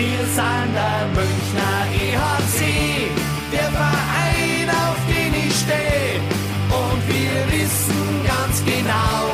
Wir 0.00 0.24
sind 0.24 0.72
der 0.72 1.08
Münchner 1.08 1.84
EHC, 1.92 2.60
der 3.52 3.70
Verein, 3.70 4.70
auf 4.70 4.96
den 5.06 5.34
ich 5.34 5.54
stehe. 5.54 6.22
Und 6.70 7.00
wir 7.06 7.36
wissen 7.52 8.24
ganz 8.26 8.64
genau, 8.64 9.28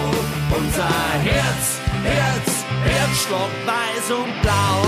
unser 0.59 0.89
Herz, 1.23 1.81
Herz, 2.03 2.65
Herzschlag 2.83 3.51
weiß 3.65 4.11
und 4.11 4.43
blau. 4.43 4.83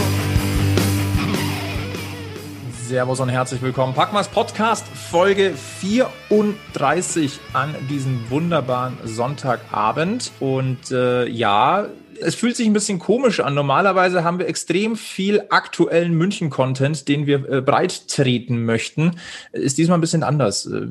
Servus 2.89 3.21
und 3.21 3.29
herzlich 3.29 3.63
willkommen. 3.63 3.95
Packmas 3.95 4.27
Podcast 4.27 4.85
Folge 4.89 5.55
34 5.55 7.39
an 7.53 7.77
diesem 7.89 8.29
wunderbaren 8.31 8.99
Sonntagabend. 9.05 10.33
Und 10.41 10.91
äh, 10.91 11.29
ja, 11.29 11.87
es 12.21 12.35
fühlt 12.35 12.57
sich 12.57 12.67
ein 12.67 12.73
bisschen 12.73 12.99
komisch 12.99 13.41
an. 13.41 13.55
Normalerweise 13.55 14.25
haben 14.25 14.39
wir 14.39 14.49
extrem 14.49 14.97
viel 14.97 15.43
aktuellen 15.51 16.15
München-Content, 16.15 17.09
den 17.09 17.27
wir 17.27 17.49
äh, 17.49 17.61
breit 17.61 18.09
treten 18.09 18.65
möchten. 18.65 19.17
Ist 19.53 19.79
diesmal 19.79 19.99
ein 19.99 20.03
bisschen 20.03 20.23
anders. 20.23 20.67
Äh, 20.67 20.87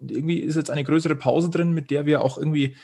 irgendwie 0.00 0.38
ist 0.38 0.56
jetzt 0.56 0.70
eine 0.70 0.84
größere 0.84 1.16
Pause 1.16 1.50
drin, 1.50 1.72
mit 1.72 1.90
der 1.90 2.06
wir 2.06 2.22
auch 2.22 2.38
irgendwie 2.38 2.76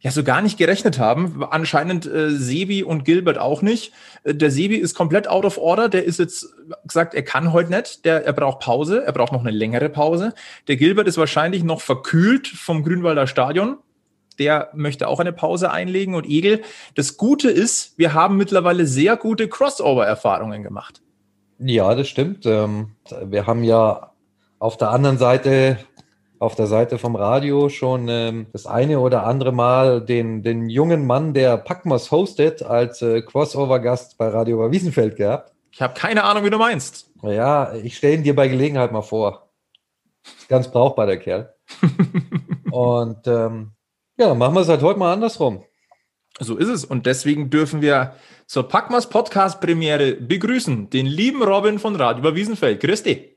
ja 0.00 0.10
so 0.10 0.22
gar 0.22 0.42
nicht 0.42 0.58
gerechnet 0.58 0.98
haben. 0.98 1.42
Anscheinend 1.50 2.06
äh, 2.06 2.30
Sebi 2.30 2.82
und 2.82 3.04
Gilbert 3.04 3.38
auch 3.38 3.62
nicht. 3.62 3.92
Äh, 4.24 4.34
der 4.34 4.50
Sebi 4.50 4.76
ist 4.76 4.94
komplett 4.94 5.28
out 5.28 5.44
of 5.44 5.58
order. 5.58 5.88
Der 5.88 6.04
ist 6.04 6.18
jetzt 6.18 6.54
gesagt, 6.86 7.14
er 7.14 7.22
kann 7.22 7.52
heute 7.52 7.70
nicht. 7.70 8.04
Der, 8.04 8.24
er 8.24 8.32
braucht 8.32 8.60
Pause. 8.60 9.04
Er 9.04 9.12
braucht 9.12 9.32
noch 9.32 9.40
eine 9.40 9.50
längere 9.50 9.88
Pause. 9.88 10.34
Der 10.68 10.76
Gilbert 10.76 11.08
ist 11.08 11.18
wahrscheinlich 11.18 11.64
noch 11.64 11.80
verkühlt 11.80 12.46
vom 12.46 12.84
Grünwalder 12.84 13.26
Stadion. 13.26 13.78
Der 14.38 14.70
möchte 14.74 15.08
auch 15.08 15.20
eine 15.20 15.32
Pause 15.32 15.70
einlegen. 15.70 16.14
Und 16.14 16.26
Egel, 16.26 16.62
das 16.94 17.16
Gute 17.16 17.50
ist, 17.50 17.98
wir 17.98 18.14
haben 18.14 18.36
mittlerweile 18.36 18.86
sehr 18.86 19.16
gute 19.16 19.48
Crossover-Erfahrungen 19.48 20.62
gemacht. 20.62 21.02
Ja, 21.58 21.94
das 21.94 22.08
stimmt. 22.08 22.44
Ähm, 22.46 22.92
wir 23.24 23.46
haben 23.46 23.64
ja 23.64 24.12
auf 24.58 24.76
der 24.76 24.90
anderen 24.90 25.18
Seite 25.18 25.78
auf 26.38 26.54
der 26.54 26.66
Seite 26.66 26.98
vom 26.98 27.16
Radio 27.16 27.68
schon 27.68 28.08
ähm, 28.08 28.46
das 28.52 28.66
eine 28.66 29.00
oder 29.00 29.24
andere 29.24 29.52
Mal 29.52 30.02
den, 30.02 30.42
den 30.42 30.68
jungen 30.68 31.06
Mann, 31.06 31.34
der 31.34 31.56
Packmas 31.56 32.10
hostet, 32.10 32.62
als 32.62 33.00
äh, 33.02 33.22
Crossover-Gast 33.22 34.18
bei 34.18 34.28
Radio 34.28 34.70
Wiesenfeld 34.70 35.16
gehabt. 35.16 35.52
Ich 35.72 35.80
habe 35.80 35.94
keine 35.94 36.24
Ahnung, 36.24 36.44
wie 36.44 36.50
du 36.50 36.58
meinst. 36.58 37.10
Ja, 37.22 37.74
ich 37.74 37.96
stelle 37.96 38.14
ihn 38.14 38.22
dir 38.22 38.36
bei 38.36 38.48
Gelegenheit 38.48 38.92
mal 38.92 39.02
vor. 39.02 39.50
Ganz 40.48 40.70
brauchbar, 40.70 41.06
der 41.06 41.18
Kerl. 41.18 41.54
Und 42.70 43.26
ähm, 43.26 43.72
ja, 44.18 44.34
machen 44.34 44.54
wir 44.54 44.60
es 44.60 44.68
halt 44.68 44.82
heute 44.82 44.98
mal 44.98 45.12
andersrum. 45.12 45.64
So 46.38 46.56
ist 46.56 46.68
es. 46.68 46.84
Und 46.84 47.06
deswegen 47.06 47.50
dürfen 47.50 47.80
wir 47.80 48.14
zur 48.46 48.68
Packmas 48.68 49.08
Podcast 49.08 49.60
Premiere 49.60 50.14
begrüßen 50.14 50.90
den 50.90 51.06
lieben 51.06 51.42
Robin 51.42 51.78
von 51.78 51.96
Radio 51.96 52.34
Wiesenfeld. 52.34 52.80
Grüß 52.80 53.02
dich. 53.02 53.36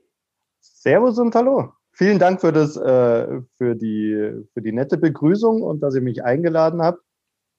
Servus 0.60 1.18
und 1.18 1.34
hallo 1.34 1.72
vielen 2.00 2.18
Dank 2.18 2.40
für, 2.40 2.50
das, 2.50 2.78
äh, 2.78 3.42
für, 3.58 3.76
die, 3.76 4.46
für 4.54 4.62
die 4.62 4.72
nette 4.72 4.96
Begrüßung 4.96 5.62
und 5.62 5.80
dass 5.80 5.94
ihr 5.94 6.00
mich 6.00 6.24
eingeladen 6.24 6.80
habt. 6.80 7.02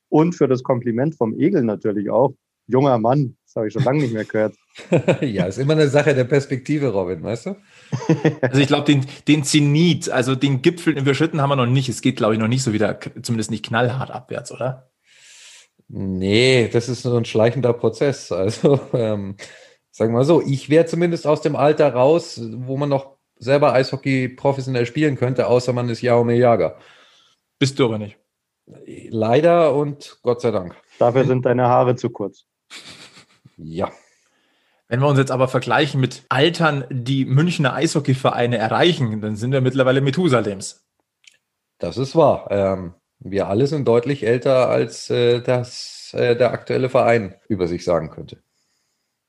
Und 0.10 0.34
für 0.34 0.48
das 0.48 0.64
Kompliment 0.64 1.16
vom 1.16 1.40
Egel 1.40 1.64
natürlich 1.64 2.10
auch. 2.10 2.34
Junger 2.66 2.98
Mann, 2.98 3.38
das 3.52 3.58
habe 3.58 3.68
ich 3.68 3.74
schon 3.74 3.84
lange 3.84 4.00
nicht 4.00 4.14
mehr 4.14 4.24
gehört. 4.24 4.56
ja, 5.22 5.46
ist 5.46 5.58
immer 5.58 5.74
eine 5.74 5.90
Sache 5.90 6.16
der 6.16 6.24
Perspektive, 6.24 6.88
Robin, 6.88 7.22
weißt 7.22 7.48
du? 7.48 7.56
also 8.42 8.62
ich 8.62 8.68
glaube, 8.68 8.86
den, 8.86 9.06
den 9.28 9.44
Zenit, 9.44 10.10
also 10.10 10.36
den 10.36 10.62
Gipfel 10.62 10.98
überschritten 10.98 11.42
haben 11.42 11.50
wir 11.50 11.58
noch 11.58 11.66
nicht. 11.66 11.90
Es 11.90 12.02
geht, 12.02 12.16
glaube 12.16 12.34
ich, 12.34 12.40
noch 12.40 12.48
nicht 12.48 12.64
so 12.64 12.72
wieder, 12.72 12.98
zumindest 13.22 13.52
nicht 13.52 13.66
knallhart 13.66 14.10
abwärts, 14.10 14.54
oder? 14.54 14.90
Nee, 15.90 16.70
das 16.72 16.88
ist 16.88 17.02
so 17.02 17.18
ein 17.18 17.26
schleichender 17.26 17.74
Prozess. 17.74 18.32
Also, 18.32 18.80
ähm, 18.94 19.36
sagen 19.92 20.14
wir 20.14 20.20
mal 20.20 20.24
so, 20.24 20.42
ich 20.42 20.70
wäre 20.70 20.86
zumindest 20.86 21.28
aus 21.28 21.42
dem 21.42 21.58
Alter 21.58 21.92
raus, 21.92 22.40
wo 22.42 22.78
man 22.78 22.88
noch 22.88 23.18
selber 23.36 23.74
Eishockey 23.74 24.30
professionell 24.30 24.86
spielen 24.86 25.18
könnte, 25.18 25.48
außer 25.48 25.74
man 25.74 25.90
ist 25.90 26.02
Jaume 26.02 26.36
Jager. 26.36 26.78
Bist 27.59 27.78
du 27.80 27.86
aber 27.86 27.98
nicht. 27.98 28.18
Leider 29.09 29.75
und 29.75 30.20
Gott 30.22 30.40
sei 30.40 30.52
Dank. 30.52 30.78
Dafür 31.00 31.25
sind 31.25 31.46
deine 31.46 31.64
Haare 31.68 31.98
zu 31.98 32.12
kurz. 32.12 32.46
Ja. 33.64 33.92
Wenn 34.88 35.00
wir 35.00 35.08
uns 35.08 35.20
jetzt 35.20 35.32
aber 35.32 35.48
vergleichen 35.48 36.02
mit 36.02 36.26
Altern, 36.30 36.84
die 36.90 37.26
Münchner 37.26 37.74
Eishockeyvereine 37.74 38.58
erreichen, 38.58 39.22
dann 39.22 39.36
sind 39.36 39.54
wir 39.54 39.62
mittlerweile 39.62 40.02
Methusalems. 40.02 40.86
Das 41.80 41.98
ist 41.98 42.16
wahr. 42.16 42.48
Ähm, 42.52 42.94
wir 43.20 43.48
alle 43.48 43.68
sind 43.68 43.88
deutlich 43.88 44.26
älter, 44.26 44.70
als 44.70 45.10
äh, 45.10 45.42
das 45.42 46.12
äh, 46.14 46.36
der 46.36 46.52
aktuelle 46.52 46.90
Verein 46.90 47.36
über 47.48 47.68
sich 47.68 47.84
sagen 47.84 48.10
könnte. 48.10 48.42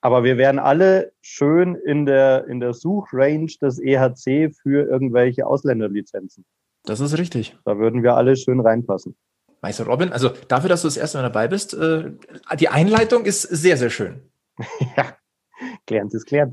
Aber 0.00 0.24
wir 0.24 0.36
wären 0.36 0.58
alle 0.58 1.12
schön 1.20 1.76
in 1.76 2.06
der, 2.06 2.48
in 2.48 2.58
der 2.58 2.74
Suchrange 2.74 3.46
des 3.60 3.78
EHC 3.78 4.52
für 4.52 4.88
irgendwelche 4.88 5.46
Ausländerlizenzen. 5.46 6.44
Das 6.84 6.98
ist 6.98 7.16
richtig. 7.16 7.56
Da 7.64 7.78
würden 7.78 8.02
wir 8.02 8.16
alle 8.16 8.34
schön 8.34 8.58
reinpassen. 8.58 9.14
Meister 9.62 9.86
Robin, 9.86 10.12
also 10.12 10.30
dafür, 10.48 10.68
dass 10.68 10.82
du 10.82 10.88
das 10.88 10.96
erste 10.96 11.18
Mal 11.18 11.22
dabei 11.22 11.46
bist, 11.48 11.72
äh, 11.72 12.10
die 12.58 12.68
Einleitung 12.68 13.24
ist 13.24 13.42
sehr, 13.42 13.76
sehr 13.76 13.90
schön. 13.90 14.30
ja, 14.96 15.16
klärt 15.86 16.12
ist 16.12 16.26
klärt. 16.26 16.52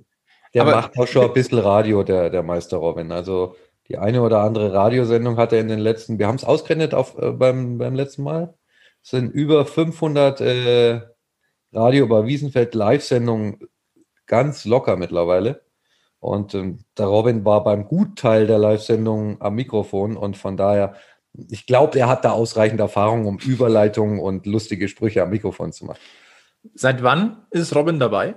Der 0.53 0.61
Aber, 0.61 0.71
macht 0.75 0.97
auch 0.97 1.07
schon 1.07 1.25
ein 1.25 1.33
bisschen 1.33 1.59
Radio, 1.59 2.03
der, 2.03 2.29
der 2.29 2.43
Meister 2.43 2.77
Robin. 2.77 3.11
Also 3.11 3.55
die 3.87 3.97
eine 3.97 4.21
oder 4.21 4.41
andere 4.41 4.73
Radiosendung 4.73 5.37
hat 5.37 5.53
er 5.53 5.59
in 5.59 5.67
den 5.67 5.79
letzten, 5.79 6.19
wir 6.19 6.27
haben 6.27 6.35
es 6.35 6.43
ausgerechnet 6.43 6.93
auf, 6.93 7.17
äh, 7.17 7.31
beim, 7.31 7.79
beim 7.79 7.95
letzten 7.95 8.23
Mal, 8.23 8.53
es 9.01 9.09
sind 9.09 9.31
über 9.31 9.65
500 9.65 10.41
äh, 10.41 11.01
Radio 11.73 12.05
über 12.05 12.25
Wiesenfeld 12.25 12.75
Live-Sendung 12.75 13.59
ganz 14.27 14.65
locker 14.65 14.97
mittlerweile. 14.97 15.61
Und 16.19 16.53
ähm, 16.53 16.79
der 16.97 17.07
Robin 17.07 17.45
war 17.45 17.63
beim 17.63 17.87
Gutteil 17.87 18.45
der 18.45 18.59
Live-Sendung 18.59 19.41
am 19.41 19.55
Mikrofon 19.55 20.17
und 20.17 20.37
von 20.37 20.57
daher, 20.57 20.95
ich 21.33 21.65
glaube, 21.65 21.99
er 21.99 22.09
hat 22.09 22.25
da 22.25 22.31
ausreichend 22.31 22.79
Erfahrung, 22.79 23.25
um 23.25 23.37
Überleitungen 23.37 24.19
und 24.19 24.45
lustige 24.45 24.87
Sprüche 24.87 25.23
am 25.23 25.29
Mikrofon 25.29 25.71
zu 25.71 25.85
machen. 25.85 25.99
Seit 26.73 27.03
wann 27.03 27.45
ist 27.51 27.75
Robin 27.75 27.99
dabei? 27.99 28.35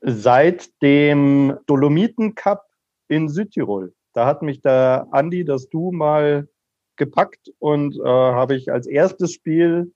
Seit 0.00 0.82
dem 0.82 1.56
Dolomiten 1.66 2.34
Cup 2.34 2.66
in 3.08 3.28
Südtirol. 3.28 3.94
Da 4.12 4.26
hat 4.26 4.42
mich 4.42 4.60
der 4.60 5.08
Andi, 5.10 5.44
das 5.44 5.68
Du 5.68 5.92
mal 5.92 6.48
gepackt 6.96 7.52
und 7.58 7.96
äh, 7.96 8.02
habe 8.04 8.54
ich 8.54 8.70
als 8.70 8.86
erstes 8.86 9.32
Spiel 9.32 9.92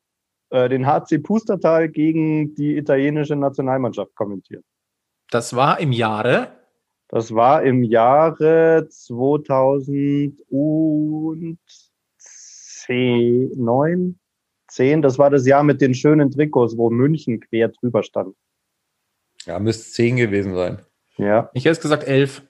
äh, 0.51 0.69
den 0.69 0.87
HC 0.87 1.19
Pustertal 1.19 1.89
gegen 1.89 2.55
die 2.55 2.77
italienische 2.77 3.37
Nationalmannschaft 3.37 4.15
kommentiert. 4.15 4.65
Das 5.31 5.55
war 5.55 5.79
im 5.79 5.93
Jahre? 5.93 6.53
Das 7.09 7.35
war 7.35 7.63
im 7.63 7.85
Jahre 7.85 8.89
2010, 8.89 10.39
9, 10.51 11.59
10. 12.89 14.19
Das 15.03 15.19
war 15.19 15.31
das 15.31 15.47
Jahr 15.47 15.63
mit 15.63 15.81
den 15.81 15.95
schönen 15.95 16.31
Trikots, 16.31 16.77
wo 16.77 16.91
München 16.91 17.41
quer 17.41 17.69
drüber 17.69 18.03
stand. 18.03 18.35
Ja, 19.45 19.59
müsste 19.59 19.91
10 19.91 20.17
gewesen 20.17 20.55
sein. 20.55 20.83
Ja. 21.17 21.51
Ich 21.55 21.65
hätte 21.65 21.81
gesagt 21.81 22.05
11. 22.05 22.43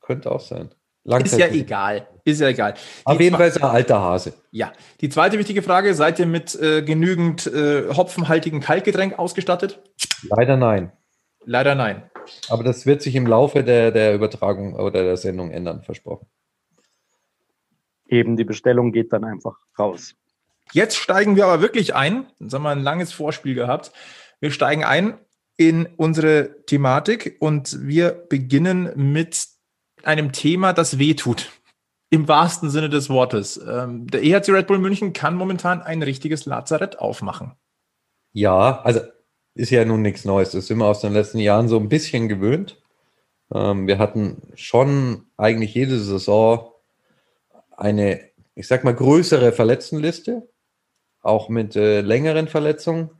Könnte 0.00 0.30
auch 0.30 0.40
sein. 0.40 0.70
Ist 1.04 1.38
ja 1.38 1.48
egal. 1.48 2.08
Ist 2.24 2.40
ja 2.40 2.48
egal. 2.48 2.74
Die 2.74 2.78
Auf 3.04 3.20
jeden 3.20 3.36
Fall 3.36 3.48
ist 3.48 3.58
er 3.58 3.70
alter 3.70 4.00
Hase. 4.00 4.32
Ja. 4.50 4.72
Die 5.02 5.10
zweite 5.10 5.38
wichtige 5.38 5.60
Frage: 5.60 5.94
Seid 5.94 6.18
ihr 6.18 6.26
mit 6.26 6.54
äh, 6.54 6.82
genügend 6.82 7.46
äh, 7.46 7.94
hopfenhaltigen 7.94 8.60
Kaltgetränk 8.60 9.18
ausgestattet? 9.18 9.82
Leider 10.30 10.56
nein. 10.56 10.92
Leider 11.44 11.74
nein. 11.74 12.10
Aber 12.48 12.64
das 12.64 12.86
wird 12.86 13.02
sich 13.02 13.14
im 13.16 13.26
Laufe 13.26 13.62
der, 13.62 13.90
der 13.90 14.14
Übertragung 14.14 14.74
oder 14.74 15.04
der 15.04 15.18
Sendung 15.18 15.50
ändern, 15.50 15.82
versprochen. 15.82 16.26
Eben, 18.08 18.36
die 18.36 18.44
Bestellung 18.44 18.92
geht 18.92 19.12
dann 19.12 19.24
einfach 19.24 19.56
raus. 19.78 20.14
Jetzt 20.72 20.96
steigen 20.96 21.36
wir 21.36 21.46
aber 21.46 21.62
wirklich 21.62 21.94
ein. 21.94 22.26
Jetzt 22.38 22.54
haben 22.54 22.62
wir 22.62 22.70
ein 22.70 22.82
langes 22.82 23.12
Vorspiel 23.12 23.54
gehabt. 23.54 23.92
Wir 24.40 24.50
steigen 24.50 24.84
ein 24.84 25.18
in 25.56 25.86
unsere 25.96 26.64
Thematik 26.66 27.36
und 27.40 27.86
wir 27.86 28.10
beginnen 28.10 28.92
mit 28.96 29.46
einem 30.02 30.32
Thema, 30.32 30.72
das 30.72 30.98
wehtut. 30.98 31.50
Im 32.10 32.28
wahrsten 32.28 32.70
Sinne 32.70 32.88
des 32.88 33.08
Wortes. 33.08 33.56
Ähm, 33.56 34.06
der 34.06 34.22
EHC 34.22 34.50
Red 34.50 34.66
Bull 34.66 34.78
München 34.78 35.12
kann 35.12 35.34
momentan 35.34 35.82
ein 35.82 36.02
richtiges 36.02 36.46
Lazarett 36.46 36.98
aufmachen. 36.98 37.52
Ja, 38.32 38.82
also 38.82 39.00
ist 39.54 39.70
ja 39.70 39.84
nun 39.84 40.02
nichts 40.02 40.24
Neues. 40.24 40.50
Das 40.50 40.66
sind 40.66 40.78
wir 40.78 40.86
aus 40.86 41.00
den 41.00 41.12
letzten 41.12 41.38
Jahren 41.38 41.68
so 41.68 41.78
ein 41.78 41.88
bisschen 41.88 42.28
gewöhnt. 42.28 42.80
Ähm, 43.52 43.86
wir 43.86 43.98
hatten 43.98 44.42
schon 44.54 45.26
eigentlich 45.36 45.74
jede 45.74 45.98
Saison 45.98 46.73
eine, 47.76 48.20
ich 48.54 48.66
sag 48.66 48.84
mal, 48.84 48.94
größere 48.94 49.52
Verletztenliste, 49.52 50.48
auch 51.20 51.48
mit 51.48 51.76
äh, 51.76 52.00
längeren 52.00 52.48
Verletzungen. 52.48 53.10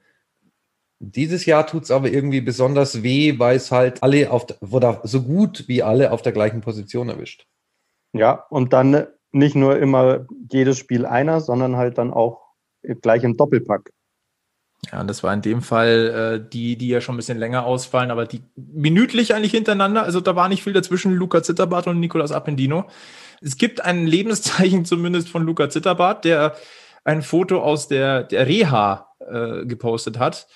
Dieses 1.01 1.45
Jahr 1.47 1.67
tut 1.67 1.85
es 1.85 1.91
aber 1.91 2.09
irgendwie 2.09 2.41
besonders 2.41 3.03
weh, 3.03 3.39
weil 3.39 3.57
es 3.57 3.71
halt 3.71 4.03
alle 4.03 4.31
auf 4.31 4.47
oder 4.61 5.01
so 5.05 5.23
gut 5.23 5.69
wie 5.69 5.83
alle 5.83 6.13
auf 6.13 6.23
der 6.23 6.33
gleichen 6.33 6.61
Position 6.61 7.09
erwischt. 7.09 7.47
Ja, 8.13 8.47
und 8.49 8.73
dann 8.73 9.07
nicht 9.33 9.57
nur 9.57 9.79
immer 9.79 10.27
jedes 10.51 10.79
Spiel 10.79 11.05
einer, 11.05 11.41
sondern 11.41 11.77
halt 11.77 11.99
dann 11.99 12.13
auch 12.13 12.43
gleich 13.03 13.25
im 13.25 13.37
Doppelpack. 13.37 13.91
Ja, 14.93 15.01
und 15.01 15.09
das 15.09 15.23
war 15.23 15.33
in 15.33 15.43
dem 15.43 15.63
Fall 15.63 16.43
äh, 16.45 16.51
die, 16.51 16.77
die 16.77 16.89
ja 16.89 17.01
schon 17.01 17.15
ein 17.15 17.17
bisschen 17.17 17.39
länger 17.39 17.65
ausfallen, 17.65 18.11
aber 18.11 18.27
die 18.27 18.43
minütlich 18.57 19.35
eigentlich 19.35 19.53
hintereinander. 19.53 20.03
Also 20.03 20.21
da 20.21 20.37
war 20.37 20.49
nicht 20.49 20.63
viel 20.63 20.73
dazwischen 20.73 21.15
Luca 21.15 21.43
Zitterbart 21.43 21.87
und 21.87 22.01
Nicolas 22.01 22.33
Appendino. 22.33 22.87
Es 23.45 23.59
gibt 23.59 23.85
ein 23.85 24.07
Lebenszeichen 24.07 24.85
zumindest 24.87 25.29
von 25.29 25.45
Luca 25.45 25.69
Zitterbart, 25.69 26.25
der 26.25 26.57
ein 27.05 27.23
Foto 27.23 27.63
aus 27.63 27.87
der, 27.87 28.25
der 28.25 28.47
Reha 28.47 29.09
äh, 29.21 29.67
gepostet 29.67 30.19
hat. 30.19 30.47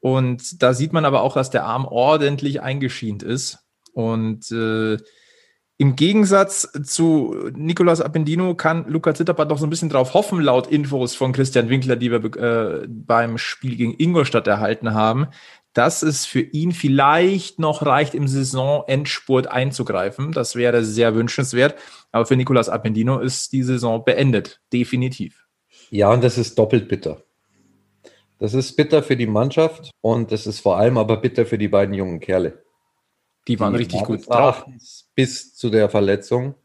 Und 0.00 0.62
da 0.62 0.74
sieht 0.74 0.92
man 0.92 1.04
aber 1.04 1.22
auch, 1.22 1.34
dass 1.34 1.50
der 1.50 1.64
Arm 1.64 1.84
ordentlich 1.84 2.62
eingeschient 2.62 3.24
ist. 3.24 3.58
Und 3.92 4.50
äh, 4.52 4.98
im 5.80 5.94
Gegensatz 5.94 6.68
zu 6.84 7.36
Nicolas 7.54 8.00
Appendino 8.00 8.54
kann 8.54 8.88
Luca 8.88 9.14
Zitterbart 9.14 9.48
noch 9.48 9.58
so 9.58 9.66
ein 9.66 9.70
bisschen 9.70 9.88
drauf 9.88 10.14
hoffen, 10.14 10.40
laut 10.40 10.66
Infos 10.66 11.14
von 11.14 11.32
Christian 11.32 11.68
Winkler, 11.68 11.96
die 11.96 12.10
wir 12.10 12.24
äh, 12.36 12.86
beim 12.88 13.38
Spiel 13.38 13.76
gegen 13.76 13.94
Ingolstadt 13.96 14.46
erhalten 14.46 14.94
haben, 14.94 15.28
dass 15.78 16.02
es 16.02 16.26
für 16.26 16.40
ihn 16.40 16.72
vielleicht 16.72 17.60
noch 17.60 17.86
reicht, 17.86 18.12
im 18.12 18.26
Saisonendspurt 18.26 19.46
einzugreifen. 19.46 20.32
Das 20.32 20.56
wäre 20.56 20.84
sehr 20.84 21.14
wünschenswert. 21.14 21.76
Aber 22.10 22.26
für 22.26 22.34
Nicolas 22.34 22.68
Appendino 22.68 23.20
ist 23.20 23.52
die 23.52 23.62
Saison 23.62 24.04
beendet. 24.04 24.60
Definitiv. 24.72 25.46
Ja, 25.90 26.12
und 26.12 26.24
das 26.24 26.36
ist 26.36 26.58
doppelt 26.58 26.88
bitter. 26.88 27.22
Das 28.40 28.54
ist 28.54 28.74
bitter 28.74 29.04
für 29.04 29.16
die 29.16 29.28
Mannschaft 29.28 29.92
und 30.00 30.32
das 30.32 30.48
ist 30.48 30.58
vor 30.58 30.78
allem 30.78 30.98
aber 30.98 31.18
bitter 31.18 31.46
für 31.46 31.58
die 31.58 31.68
beiden 31.68 31.94
jungen 31.94 32.18
Kerle. 32.18 32.64
Die 33.46 33.60
waren 33.60 33.72
die 33.74 33.78
richtig 33.78 34.02
gut 34.02 34.28
drauf. 34.28 34.66
Bis 35.14 35.54
zu 35.54 35.70
der 35.70 35.88
Verletzung 35.88 36.56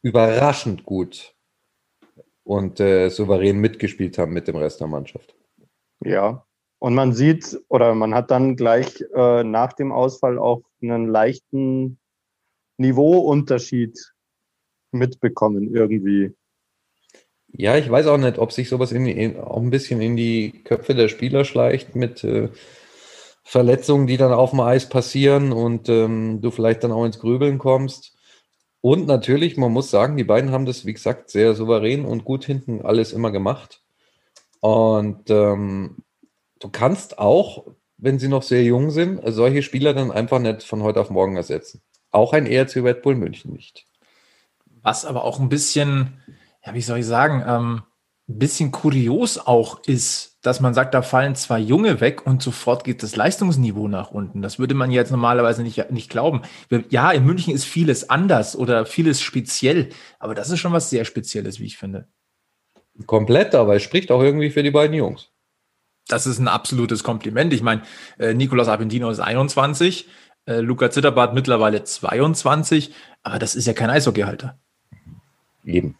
überraschend 0.00 0.86
gut 0.86 1.34
und 2.42 2.80
äh, 2.80 3.10
souverän 3.10 3.58
mitgespielt 3.58 4.16
haben 4.16 4.32
mit 4.32 4.48
dem 4.48 4.56
Rest 4.56 4.80
der 4.80 4.86
Mannschaft. 4.86 5.34
Ja, 6.02 6.46
und 6.82 6.94
man 6.96 7.12
sieht 7.12 7.60
oder 7.68 7.94
man 7.94 8.12
hat 8.12 8.32
dann 8.32 8.56
gleich 8.56 9.04
äh, 9.14 9.44
nach 9.44 9.72
dem 9.72 9.92
Ausfall 9.92 10.36
auch 10.36 10.62
einen 10.82 11.06
leichten 11.06 12.00
Niveauunterschied 12.76 14.12
mitbekommen 14.90 15.72
irgendwie. 15.72 16.34
Ja, 17.52 17.76
ich 17.76 17.88
weiß 17.88 18.08
auch 18.08 18.18
nicht, 18.18 18.38
ob 18.38 18.50
sich 18.50 18.68
sowas 18.68 18.90
in, 18.90 19.06
in, 19.06 19.38
auch 19.38 19.62
ein 19.62 19.70
bisschen 19.70 20.00
in 20.00 20.16
die 20.16 20.64
Köpfe 20.64 20.96
der 20.96 21.06
Spieler 21.06 21.44
schleicht 21.44 21.94
mit 21.94 22.24
äh, 22.24 22.48
Verletzungen, 23.44 24.08
die 24.08 24.16
dann 24.16 24.32
auf 24.32 24.50
dem 24.50 24.58
Eis 24.58 24.88
passieren 24.88 25.52
und 25.52 25.88
ähm, 25.88 26.40
du 26.40 26.50
vielleicht 26.50 26.82
dann 26.82 26.90
auch 26.90 27.04
ins 27.04 27.20
Grübeln 27.20 27.58
kommst. 27.58 28.16
Und 28.80 29.06
natürlich, 29.06 29.56
man 29.56 29.70
muss 29.70 29.88
sagen, 29.88 30.16
die 30.16 30.24
beiden 30.24 30.50
haben 30.50 30.66
das, 30.66 30.84
wie 30.84 30.94
gesagt, 30.94 31.30
sehr 31.30 31.54
souverän 31.54 32.04
und 32.04 32.24
gut 32.24 32.44
hinten 32.44 32.82
alles 32.82 33.12
immer 33.12 33.30
gemacht. 33.30 33.84
Und 34.58 35.30
ähm, 35.30 36.02
du 36.62 36.68
kannst 36.68 37.18
auch, 37.18 37.66
wenn 37.98 38.18
sie 38.18 38.28
noch 38.28 38.42
sehr 38.42 38.62
jung 38.62 38.90
sind, 38.90 39.20
solche 39.26 39.62
Spieler 39.62 39.94
dann 39.94 40.10
einfach 40.10 40.38
nicht 40.38 40.62
von 40.62 40.82
heute 40.82 41.00
auf 41.00 41.10
morgen 41.10 41.36
ersetzen. 41.36 41.82
Auch 42.10 42.32
ein 42.32 42.46
ERC 42.46 42.76
Red 42.76 43.02
Bull 43.02 43.14
München 43.14 43.52
nicht. 43.52 43.86
Was 44.82 45.04
aber 45.04 45.24
auch 45.24 45.40
ein 45.40 45.48
bisschen, 45.48 46.20
ja, 46.64 46.74
wie 46.74 46.82
soll 46.82 46.98
ich 46.98 47.06
sagen, 47.06 47.44
ähm, 47.46 47.82
ein 48.28 48.38
bisschen 48.38 48.70
kurios 48.70 49.38
auch 49.38 49.82
ist, 49.84 50.38
dass 50.42 50.60
man 50.60 50.74
sagt, 50.74 50.94
da 50.94 51.02
fallen 51.02 51.34
zwei 51.34 51.58
Junge 51.58 52.00
weg 52.00 52.26
und 52.26 52.42
sofort 52.42 52.84
geht 52.84 53.02
das 53.02 53.16
Leistungsniveau 53.16 53.88
nach 53.88 54.10
unten. 54.10 54.42
Das 54.42 54.58
würde 54.58 54.74
man 54.74 54.90
jetzt 54.90 55.10
normalerweise 55.10 55.62
nicht, 55.62 55.90
nicht 55.90 56.10
glauben. 56.10 56.42
Ja, 56.90 57.12
in 57.12 57.24
München 57.24 57.54
ist 57.54 57.64
vieles 57.64 58.10
anders 58.10 58.56
oder 58.56 58.86
vieles 58.86 59.20
speziell, 59.20 59.90
aber 60.18 60.34
das 60.34 60.50
ist 60.50 60.58
schon 60.58 60.72
was 60.72 60.90
sehr 60.90 61.04
Spezielles, 61.04 61.60
wie 61.60 61.66
ich 61.66 61.78
finde. 61.78 62.08
Komplett, 63.06 63.54
aber 63.54 63.76
es 63.76 63.82
spricht 63.82 64.10
auch 64.10 64.22
irgendwie 64.22 64.50
für 64.50 64.62
die 64.62 64.70
beiden 64.70 64.96
Jungs. 64.96 65.31
Das 66.08 66.26
ist 66.26 66.38
ein 66.38 66.48
absolutes 66.48 67.04
Kompliment. 67.04 67.52
Ich 67.52 67.62
meine, 67.62 67.82
äh, 68.18 68.34
Nicolas 68.34 68.68
Appendino 68.68 69.10
ist 69.10 69.20
21, 69.20 70.08
äh, 70.46 70.60
Luca 70.60 70.90
Zitterbart 70.90 71.34
mittlerweile 71.34 71.84
22, 71.84 72.92
aber 73.22 73.38
das 73.38 73.54
ist 73.54 73.66
ja 73.66 73.72
kein 73.72 73.90
Eishockeyhalter. 73.90 74.58
Eben. 75.64 75.96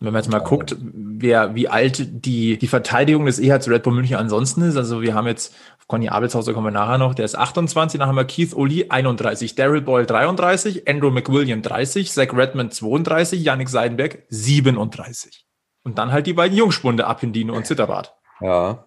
Wenn 0.00 0.12
man 0.12 0.22
jetzt 0.22 0.30
mal 0.30 0.40
guckt, 0.40 0.76
wer, 0.80 1.54
wie 1.54 1.68
alt 1.68 2.26
die, 2.26 2.58
die 2.58 2.66
Verteidigung 2.66 3.26
des 3.26 3.38
EHC 3.38 3.68
Red 3.68 3.84
Bull 3.84 3.94
München 3.94 4.16
ansonsten 4.16 4.62
ist. 4.62 4.76
Also 4.76 5.00
wir 5.00 5.14
haben 5.14 5.26
jetzt 5.26 5.54
Conny 5.86 6.08
Abelshauser 6.08 6.52
kommen 6.52 6.66
wir 6.66 6.70
nachher 6.70 6.98
noch, 6.98 7.14
der 7.14 7.24
ist 7.24 7.36
28, 7.36 7.98
dann 7.98 8.08
haben 8.08 8.16
wir 8.16 8.24
Keith 8.24 8.54
Oli 8.54 8.90
31, 8.90 9.54
Daryl 9.54 9.82
Boyle 9.82 10.06
33, 10.06 10.88
Andrew 10.88 11.10
McWilliam 11.10 11.62
30, 11.62 12.10
Zach 12.10 12.32
Redmond 12.32 12.72
32, 12.72 13.42
Yannick 13.42 13.68
Seidenberg 13.68 14.22
37. 14.28 15.46
Und 15.84 15.98
dann 15.98 16.12
halt 16.12 16.26
die 16.26 16.32
beiden 16.32 16.56
Jungspunde 16.56 17.06
Appendino 17.06 17.54
und 17.54 17.66
Zitterbart. 17.66 18.14
Ja. 18.40 18.86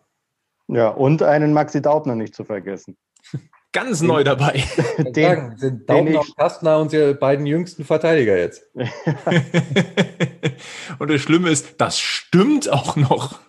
Ja, 0.67 0.89
und 0.89 1.23
einen 1.23 1.53
Maxi 1.53 1.81
Daubner 1.81 2.15
nicht 2.15 2.35
zu 2.35 2.43
vergessen. 2.43 2.97
Ganz 3.73 4.01
neu 4.01 4.23
dabei. 4.23 4.63
den, 4.97 5.13
sagen, 5.13 5.57
sind 5.57 5.89
Daubner 5.89 6.21
und 6.21 6.37
Kastner 6.37 6.79
unsere 6.79 7.13
beiden 7.13 7.45
jüngsten 7.45 7.83
Verteidiger 7.85 8.37
jetzt. 8.37 8.63
und 10.99 11.11
das 11.11 11.21
Schlimme 11.21 11.49
ist, 11.49 11.79
das 11.79 11.99
stimmt 11.99 12.69
auch 12.71 12.95
noch. 12.95 13.39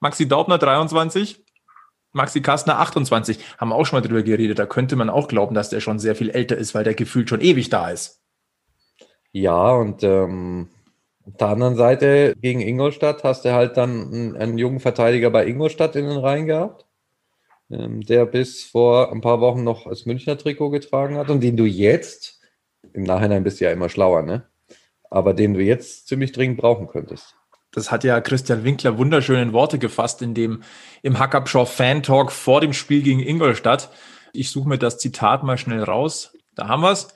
Maxi 0.00 0.28
Daubner 0.28 0.58
23, 0.58 1.42
Maxi 2.12 2.42
Kastner 2.42 2.78
28. 2.78 3.38
Haben 3.58 3.70
wir 3.70 3.74
auch 3.76 3.86
schon 3.86 3.98
mal 3.98 4.06
drüber 4.06 4.22
geredet. 4.22 4.58
Da 4.58 4.66
könnte 4.66 4.94
man 4.96 5.10
auch 5.10 5.28
glauben, 5.28 5.54
dass 5.54 5.70
der 5.70 5.80
schon 5.80 5.98
sehr 5.98 6.14
viel 6.14 6.30
älter 6.30 6.56
ist, 6.56 6.74
weil 6.74 6.84
der 6.84 6.94
gefühlt 6.94 7.28
schon 7.28 7.40
ewig 7.40 7.68
da 7.70 7.90
ist. 7.90 8.22
Ja, 9.32 9.72
und 9.72 10.02
ähm, 10.02 10.68
auf 11.26 11.36
der 11.38 11.48
anderen 11.48 11.76
Seite 11.76 12.34
gegen 12.40 12.60
Ingolstadt 12.60 13.24
hast 13.24 13.44
du 13.44 13.52
halt 13.52 13.76
dann 13.76 14.12
einen, 14.12 14.36
einen 14.36 14.58
jungen 14.58 14.80
Verteidiger 14.80 15.30
bei 15.30 15.46
Ingolstadt 15.46 15.96
in 15.96 16.08
den 16.08 16.18
Reihen 16.18 16.46
gehabt 16.46 16.86
ähm, 17.70 18.02
der 18.02 18.26
bis 18.26 18.64
vor 18.64 19.12
ein 19.12 19.20
paar 19.20 19.40
Wochen 19.40 19.64
noch 19.64 19.88
das 19.88 20.06
Münchner 20.06 20.38
Trikot 20.38 20.70
getragen 20.70 21.16
hat 21.16 21.30
und 21.30 21.40
den 21.42 21.56
du 21.56 21.64
jetzt, 21.64 22.40
im 22.92 23.02
Nachhinein 23.02 23.44
bist 23.44 23.60
du 23.60 23.64
ja 23.64 23.72
immer 23.72 23.88
schlauer, 23.88 24.22
ne? 24.22 24.46
Aber 25.10 25.34
den 25.34 25.54
du 25.54 25.60
jetzt 25.60 26.08
ziemlich 26.08 26.32
dringend 26.32 26.58
brauchen 26.58 26.88
könntest. 26.88 27.36
Das 27.72 27.90
hat 27.90 28.04
ja 28.04 28.20
Christian 28.20 28.64
Winkler 28.64 28.98
wunderschöne 28.98 29.52
Worte 29.52 29.78
gefasst 29.78 30.22
in 30.22 30.34
dem 30.34 30.62
im 31.02 31.18
Hackabschau 31.18 31.64
Fan 31.64 32.02
Talk 32.02 32.32
vor 32.32 32.60
dem 32.60 32.72
Spiel 32.72 33.02
gegen 33.02 33.20
Ingolstadt. 33.20 33.90
Ich 34.32 34.50
suche 34.50 34.68
mir 34.68 34.78
das 34.78 34.98
Zitat 34.98 35.42
mal 35.42 35.58
schnell 35.58 35.82
raus. 35.82 36.36
Da 36.54 36.68
haben 36.68 36.82
wir 36.82 36.92
es. 36.92 37.08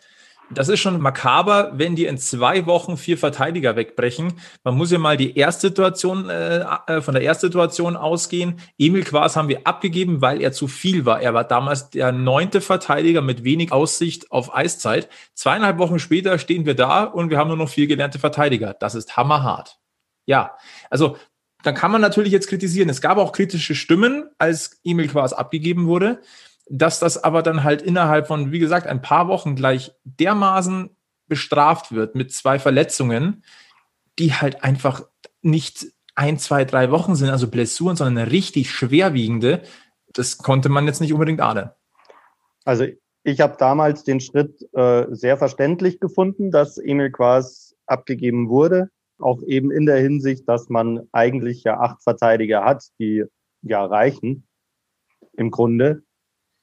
Das 0.53 0.69
ist 0.69 0.81
schon 0.81 1.01
makaber, 1.01 1.71
wenn 1.75 1.95
die 1.95 2.07
in 2.07 2.19
zwei 2.19 2.67
Wochen 2.67 2.97
vier 2.97 3.17
Verteidiger 3.17 3.77
wegbrechen. 3.77 4.33
Man 4.65 4.77
muss 4.77 4.91
ja 4.91 4.99
mal 4.99 5.17
die 5.17 5.39
Erstsituation 5.39 6.29
äh, 6.29 6.65
äh, 6.89 7.01
von 7.01 7.15
der 7.15 7.23
Erstsituation 7.23 7.97
ausgehen. 7.97 8.59
Emil 8.77 9.05
Quas 9.05 9.37
haben 9.37 9.47
wir 9.47 9.65
abgegeben, 9.65 10.23
weil 10.23 10.43
er 10.43 10.51
zu 10.51 10.67
viel 10.67 11.07
war. 11.07 11.23
Er 11.23 11.35
war 11.35 11.45
damals 11.45 11.91
der 11.91 12.11
neunte 12.11 12.61
Verteidiger 12.61 13.23
mit 13.23 13.45
wenig 13.45 13.71
Aussicht 13.71 14.33
auf 14.33 14.53
Eiszeit. 14.53 15.09
Zweieinhalb 15.35 15.79
Wochen 15.79 16.01
später 16.01 16.37
stehen 16.41 16.67
wir 16.67 16.75
da 16.75 17.05
und 17.05 17.31
wir 17.31 17.39
haben 17.39 17.49
nur 17.49 17.57
noch 17.57 17.69
vier 17.69 17.87
gelernte 17.87 18.19
Verteidiger. 18.19 18.75
Das 18.75 18.97
ist 18.97 19.17
hammerhart. 19.17 19.79
Ja, 20.27 20.57
also 20.91 21.17
dann 21.63 21.77
kann 21.77 21.93
man 21.93 22.01
natürlich 22.01 22.33
jetzt 22.33 22.49
kritisieren. 22.49 22.89
Es 22.89 23.01
gab 23.01 23.19
auch 23.19 23.31
kritische 23.31 23.77
Stimmen, 23.77 24.25
als 24.39 24.81
Emil 24.83 25.07
Quas 25.07 25.33
abgegeben 25.33 25.87
wurde 25.87 26.21
dass 26.71 27.01
das 27.01 27.23
aber 27.23 27.43
dann 27.43 27.65
halt 27.65 27.83
innerhalb 27.83 28.29
von, 28.29 28.53
wie 28.53 28.61
gesagt, 28.61 28.87
ein 28.87 29.03
paar 29.03 29.27
Wochen 29.27 29.57
gleich 29.57 29.93
dermaßen 30.05 30.91
bestraft 31.27 31.93
wird 31.93 32.15
mit 32.15 32.33
zwei 32.33 32.59
Verletzungen, 32.59 33.45
die 34.19 34.33
halt 34.33 34.63
einfach 34.63 35.03
nicht 35.43 35.87
ein, 36.15 36.39
zwei, 36.39 36.65
drei 36.65 36.91
Wochen 36.91 37.17
sind, 37.17 37.31
also 37.31 37.49
Blessuren, 37.49 37.97
sondern 37.97 38.19
eine 38.19 38.33
richtig 38.33 38.71
schwerwiegende, 38.71 39.63
das 40.13 40.39
konnte 40.39 40.69
man 40.69 40.87
jetzt 40.87 41.01
nicht 41.01 41.13
unbedingt 41.13 41.41
ahnen. 41.41 41.71
Also 42.65 42.85
ich 43.25 43.41
habe 43.41 43.57
damals 43.59 44.05
den 44.05 44.21
Schritt 44.21 44.63
äh, 44.73 45.07
sehr 45.11 45.37
verständlich 45.39 45.99
gefunden, 45.99 46.51
dass 46.51 46.79
Emil 46.79 47.11
Quas 47.11 47.75
abgegeben 47.87 48.49
wurde. 48.49 48.91
Auch 49.19 49.43
eben 49.43 49.71
in 49.71 49.87
der 49.87 49.99
Hinsicht, 49.99 50.49
dass 50.49 50.69
man 50.69 51.09
eigentlich 51.13 51.65
ja 51.65 51.81
acht 51.81 52.03
Verteidiger 52.03 52.65
hat, 52.65 52.85
die 52.99 53.25
ja 53.63 53.85
reichen 53.85 54.47
im 55.33 55.51
Grunde. 55.51 56.03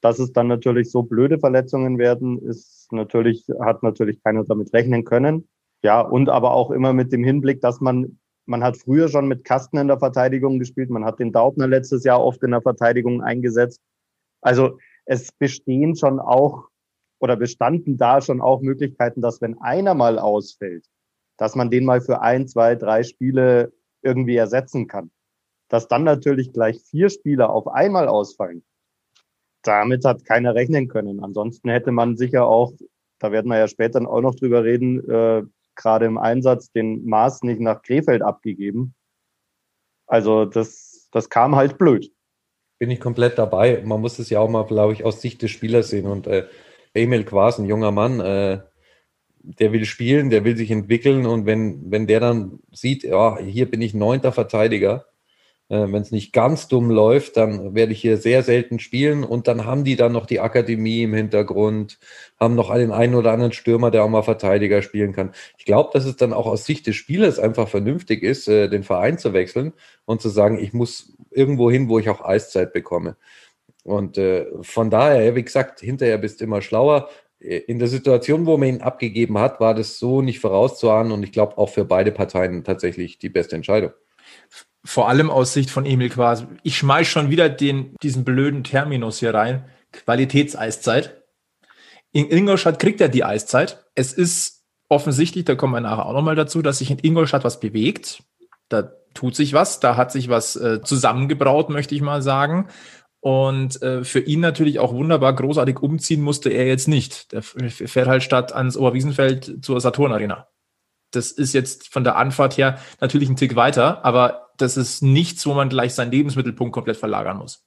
Dass 0.00 0.18
es 0.18 0.32
dann 0.32 0.46
natürlich 0.46 0.90
so 0.90 1.02
blöde 1.02 1.38
Verletzungen 1.38 1.98
werden, 1.98 2.38
ist 2.38 2.92
natürlich, 2.92 3.46
hat 3.60 3.82
natürlich 3.82 4.22
keiner 4.22 4.44
damit 4.44 4.72
rechnen 4.72 5.04
können. 5.04 5.48
Ja, 5.82 6.00
und 6.00 6.28
aber 6.28 6.52
auch 6.52 6.70
immer 6.70 6.92
mit 6.92 7.12
dem 7.12 7.24
Hinblick, 7.24 7.60
dass 7.60 7.80
man, 7.80 8.18
man 8.46 8.62
hat 8.62 8.76
früher 8.76 9.08
schon 9.08 9.28
mit 9.28 9.44
Kasten 9.44 9.78
in 9.78 9.88
der 9.88 9.98
Verteidigung 9.98 10.58
gespielt, 10.58 10.90
man 10.90 11.04
hat 11.04 11.18
den 11.18 11.32
Daubner 11.32 11.66
letztes 11.66 12.04
Jahr 12.04 12.22
oft 12.22 12.42
in 12.42 12.50
der 12.52 12.62
Verteidigung 12.62 13.22
eingesetzt. 13.22 13.80
Also 14.40 14.78
es 15.04 15.32
bestehen 15.32 15.96
schon 15.96 16.20
auch 16.20 16.68
oder 17.20 17.36
bestanden 17.36 17.96
da 17.96 18.20
schon 18.20 18.40
auch 18.40 18.60
Möglichkeiten, 18.60 19.20
dass 19.20 19.40
wenn 19.40 19.58
einer 19.60 19.94
mal 19.94 20.18
ausfällt, 20.18 20.86
dass 21.36 21.54
man 21.54 21.70
den 21.70 21.84
mal 21.84 22.00
für 22.00 22.20
ein, 22.20 22.46
zwei, 22.46 22.74
drei 22.74 23.02
Spiele 23.02 23.72
irgendwie 24.02 24.36
ersetzen 24.36 24.86
kann. 24.86 25.10
Dass 25.68 25.88
dann 25.88 26.04
natürlich 26.04 26.52
gleich 26.52 26.80
vier 26.82 27.10
Spieler 27.10 27.50
auf 27.50 27.68
einmal 27.68 28.08
ausfallen, 28.08 28.64
damit 29.62 30.04
hat 30.04 30.24
keiner 30.24 30.54
rechnen 30.54 30.88
können. 30.88 31.22
Ansonsten 31.22 31.68
hätte 31.68 31.92
man 31.92 32.16
sicher 32.16 32.46
auch, 32.46 32.72
da 33.18 33.32
werden 33.32 33.50
wir 33.50 33.58
ja 33.58 33.68
später 33.68 34.00
auch 34.08 34.20
noch 34.20 34.34
drüber 34.34 34.64
reden, 34.64 35.08
äh, 35.08 35.42
gerade 35.74 36.06
im 36.06 36.18
Einsatz 36.18 36.70
den 36.72 37.04
Maß 37.04 37.42
nicht 37.42 37.60
nach 37.60 37.82
Krefeld 37.82 38.22
abgegeben. 38.22 38.94
Also 40.06 40.44
das, 40.44 41.08
das 41.12 41.28
kam 41.28 41.56
halt 41.56 41.78
blöd. 41.78 42.10
bin 42.78 42.90
ich 42.90 43.00
komplett 43.00 43.38
dabei. 43.38 43.82
Man 43.84 44.00
muss 44.00 44.18
es 44.18 44.30
ja 44.30 44.40
auch 44.40 44.48
mal, 44.48 44.64
glaube 44.64 44.92
ich, 44.92 45.04
aus 45.04 45.20
Sicht 45.20 45.42
des 45.42 45.50
Spielers 45.50 45.90
sehen. 45.90 46.06
Und 46.06 46.26
äh, 46.26 46.46
Emil 46.94 47.24
Quas, 47.24 47.58
ein 47.58 47.66
junger 47.66 47.90
Mann, 47.90 48.20
äh, 48.20 48.60
der 49.40 49.72
will 49.72 49.84
spielen, 49.84 50.30
der 50.30 50.44
will 50.44 50.56
sich 50.56 50.70
entwickeln. 50.70 51.26
Und 51.26 51.46
wenn, 51.46 51.90
wenn 51.90 52.06
der 52.06 52.20
dann 52.20 52.60
sieht, 52.72 53.04
ja, 53.04 53.38
hier 53.38 53.70
bin 53.70 53.82
ich 53.82 53.94
neunter 53.94 54.32
Verteidiger, 54.32 55.06
wenn 55.70 56.00
es 56.00 56.12
nicht 56.12 56.32
ganz 56.32 56.66
dumm 56.68 56.90
läuft, 56.90 57.36
dann 57.36 57.74
werde 57.74 57.92
ich 57.92 58.00
hier 58.00 58.16
sehr 58.16 58.42
selten 58.42 58.78
spielen. 58.78 59.22
Und 59.22 59.48
dann 59.48 59.66
haben 59.66 59.84
die 59.84 59.96
dann 59.96 60.12
noch 60.12 60.24
die 60.24 60.40
Akademie 60.40 61.02
im 61.02 61.12
Hintergrund, 61.12 61.98
haben 62.40 62.54
noch 62.54 62.70
einen 62.70 62.90
einen 62.90 63.14
oder 63.14 63.32
anderen 63.32 63.52
Stürmer, 63.52 63.90
der 63.90 64.02
auch 64.04 64.08
mal 64.08 64.22
Verteidiger 64.22 64.80
spielen 64.80 65.12
kann. 65.12 65.32
Ich 65.58 65.66
glaube, 65.66 65.90
dass 65.92 66.06
es 66.06 66.16
dann 66.16 66.32
auch 66.32 66.46
aus 66.46 66.64
Sicht 66.64 66.86
des 66.86 66.96
Spielers 66.96 67.38
einfach 67.38 67.68
vernünftig 67.68 68.22
ist, 68.22 68.48
äh, 68.48 68.68
den 68.68 68.82
Verein 68.82 69.18
zu 69.18 69.34
wechseln 69.34 69.74
und 70.06 70.22
zu 70.22 70.30
sagen, 70.30 70.58
ich 70.58 70.72
muss 70.72 71.12
irgendwo 71.30 71.70
hin, 71.70 71.88
wo 71.90 71.98
ich 71.98 72.08
auch 72.08 72.24
Eiszeit 72.24 72.72
bekomme. 72.72 73.16
Und 73.84 74.18
äh, 74.18 74.46
von 74.62 74.90
daher, 74.90 75.34
wie 75.36 75.44
gesagt, 75.44 75.80
hinterher 75.80 76.18
bist 76.18 76.40
du 76.40 76.44
immer 76.44 76.62
schlauer. 76.62 77.10
Äh, 77.40 77.58
in 77.58 77.78
der 77.78 77.88
Situation, 77.88 78.46
wo 78.46 78.56
man 78.56 78.68
ihn 78.68 78.82
abgegeben 78.82 79.38
hat, 79.38 79.60
war 79.60 79.74
das 79.74 79.98
so 79.98 80.22
nicht 80.22 80.40
vorauszuahnen 80.40 81.12
und 81.12 81.22
ich 81.24 81.32
glaube 81.32 81.58
auch 81.58 81.68
für 81.70 81.84
beide 81.84 82.12
Parteien 82.12 82.64
tatsächlich 82.64 83.18
die 83.18 83.28
beste 83.28 83.56
Entscheidung 83.56 83.92
vor 84.84 85.08
allem 85.08 85.30
aus 85.30 85.52
Sicht 85.52 85.70
von 85.70 85.86
Emil 85.86 86.08
Quas. 86.08 86.46
Ich 86.62 86.76
schmeiß 86.76 87.06
schon 87.06 87.30
wieder 87.30 87.48
den, 87.48 87.94
diesen 88.02 88.24
blöden 88.24 88.64
Terminus 88.64 89.18
hier 89.18 89.34
rein. 89.34 89.64
Qualitätseiszeit. 89.92 91.22
In 92.12 92.30
Ingolstadt 92.30 92.78
kriegt 92.78 93.00
er 93.00 93.08
die 93.08 93.24
Eiszeit. 93.24 93.84
Es 93.94 94.12
ist 94.12 94.64
offensichtlich, 94.88 95.44
da 95.44 95.54
kommen 95.54 95.74
wir 95.74 95.80
nachher 95.80 96.06
auch 96.06 96.12
nochmal 96.12 96.36
dazu, 96.36 96.62
dass 96.62 96.78
sich 96.78 96.90
in 96.90 96.98
Ingolstadt 96.98 97.44
was 97.44 97.60
bewegt. 97.60 98.22
Da 98.68 98.92
tut 99.14 99.34
sich 99.34 99.52
was, 99.52 99.80
da 99.80 99.96
hat 99.96 100.12
sich 100.12 100.28
was 100.28 100.56
äh, 100.56 100.82
zusammengebraut, 100.82 101.70
möchte 101.70 101.94
ich 101.94 102.00
mal 102.00 102.22
sagen. 102.22 102.68
Und 103.20 103.82
äh, 103.82 104.04
für 104.04 104.20
ihn 104.20 104.40
natürlich 104.40 104.78
auch 104.78 104.94
wunderbar 104.94 105.34
großartig 105.34 105.80
umziehen 105.80 106.22
musste 106.22 106.50
er 106.50 106.66
jetzt 106.66 106.88
nicht. 106.88 107.32
Der 107.32 107.42
fährt 107.42 108.06
halt 108.06 108.22
statt 108.22 108.54
ans 108.54 108.76
Oberwiesenfeld 108.76 109.64
zur 109.64 109.80
Saturn 109.80 110.12
Arena. 110.12 110.46
Das 111.10 111.32
ist 111.32 111.54
jetzt 111.54 111.88
von 111.92 112.04
der 112.04 112.16
Anfahrt 112.16 112.58
her 112.58 112.78
natürlich 113.00 113.28
ein 113.28 113.36
Tick 113.36 113.56
weiter, 113.56 114.04
aber 114.04 114.50
das 114.58 114.76
ist 114.76 115.02
nichts, 115.02 115.46
wo 115.46 115.54
man 115.54 115.68
gleich 115.68 115.94
seinen 115.94 116.10
Lebensmittelpunkt 116.10 116.72
komplett 116.72 116.96
verlagern 116.96 117.38
muss. 117.38 117.64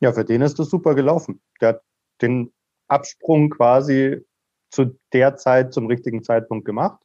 Ja, 0.00 0.12
für 0.12 0.24
den 0.24 0.42
ist 0.42 0.58
das 0.58 0.70
super 0.70 0.94
gelaufen. 0.94 1.40
Der 1.60 1.68
hat 1.68 1.82
den 2.22 2.52
Absprung 2.88 3.50
quasi 3.50 4.24
zu 4.70 4.98
der 5.12 5.36
Zeit, 5.36 5.72
zum 5.72 5.86
richtigen 5.86 6.22
Zeitpunkt 6.22 6.64
gemacht. 6.64 7.00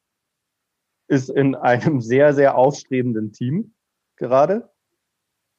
Ist 1.07 1.29
in 1.29 1.55
einem 1.55 2.01
sehr, 2.01 2.33
sehr 2.33 2.57
aufstrebenden 2.57 3.31
Team 3.33 3.73
gerade. 4.15 4.69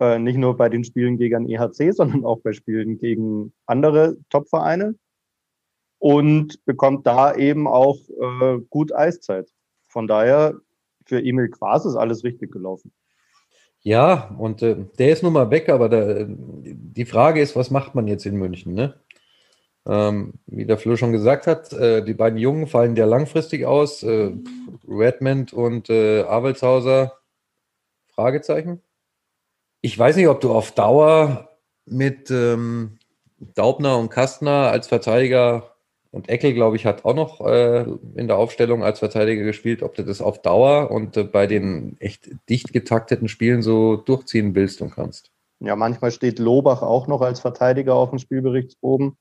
Äh, 0.01 0.19
nicht 0.19 0.37
nur 0.37 0.57
bei 0.57 0.69
den 0.69 0.85
Spielen 0.85 1.19
gegen 1.19 1.49
EHC, 1.49 1.93
sondern 1.93 2.25
auch 2.25 2.41
bei 2.41 2.53
Spielen 2.53 2.99
gegen 2.99 3.53
andere 3.67 4.17
Topvereine. 4.31 4.97
Und 5.99 6.65
bekommt 6.67 7.07
da 7.07 7.35
eben 7.35 7.67
auch 7.67 7.99
äh, 8.21 8.59
gut 8.69 8.95
Eiszeit. 8.95 9.51
Von 9.89 10.07
daher 10.07 10.55
für 11.07 11.23
Emil 11.23 11.49
Quas 11.49 11.87
ist 11.87 11.97
alles 11.97 12.25
richtig 12.25 12.53
gelaufen. 12.53 12.93
Ja, 13.81 14.35
und 14.39 14.63
äh, 14.63 14.77
der 14.99 15.11
ist 15.11 15.23
nun 15.23 15.35
mal 15.35 15.51
weg, 15.51 15.69
aber 15.69 15.89
da, 15.89 16.25
die 16.27 17.05
Frage 17.05 17.41
ist, 17.41 17.55
was 17.55 17.71
macht 17.71 17.95
man 17.95 18.09
jetzt 18.09 18.25
in 18.25 18.37
München? 18.37 18.73
Ne? 18.73 18.95
Ähm, 19.87 20.35
wie 20.47 20.65
der 20.65 20.79
Flo 20.79 20.97
schon 20.97 21.13
gesagt 21.13 21.47
hat, 21.47 21.73
äh, 21.75 22.03
die 22.03 22.15
beiden 22.15 22.39
Jungen 22.39 22.67
fallen 22.67 22.97
ja 22.97 23.05
langfristig 23.05 23.67
aus. 23.67 24.03
Äh, 24.03 24.33
Redmond 24.89 25.53
und 25.53 25.91
äh, 25.91 26.23
Avelshauser, 26.23 27.13
Fragezeichen. 28.15 28.83
Ich 29.83 29.99
weiß 29.99 30.17
nicht, 30.17 30.29
ob 30.29 30.41
du 30.41 30.53
auf 30.53 30.73
Dauer 30.73 31.51
mit 31.85 32.31
ähm, 32.31 32.99
Daubner 33.39 33.99
und 33.99 34.09
Kastner 34.09 34.71
als 34.71 34.89
Verteidiger 34.89 35.74
und 36.15 36.29
Eckel, 36.29 36.55
glaube 36.55 36.77
ich, 36.77 36.87
hat 36.87 37.05
auch 37.05 37.15
noch 37.15 37.41
äh, 37.41 37.87
in 38.15 38.29
der 38.29 38.39
Aufstellung 38.39 38.85
als 38.85 39.01
Verteidiger 39.01 39.43
gespielt, 39.43 39.83
ob 39.83 39.97
du 39.97 40.05
das 40.05 40.23
auf 40.23 40.41
Dauer 40.41 40.93
und 40.93 41.17
äh, 41.17 41.25
bei 41.25 41.49
den 41.49 41.97
echt 41.99 42.31
dicht 42.49 42.73
getakteten 42.73 43.27
Spielen 43.27 43.63
so 43.63 43.97
durchziehen 43.97 44.55
willst 44.55 44.81
und 44.81 44.93
kannst. 44.93 45.33
Ja, 45.59 45.75
manchmal 45.75 46.13
steht 46.13 46.39
Lobach 46.39 46.83
auch 46.83 47.09
noch 47.09 47.21
als 47.21 47.41
Verteidiger 47.41 47.97
auf 47.97 48.11
dem 48.11 48.21
Spielberichtsbogen. 48.21 49.17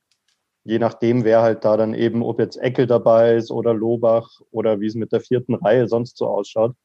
Je 0.66 0.78
nachdem, 0.78 1.24
wer 1.24 1.42
halt 1.42 1.66
da 1.66 1.78
dann 1.78 1.96
eben, 1.96 2.22
ob 2.22 2.40
jetzt 2.40 2.58
Eckel 2.58 2.86
dabei 2.86 3.38
ist 3.38 3.50
oder 3.50 3.74
Lobach 3.74 4.30
oder 4.52 4.80
wie 4.80 4.86
es 4.86 4.94
mit 4.94 5.12
der 5.12 5.22
vierten 5.22 5.56
Reihe 5.56 5.88
sonst 5.88 6.18
so 6.18 6.28
ausschaut. 6.28 6.76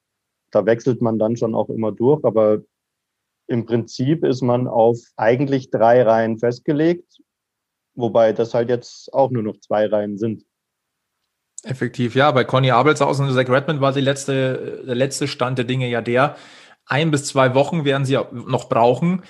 Da 0.51 0.65
wechselt 0.65 1.03
man 1.03 1.19
dann 1.19 1.37
schon 1.37 1.55
auch 1.55 1.69
immer 1.69 1.93
durch, 1.93 2.25
aber 2.25 2.63
im 3.47 3.67
Prinzip 3.67 4.25
ist 4.25 4.41
man 4.41 4.69
auf 4.69 4.99
eigentlich 5.17 5.71
drei 5.71 6.03
Reihen 6.03 6.39
festgelegt 6.39 7.21
Wobei 7.99 8.33
das 8.33 8.55
halt 8.55 8.69
jetzt 8.69 9.13
auch 9.13 9.31
nur 9.31 9.43
noch 9.43 9.59
zwei 9.59 9.87
Reihen 9.87 10.19
sind. 10.19 10.45
Effektiv, 11.65 12.15
ja. 12.15 12.31
Bei 12.31 12.45
Conny 12.45 12.71
Abelshausen 12.71 13.27
und 13.27 13.35
Zach 13.35 13.49
Redmond 13.49 13.81
war 13.81 13.93
die 13.93 14.01
letzte, 14.01 14.85
der 14.87 14.95
letzte 14.95 15.27
Stand 15.27 15.59
der 15.59 15.65
Dinge 15.65 15.89
ja 15.89 16.01
der, 16.01 16.37
ein 16.87 17.11
bis 17.11 17.25
zwei 17.25 17.55
Wochen 17.55 17.85
werden 17.85 18.05
sie 18.05 18.17
noch 18.33 18.69
brauchen. 18.69 19.25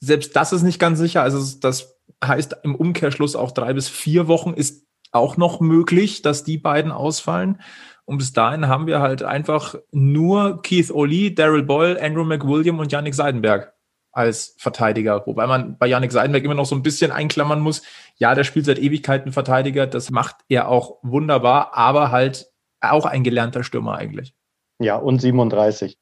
Selbst 0.00 0.34
das 0.34 0.52
ist 0.52 0.62
nicht 0.62 0.80
ganz 0.80 0.98
sicher. 0.98 1.22
Also 1.22 1.58
das 1.60 1.96
heißt 2.22 2.56
im 2.64 2.74
Umkehrschluss 2.74 3.36
auch 3.36 3.52
drei 3.52 3.72
bis 3.72 3.88
vier 3.88 4.26
Wochen 4.26 4.52
ist 4.52 4.84
auch 5.12 5.36
noch 5.36 5.60
möglich, 5.60 6.20
dass 6.20 6.42
die 6.42 6.58
beiden 6.58 6.90
ausfallen. 6.90 7.60
Und 8.04 8.18
bis 8.18 8.32
dahin 8.32 8.66
haben 8.66 8.88
wir 8.88 8.98
halt 8.98 9.22
einfach 9.22 9.76
nur 9.92 10.60
Keith 10.62 10.90
Oli, 10.90 11.36
Daryl 11.36 11.62
Boyle, 11.62 12.02
Andrew 12.02 12.24
McWilliam 12.24 12.80
und 12.80 12.90
Yannick 12.90 13.14
Seidenberg 13.14 13.77
als 14.12 14.54
Verteidiger. 14.58 15.26
Wobei 15.26 15.46
man 15.46 15.78
bei 15.78 15.86
Yannick 15.86 16.12
Seidenberg 16.12 16.44
immer 16.44 16.54
noch 16.54 16.66
so 16.66 16.74
ein 16.74 16.82
bisschen 16.82 17.10
einklammern 17.10 17.60
muss. 17.60 17.82
Ja, 18.16 18.34
der 18.34 18.44
spielt 18.44 18.66
seit 18.66 18.78
Ewigkeiten 18.78 19.32
Verteidiger. 19.32 19.86
Das 19.86 20.10
macht 20.10 20.36
er 20.48 20.68
auch 20.68 20.98
wunderbar, 21.02 21.74
aber 21.74 22.10
halt 22.10 22.50
auch 22.80 23.06
ein 23.06 23.24
gelernter 23.24 23.64
Stürmer 23.64 23.96
eigentlich. 23.96 24.34
Ja, 24.78 24.96
und 24.96 25.20
37. 25.20 25.98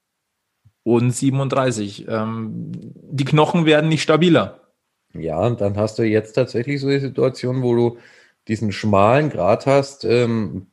Und 0.83 1.11
37. 1.11 2.07
Ähm, 2.09 2.73
die 2.73 3.25
Knochen 3.25 3.67
werden 3.67 3.89
nicht 3.89 4.03
stabiler. 4.03 4.61
Ja, 5.15 5.47
und 5.47 5.61
dann 5.61 5.77
hast 5.77 5.99
du 5.99 6.03
jetzt 6.03 6.35
tatsächlich 6.35 6.81
so 6.81 6.89
die 6.89 6.99
Situation, 6.99 7.63
wo 7.63 7.75
du 7.75 7.99
diesen 8.49 8.73
schmalen 8.73 9.31
Grat 9.31 9.67
hast. 9.67 10.05
Ähm, 10.05 10.69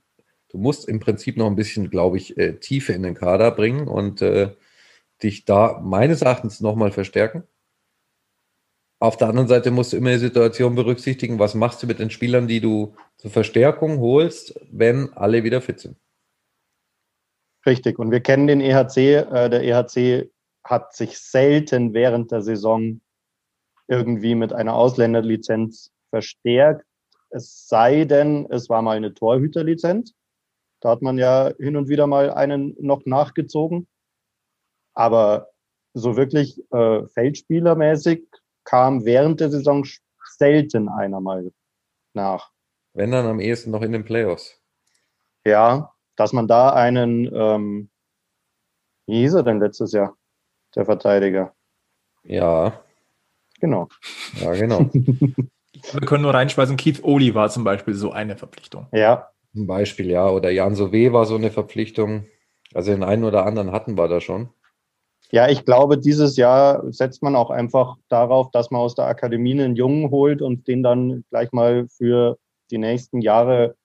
du 0.49 0.57
musst 0.57 0.87
im 0.87 0.99
Prinzip 0.99 1.37
noch 1.37 1.47
ein 1.47 1.55
bisschen, 1.55 1.89
glaube 1.89 2.17
ich, 2.17 2.37
äh, 2.37 2.53
Tiefe 2.59 2.93
in 2.93 3.03
den 3.03 3.15
Kader 3.15 3.51
bringen 3.51 3.87
und 3.87 4.21
äh, 4.21 4.51
dich 5.23 5.45
da 5.45 5.79
meines 5.81 6.21
Erachtens 6.21 6.61
nochmal 6.61 6.91
verstärken. 6.91 7.43
Auf 8.99 9.17
der 9.17 9.27
anderen 9.27 9.49
Seite 9.49 9.71
musst 9.71 9.91
du 9.91 9.97
immer 9.97 10.11
die 10.11 10.17
Situation 10.17 10.75
berücksichtigen, 10.75 11.39
was 11.39 11.55
machst 11.55 11.83
du 11.83 11.87
mit 11.87 11.99
den 11.99 12.09
Spielern, 12.09 12.47
die 12.47 12.61
du 12.61 12.95
zur 13.17 13.31
Verstärkung 13.31 13.99
holst, 13.99 14.57
wenn 14.71 15.11
alle 15.13 15.43
wieder 15.43 15.61
fit 15.61 15.79
sind. 15.79 15.97
Richtig, 17.65 17.99
und 17.99 18.11
wir 18.11 18.21
kennen 18.21 18.47
den 18.47 18.61
EHC. 18.61 18.97
Äh, 18.97 19.49
der 19.49 19.63
EHC 19.63 20.31
hat 20.63 20.95
sich 20.95 21.17
selten 21.19 21.93
während 21.93 22.31
der 22.31 22.41
Saison 22.41 23.01
irgendwie 23.87 24.35
mit 24.35 24.53
einer 24.53 24.73
Ausländerlizenz 24.73 25.91
verstärkt. 26.09 26.85
Es 27.29 27.67
sei 27.67 28.05
denn, 28.05 28.47
es 28.49 28.69
war 28.69 28.81
mal 28.81 28.95
eine 28.95 29.13
Torhüterlizenz. 29.13 30.13
Da 30.81 30.89
hat 30.89 31.01
man 31.01 31.17
ja 31.17 31.51
hin 31.59 31.75
und 31.75 31.89
wieder 31.89 32.07
mal 32.07 32.31
einen 32.31 32.75
noch 32.79 33.05
nachgezogen. 33.05 33.87
Aber 34.93 35.49
so 35.93 36.15
wirklich 36.15 36.59
äh, 36.71 37.05
Feldspielermäßig 37.07 38.23
kam 38.63 39.05
während 39.05 39.39
der 39.39 39.49
Saison 39.49 39.85
selten 40.37 40.89
einer 40.89 41.19
mal 41.19 41.51
nach. 42.13 42.51
Wenn 42.93 43.11
dann 43.11 43.25
am 43.25 43.39
ehesten 43.39 43.71
noch 43.71 43.81
in 43.81 43.91
den 43.91 44.05
Playoffs. 44.05 44.59
Ja, 45.45 45.93
dass 46.15 46.33
man 46.33 46.47
da 46.47 46.73
einen, 46.73 47.29
ähm, 47.33 47.89
wie 49.07 49.21
hieß 49.21 49.35
er 49.35 49.43
denn 49.43 49.59
letztes 49.59 49.91
Jahr, 49.91 50.15
der 50.75 50.85
Verteidiger? 50.85 51.53
Ja. 52.23 52.81
Genau. 53.59 53.89
Ja, 54.39 54.53
genau. 54.53 54.79
Wir 55.91 56.07
können 56.07 56.23
nur 56.23 56.33
reinschmeißen, 56.33 56.77
Keith 56.77 57.03
Oli 57.03 57.35
war 57.35 57.49
zum 57.49 57.63
Beispiel 57.63 57.93
so 57.93 58.11
eine 58.11 58.37
Verpflichtung. 58.37 58.87
Ja. 58.91 59.29
Ein 59.55 59.67
Beispiel, 59.67 60.09
ja. 60.09 60.29
Oder 60.29 60.49
Jan 60.49 60.75
Sove 60.75 61.11
war 61.13 61.25
so 61.25 61.35
eine 61.35 61.51
Verpflichtung. 61.51 62.25
Also 62.73 62.91
den 62.91 63.03
einen 63.03 63.23
oder 63.23 63.45
anderen 63.45 63.71
hatten 63.71 63.97
wir 63.97 64.07
da 64.07 64.21
schon. 64.21 64.49
Ja, 65.33 65.49
ich 65.49 65.65
glaube, 65.65 65.97
dieses 65.97 66.37
Jahr 66.37 66.83
setzt 66.93 67.23
man 67.23 67.35
auch 67.35 67.49
einfach 67.49 67.97
darauf, 68.07 68.51
dass 68.51 68.69
man 68.69 68.81
aus 68.81 68.93
der 68.93 69.05
Akademie 69.05 69.53
einen 69.53 69.75
Jungen 69.75 70.11
holt 70.11 70.43
und 70.43 70.67
den 70.67 70.83
dann 70.83 71.23
gleich 71.31 71.51
mal 71.51 71.87
für 71.87 72.37
die 72.69 72.77
nächsten 72.77 73.19
Jahre 73.19 73.75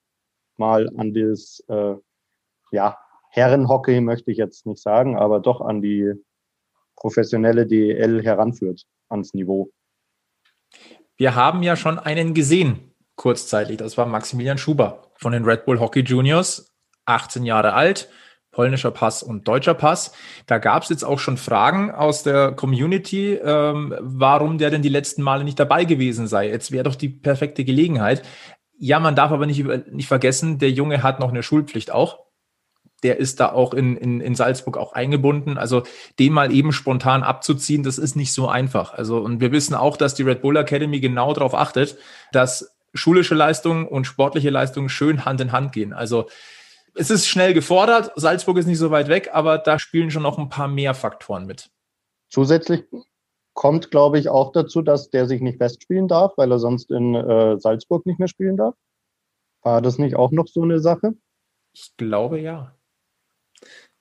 mal 0.57 0.91
an 0.95 1.11
das, 1.11 1.63
äh, 1.67 1.95
ja, 2.71 2.99
Herrenhockey 3.31 3.99
möchte 3.99 4.29
ich 4.29 4.37
jetzt 4.37 4.67
nicht 4.67 4.79
sagen, 4.79 5.17
aber 5.17 5.39
doch 5.39 5.59
an 5.59 5.81
die 5.81 6.13
professionelle 6.95 7.65
DEL 7.65 8.23
heranführt, 8.23 8.83
ans 9.09 9.33
Niveau. 9.33 9.71
Wir 11.17 11.33
haben 11.33 11.63
ja 11.63 11.75
schon 11.75 11.97
einen 11.97 12.35
gesehen, 12.35 12.93
kurzzeitig. 13.15 13.77
Das 13.77 13.97
war 13.97 14.05
Maximilian 14.05 14.59
Schuber 14.59 15.11
von 15.15 15.31
den 15.31 15.45
Red 15.45 15.65
Bull 15.65 15.79
Hockey 15.79 16.01
Juniors, 16.01 16.71
18 17.05 17.43
Jahre 17.43 17.73
alt, 17.73 18.07
polnischer 18.59 18.91
Pass 18.91 19.23
und 19.23 19.47
deutscher 19.47 19.73
Pass. 19.73 20.11
Da 20.45 20.57
gab 20.57 20.83
es 20.83 20.89
jetzt 20.89 21.05
auch 21.05 21.17
schon 21.17 21.37
Fragen 21.37 21.91
aus 21.91 22.23
der 22.23 22.51
Community, 22.51 23.35
ähm, 23.35 23.95
warum 24.01 24.57
der 24.57 24.69
denn 24.69 24.81
die 24.81 24.89
letzten 24.89 25.21
Male 25.21 25.45
nicht 25.45 25.57
dabei 25.57 25.85
gewesen 25.85 26.27
sei. 26.27 26.49
Jetzt 26.49 26.73
wäre 26.73 26.83
doch 26.83 26.95
die 26.95 27.07
perfekte 27.07 27.63
Gelegenheit. 27.63 28.21
Ja, 28.77 28.99
man 28.99 29.15
darf 29.15 29.31
aber 29.31 29.45
nicht, 29.45 29.63
nicht 29.93 30.09
vergessen, 30.09 30.59
der 30.59 30.71
Junge 30.71 31.03
hat 31.03 31.21
noch 31.21 31.29
eine 31.29 31.41
Schulpflicht 31.41 31.89
auch. 31.89 32.19
Der 33.01 33.15
ist 33.15 33.39
da 33.39 33.49
auch 33.53 33.73
in, 33.73 33.95
in, 33.95 34.19
in 34.19 34.35
Salzburg 34.35 34.75
auch 34.75 34.91
eingebunden. 34.91 35.57
Also 35.57 35.83
den 36.19 36.33
mal 36.33 36.51
eben 36.51 36.73
spontan 36.73 37.23
abzuziehen, 37.23 37.83
das 37.83 37.97
ist 37.97 38.17
nicht 38.17 38.33
so 38.33 38.49
einfach. 38.49 38.93
Also, 38.93 39.19
und 39.19 39.39
wir 39.39 39.53
wissen 39.53 39.73
auch, 39.73 39.95
dass 39.95 40.15
die 40.15 40.23
Red 40.23 40.41
Bull 40.41 40.57
Academy 40.57 40.99
genau 40.99 41.31
darauf 41.31 41.55
achtet, 41.55 41.97
dass 42.33 42.75
schulische 42.93 43.35
Leistungen 43.35 43.87
und 43.87 44.03
sportliche 44.03 44.49
Leistungen 44.49 44.89
schön 44.89 45.23
Hand 45.23 45.39
in 45.39 45.53
Hand 45.53 45.71
gehen. 45.71 45.93
Also 45.93 46.27
es 46.95 47.09
ist 47.09 47.27
schnell 47.27 47.53
gefordert. 47.53 48.11
Salzburg 48.15 48.57
ist 48.57 48.65
nicht 48.65 48.77
so 48.77 48.91
weit 48.91 49.07
weg, 49.07 49.29
aber 49.33 49.57
da 49.57 49.79
spielen 49.79 50.11
schon 50.11 50.23
noch 50.23 50.37
ein 50.37 50.49
paar 50.49 50.67
mehr 50.67 50.93
Faktoren 50.93 51.45
mit. 51.45 51.69
Zusätzlich 52.29 52.85
kommt, 53.53 53.91
glaube 53.91 54.19
ich, 54.19 54.29
auch 54.29 54.51
dazu, 54.51 54.81
dass 54.81 55.09
der 55.09 55.27
sich 55.27 55.41
nicht 55.41 55.57
festspielen 55.57 56.07
darf, 56.07 56.37
weil 56.37 56.51
er 56.51 56.59
sonst 56.59 56.91
in 56.91 57.15
äh, 57.15 57.59
Salzburg 57.59 58.05
nicht 58.05 58.19
mehr 58.19 58.27
spielen 58.27 58.57
darf. 58.57 58.75
War 59.63 59.81
das 59.81 59.97
nicht 59.97 60.15
auch 60.15 60.31
noch 60.31 60.47
so 60.47 60.61
eine 60.61 60.79
Sache? 60.79 61.15
Ich 61.73 61.93
glaube 61.97 62.39
ja. 62.39 62.75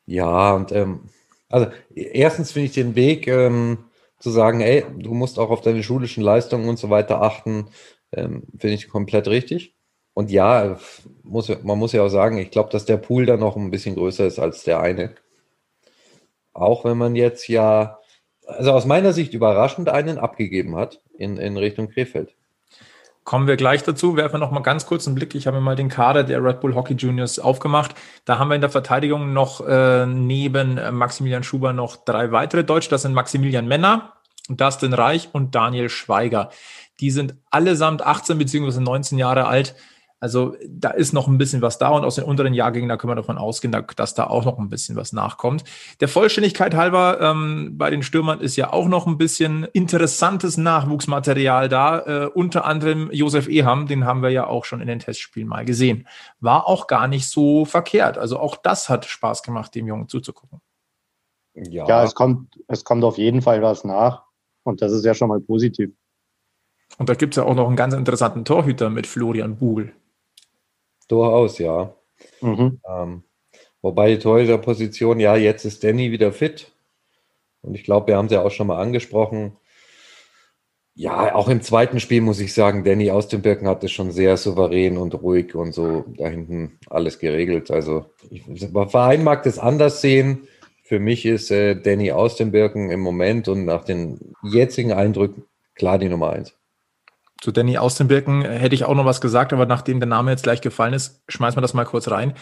Ja, 0.07 0.55
und 0.55 0.73
ähm, 0.73 1.09
also 1.49 1.71
erstens 1.95 2.53
finde 2.53 2.67
ich 2.67 2.73
den 2.73 2.95
Weg 2.95 3.27
ähm, 3.27 3.85
zu 4.19 4.31
sagen, 4.31 4.61
ey, 4.61 4.85
du 4.97 5.13
musst 5.15 5.39
auch 5.39 5.51
auf 5.51 5.61
deine 5.61 5.83
schulischen 5.83 6.23
Leistungen 6.23 6.69
und 6.69 6.79
so 6.79 6.91
weiter 6.91 7.23
achten, 7.23 7.69
ähm, 8.13 8.45
finde 8.59 8.75
ich 8.75 8.89
komplett 8.89 9.29
richtig. 9.29 9.78
Und 10.19 10.33
ja, 10.33 10.77
muss, 11.23 11.49
man 11.63 11.79
muss 11.79 11.93
ja 11.93 12.03
auch 12.03 12.09
sagen, 12.09 12.39
ich 12.39 12.51
glaube, 12.51 12.71
dass 12.71 12.85
der 12.85 12.97
Pool 12.97 13.25
da 13.25 13.37
noch 13.37 13.55
ein 13.55 13.71
bisschen 13.71 13.95
größer 13.95 14.27
ist 14.27 14.41
als 14.41 14.65
der 14.65 14.81
eine. 14.81 15.15
Auch 16.53 16.85
wenn 16.85 16.99
man 16.99 17.15
jetzt 17.15 17.47
ja, 17.47 18.01
also 18.45 18.73
aus 18.73 18.85
meiner 18.85 19.13
Sicht 19.13 19.33
überraschend 19.33 19.89
einen 19.89 20.19
abgegeben 20.19 20.75
hat 20.75 21.01
in, 21.17 21.37
in 21.37 21.57
Richtung 21.57 21.89
Krefeld. 21.89 22.35
Kommen 23.23 23.47
wir 23.47 23.55
gleich 23.55 23.85
dazu. 23.85 24.17
Werfen 24.17 24.35
wir 24.35 24.39
noch 24.41 24.51
mal 24.51 24.59
ganz 24.59 24.87
kurz 24.87 25.07
einen 25.07 25.15
Blick. 25.15 25.37
Ich 25.37 25.47
habe 25.47 25.61
mal 25.61 25.77
den 25.77 25.89
Kader 25.89 26.25
der 26.25 26.43
Red 26.43 26.63
Bull 26.63 26.75
Hockey 26.75 26.95
Juniors 26.95 27.39
aufgemacht. 27.39 27.95
Da 28.25 28.41
haben 28.41 28.49
wir 28.49 28.57
in 28.57 28.61
der 28.61 28.71
Verteidigung 28.71 29.33
noch 29.33 29.65
äh, 29.69 30.05
neben 30.05 30.81
Maximilian 30.97 31.45
Schuber 31.45 31.73
noch 31.73 31.95
drei 31.95 32.33
weitere 32.33 32.65
Deutsche. 32.65 32.91
Das 32.91 33.03
sind 33.03 33.15
Maximilian 33.15 33.69
Männer, 33.69 34.15
Dustin 34.49 34.95
Reich 34.95 35.29
und 35.33 35.55
Daniel 35.55 35.89
Schweiger. 35.89 36.51
Die 36.99 37.13
sind 37.13 37.37
allesamt 37.53 38.03
18 38.03 38.37
beziehungsweise 38.37 38.83
19 38.83 39.17
Jahre 39.17 39.47
alt. 39.47 39.77
Also 40.21 40.57
da 40.69 40.91
ist 40.91 41.13
noch 41.13 41.29
ein 41.29 41.39
bisschen 41.39 41.63
was 41.63 41.79
da 41.79 41.91
und 41.91 42.05
aus 42.05 42.17
den 42.17 42.25
unteren 42.25 42.53
Jahrgängen, 42.53 42.89
da 42.89 42.97
können 42.97 43.13
wir 43.13 43.17
davon 43.17 43.39
ausgehen, 43.39 43.77
dass 43.95 44.15
da 44.15 44.27
auch 44.27 44.45
noch 44.45 44.59
ein 44.59 44.69
bisschen 44.69 44.97
was 44.97 45.13
nachkommt. 45.13 45.63
Der 46.01 46.09
Vollständigkeit 46.09 46.75
halber, 46.75 47.21
ähm, 47.21 47.79
bei 47.79 47.89
den 47.91 48.03
Stürmern 48.03 48.41
ist 48.41 48.57
ja 48.57 48.73
auch 48.73 48.89
noch 48.89 49.07
ein 49.07 49.17
bisschen 49.17 49.65
interessantes 49.73 50.57
Nachwuchsmaterial 50.57 51.69
da. 51.69 51.99
Äh, 52.01 52.27
unter 52.27 52.65
anderem 52.65 53.11
Josef 53.13 53.49
Eham, 53.49 53.87
den 53.87 54.07
haben 54.07 54.23
wir 54.23 54.31
ja 54.31 54.49
auch 54.49 54.65
schon 54.65 54.81
in 54.81 54.89
den 54.89 54.99
Testspielen 54.99 55.49
mal 55.49 55.65
gesehen. 55.65 56.09
War 56.41 56.67
auch 56.67 56.89
gar 56.89 57.07
nicht 57.07 57.29
so 57.29 57.65
verkehrt. 57.65 58.19
Also 58.19 58.41
auch 58.41 58.57
das 58.57 58.89
hat 58.89 59.05
Spaß 59.05 59.45
gemacht, 59.45 59.75
dem 59.77 59.87
Jungen 59.87 60.09
zuzugucken. 60.09 60.61
Ja, 61.55 61.87
ja 61.87 62.03
es, 62.03 62.15
kommt, 62.17 62.59
es 62.67 62.83
kommt 62.83 63.05
auf 63.05 63.19
jeden 63.19 63.43
Fall 63.43 63.63
was 63.63 63.85
nach 63.85 64.25
und 64.65 64.83
das 64.83 64.91
ist 64.91 65.05
ja 65.05 65.15
schon 65.15 65.29
mal 65.29 65.41
positiv. 65.41 65.93
Und 66.97 67.09
da 67.09 67.15
gibt 67.15 67.35
es 67.35 67.37
ja 67.37 67.45
auch 67.45 67.55
noch 67.55 67.69
einen 67.69 67.77
ganz 67.77 67.95
interessanten 67.95 68.45
Torhüter 68.45 68.91
mit 68.91 69.07
Florian 69.07 69.57
Bugel. 69.57 69.93
Durchaus, 71.09 71.59
ja. 71.59 71.95
Mhm. 72.41 72.81
Ähm, 72.89 73.23
wobei 73.83 74.11
die 74.11 74.19
Torhüterposition, 74.19 75.21
ja, 75.21 75.37
jetzt 75.37 75.65
ist 75.65 75.83
Danny 75.83 76.13
wieder 76.13 76.33
fit. 76.33 76.73
Und 77.63 77.75
ich 77.75 77.85
glaube, 77.85 78.09
wir 78.09 78.17
haben 78.17 78.27
es 78.27 78.33
ja 78.33 78.43
auch 78.43 78.51
schon 78.51 78.69
mal 78.69 78.81
angesprochen. 78.81 79.57
Ja, 80.95 81.35
auch 81.35 81.49
im 81.49 81.63
zweiten 81.63 82.01
Spiel 82.01 82.21
muss 82.21 82.41
ich 82.41 82.53
sagen, 82.53 82.83
Danny 82.83 83.11
aus 83.11 83.29
dem 83.29 83.41
Birken 83.41 83.69
hat 83.69 83.85
es 83.85 83.93
schon 83.93 84.11
sehr 84.11 84.37
souverän 84.37 84.99
und 84.99 85.15
ruhig 85.15 85.55
und 85.55 85.73
so 85.73 86.05
da 86.17 86.29
hinten 86.29 86.79
alles 86.91 87.21
geregelt. 87.21 87.71
Also, 87.71 88.07
ich, 88.31 88.43
der 88.47 88.89
Verein 88.89 89.23
mag 89.23 89.45
das 89.45 89.59
anders 89.59 90.01
sehen. 90.01 90.49
Für 90.83 90.99
mich 90.99 91.25
ist 91.25 91.51
äh, 91.51 91.81
Danny 91.81 92.11
aus 92.13 92.37
dem 92.37 92.51
Birken 92.51 92.91
im 92.91 93.01
Moment 93.01 93.47
und 93.49 93.65
nach 93.65 93.85
den 93.85 94.35
jetzigen 94.43 94.93
Eindrücken 94.93 95.45
klar 95.79 95.99
die 95.99 96.09
Nummer 96.09 96.31
eins. 96.31 96.58
Zu 97.41 97.53
Danny 97.53 97.79
aus 97.79 97.95
den 97.95 98.09
Birken 98.09 98.43
hätte 98.43 98.75
ich 98.75 98.85
auch 98.85 98.95
noch 98.95 99.05
was 99.05 99.21
gesagt, 99.21 99.53
aber 99.53 99.67
nachdem 99.67 100.01
der 100.01 100.09
Name 100.09 100.31
jetzt 100.31 100.43
gleich 100.43 100.61
gefallen 100.61 100.95
ist, 100.95 101.23
schmeißen 101.29 101.57
wir 101.57 101.63
das 101.63 101.75
mal 101.75 101.85
kurz 101.85 102.11
rein. 102.11 102.35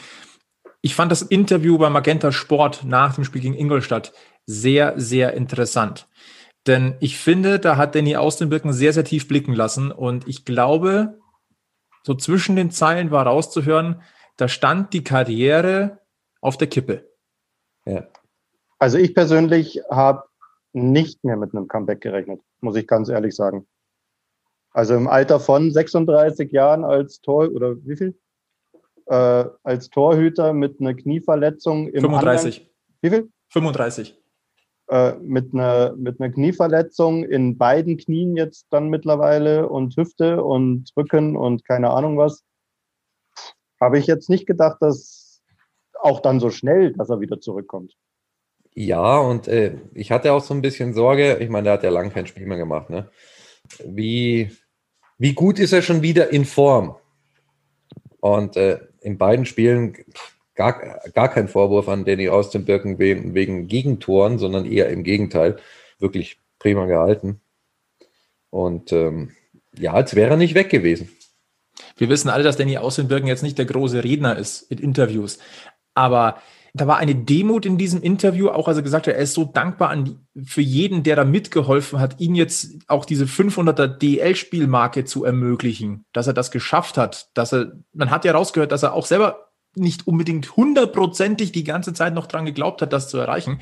Ich 0.80 0.94
fand 0.94 1.12
das 1.12 1.22
Interview 1.22 1.78
bei 1.78 1.90
Magenta 1.90 2.32
Sport 2.32 2.84
nach 2.84 3.14
dem 3.14 3.24
Spiel 3.24 3.42
gegen 3.42 3.54
Ingolstadt 3.54 4.12
sehr, 4.46 4.94
sehr 4.96 5.34
interessant. 5.34 6.08
Denn 6.66 6.96
ich 7.00 7.18
finde, 7.18 7.58
da 7.58 7.76
hat 7.76 7.94
Danny 7.94 8.16
aus 8.16 8.36
den 8.36 8.48
Birken 8.48 8.72
sehr, 8.72 8.92
sehr 8.92 9.04
tief 9.04 9.28
blicken 9.28 9.52
lassen. 9.52 9.92
Und 9.92 10.26
ich 10.26 10.44
glaube, 10.44 11.18
so 12.02 12.14
zwischen 12.14 12.56
den 12.56 12.70
Zeilen 12.70 13.10
war 13.10 13.26
rauszuhören, 13.26 14.02
da 14.36 14.48
stand 14.48 14.92
die 14.92 15.04
Karriere 15.04 16.00
auf 16.40 16.56
der 16.56 16.68
Kippe. 16.68 17.10
Ja. 17.84 18.06
Also 18.78 18.98
ich 18.98 19.14
persönlich 19.14 19.80
habe 19.90 20.24
nicht 20.72 21.24
mehr 21.24 21.36
mit 21.36 21.54
einem 21.54 21.68
Comeback 21.68 22.00
gerechnet, 22.00 22.40
muss 22.60 22.76
ich 22.76 22.86
ganz 22.86 23.08
ehrlich 23.08 23.34
sagen. 23.34 23.66
Also 24.76 24.94
im 24.94 25.08
Alter 25.08 25.40
von 25.40 25.72
36 25.72 26.52
Jahren 26.52 26.84
als 26.84 27.22
Tor 27.22 27.50
oder 27.50 27.76
wie 27.86 27.96
viel? 27.96 28.14
Äh, 29.06 29.46
als 29.62 29.88
Torhüter 29.88 30.52
mit 30.52 30.80
einer 30.80 30.92
Knieverletzung 30.92 31.88
im 31.88 32.02
35. 32.02 32.58
Anderen, 32.58 32.74
wie 33.00 33.08
viel? 33.08 33.32
35. 33.48 34.22
Äh, 34.88 35.14
mit, 35.22 35.54
einer, 35.54 35.96
mit 35.96 36.20
einer 36.20 36.30
Knieverletzung 36.30 37.24
in 37.24 37.56
beiden 37.56 37.96
Knien 37.96 38.36
jetzt 38.36 38.66
dann 38.68 38.90
mittlerweile 38.90 39.66
und 39.66 39.96
Hüfte 39.96 40.44
und 40.44 40.90
Rücken 40.94 41.36
und 41.36 41.64
keine 41.64 41.88
Ahnung 41.88 42.18
was. 42.18 42.44
Habe 43.80 43.98
ich 43.98 44.06
jetzt 44.06 44.28
nicht 44.28 44.46
gedacht, 44.46 44.76
dass 44.82 45.40
auch 46.02 46.20
dann 46.20 46.38
so 46.38 46.50
schnell, 46.50 46.92
dass 46.92 47.08
er 47.08 47.20
wieder 47.20 47.40
zurückkommt. 47.40 47.94
Ja, 48.74 49.20
und 49.20 49.48
äh, 49.48 49.78
ich 49.94 50.12
hatte 50.12 50.34
auch 50.34 50.42
so 50.42 50.52
ein 50.52 50.60
bisschen 50.60 50.92
Sorge, 50.92 51.38
ich 51.40 51.48
meine, 51.48 51.64
der 51.64 51.72
hat 51.72 51.82
ja 51.82 51.88
lange 51.88 52.10
kein 52.10 52.26
Spiel 52.26 52.44
mehr 52.44 52.58
gemacht, 52.58 52.90
ne? 52.90 53.08
Wie, 53.84 54.50
wie 55.18 55.34
gut 55.34 55.58
ist 55.58 55.72
er 55.72 55.82
schon 55.82 56.02
wieder 56.02 56.30
in 56.32 56.44
Form? 56.44 56.96
Und 58.20 58.56
äh, 58.56 58.80
in 59.00 59.18
beiden 59.18 59.46
Spielen 59.46 59.96
gar, 60.54 61.00
gar 61.14 61.28
kein 61.28 61.48
Vorwurf 61.48 61.88
an 61.88 62.04
Danny 62.04 62.28
aus 62.28 62.50
dem 62.50 62.64
Birken 62.64 62.98
wegen, 62.98 63.68
Gegentoren, 63.68 64.38
sondern 64.38 64.64
eher 64.66 64.88
im 64.88 65.04
Gegenteil. 65.04 65.58
Wirklich 65.98 66.38
prima 66.58 66.86
gehalten. 66.86 67.40
Und 68.50 68.92
ähm, 68.92 69.32
ja, 69.78 69.92
als 69.92 70.16
wäre 70.16 70.30
er 70.30 70.36
nicht 70.36 70.54
weg 70.54 70.70
gewesen. 70.70 71.10
Wir 71.96 72.08
wissen 72.08 72.30
alle, 72.30 72.44
dass 72.44 72.56
Danny 72.56 72.78
aus 72.78 72.96
dem 72.96 73.08
Birken 73.08 73.26
jetzt 73.26 73.42
nicht 73.42 73.58
der 73.58 73.66
große 73.66 74.02
Redner 74.02 74.36
ist 74.36 74.62
in 74.70 74.78
Interviews. 74.78 75.38
Aber 75.94 76.42
da 76.76 76.86
war 76.86 76.98
eine 76.98 77.14
Demut 77.14 77.64
in 77.66 77.78
diesem 77.78 78.02
Interview, 78.02 78.48
auch 78.48 78.68
als 78.68 78.76
er 78.76 78.82
gesagt 78.82 79.06
hat, 79.06 79.14
er 79.14 79.20
ist 79.20 79.34
so 79.34 79.44
dankbar 79.44 79.90
an, 79.90 80.26
für 80.44 80.60
jeden, 80.60 81.02
der 81.02 81.16
da 81.16 81.24
mitgeholfen 81.24 82.00
hat, 82.00 82.20
ihn 82.20 82.34
jetzt 82.34 82.76
auch 82.86 83.04
diese 83.04 83.24
500er 83.24 83.86
DL-Spielmarke 83.86 85.04
zu 85.04 85.24
ermöglichen, 85.24 86.04
dass 86.12 86.26
er 86.26 86.32
das 86.32 86.50
geschafft 86.50 86.98
hat, 86.98 87.30
dass 87.34 87.52
er, 87.52 87.72
man 87.92 88.10
hat 88.10 88.24
ja 88.24 88.32
rausgehört, 88.32 88.72
dass 88.72 88.82
er 88.82 88.92
auch 88.92 89.06
selber 89.06 89.46
nicht 89.74 90.06
unbedingt 90.06 90.56
hundertprozentig 90.56 91.52
die 91.52 91.64
ganze 91.64 91.92
Zeit 91.92 92.14
noch 92.14 92.26
dran 92.26 92.46
geglaubt 92.46 92.80
hat, 92.82 92.92
das 92.92 93.08
zu 93.08 93.18
erreichen. 93.18 93.60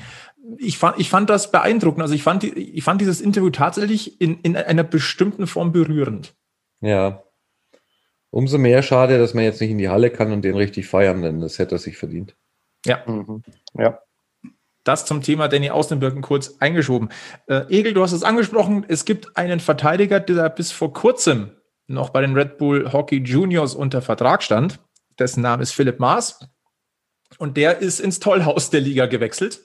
Ich 0.57 0.77
fand, 0.77 0.99
ich 0.99 1.09
fand 1.09 1.29
das 1.29 1.51
beeindruckend. 1.51 2.01
Also 2.01 2.15
ich 2.15 2.23
fand, 2.23 2.43
ich 2.43 2.83
fand 2.83 3.01
dieses 3.01 3.19
Interview 3.19 3.49
tatsächlich 3.49 4.21
in, 4.21 4.39
in 4.41 4.55
einer 4.55 4.83
bestimmten 4.83 5.45
Form 5.45 5.73
berührend. 5.73 6.33
Ja. 6.79 7.23
Umso 8.29 8.57
mehr 8.57 8.81
schade, 8.81 9.17
dass 9.17 9.33
man 9.33 9.43
jetzt 9.43 9.59
nicht 9.61 9.71
in 9.71 9.77
die 9.77 9.89
Halle 9.89 10.09
kann 10.09 10.31
und 10.31 10.43
den 10.43 10.55
richtig 10.55 10.87
feiern, 10.87 11.21
denn 11.21 11.41
das 11.41 11.59
hätte 11.59 11.75
er 11.75 11.79
sich 11.79 11.97
verdient. 11.97 12.35
Ja. 12.85 13.03
Mhm. 13.05 13.43
Ja. 13.73 13.99
Das 14.83 15.05
zum 15.05 15.21
Thema 15.21 15.47
Danny 15.47 15.71
Außenbirken 15.71 16.21
kurz 16.21 16.57
eingeschoben. 16.59 17.09
Äh, 17.47 17.65
Egel, 17.69 17.93
du 17.93 18.03
hast 18.03 18.11
es 18.11 18.23
angesprochen. 18.23 18.85
Es 18.87 19.03
gibt 19.03 19.35
einen 19.35 19.59
Verteidiger, 19.59 20.19
der 20.19 20.49
bis 20.49 20.71
vor 20.71 20.93
kurzem 20.93 21.51
noch 21.87 22.09
bei 22.11 22.21
den 22.21 22.35
Red 22.35 22.57
Bull 22.57 22.91
Hockey 22.93 23.17
Juniors 23.17 23.73
unter 23.75 24.01
Vertrag 24.01 24.43
stand. 24.43 24.79
Dessen 25.17 25.41
Name 25.41 25.63
ist 25.63 25.71
Philipp 25.71 25.99
Maas. 25.99 26.39
Und 27.37 27.57
der 27.57 27.79
ist 27.79 27.99
ins 27.99 28.19
Tollhaus 28.19 28.69
der 28.69 28.81
Liga 28.81 29.07
gewechselt. 29.07 29.61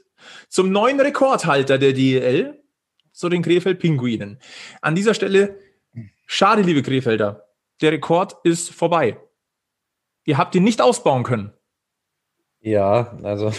Zum 0.49 0.73
neuen 0.73 1.01
Rekordhalter 1.01 1.79
der 1.79 1.93
DEL, 1.93 2.63
zu 3.13 3.29
den 3.29 3.43
Krefeld 3.43 3.79
Pinguinen. 3.79 4.39
An 4.81 4.95
dieser 4.95 5.15
Stelle, 5.15 5.59
schade, 6.27 6.63
liebe 6.63 6.83
Krefelder. 6.83 7.49
Der 7.81 7.93
Rekord 7.93 8.37
ist 8.45 8.71
vorbei. 8.71 9.19
Ihr 10.25 10.39
habt 10.39 10.55
ihn 10.55 10.65
nicht 10.65 10.81
ausbauen 10.81 11.23
können. 11.23 11.53
Ja, 12.63 13.19
also 13.23 13.53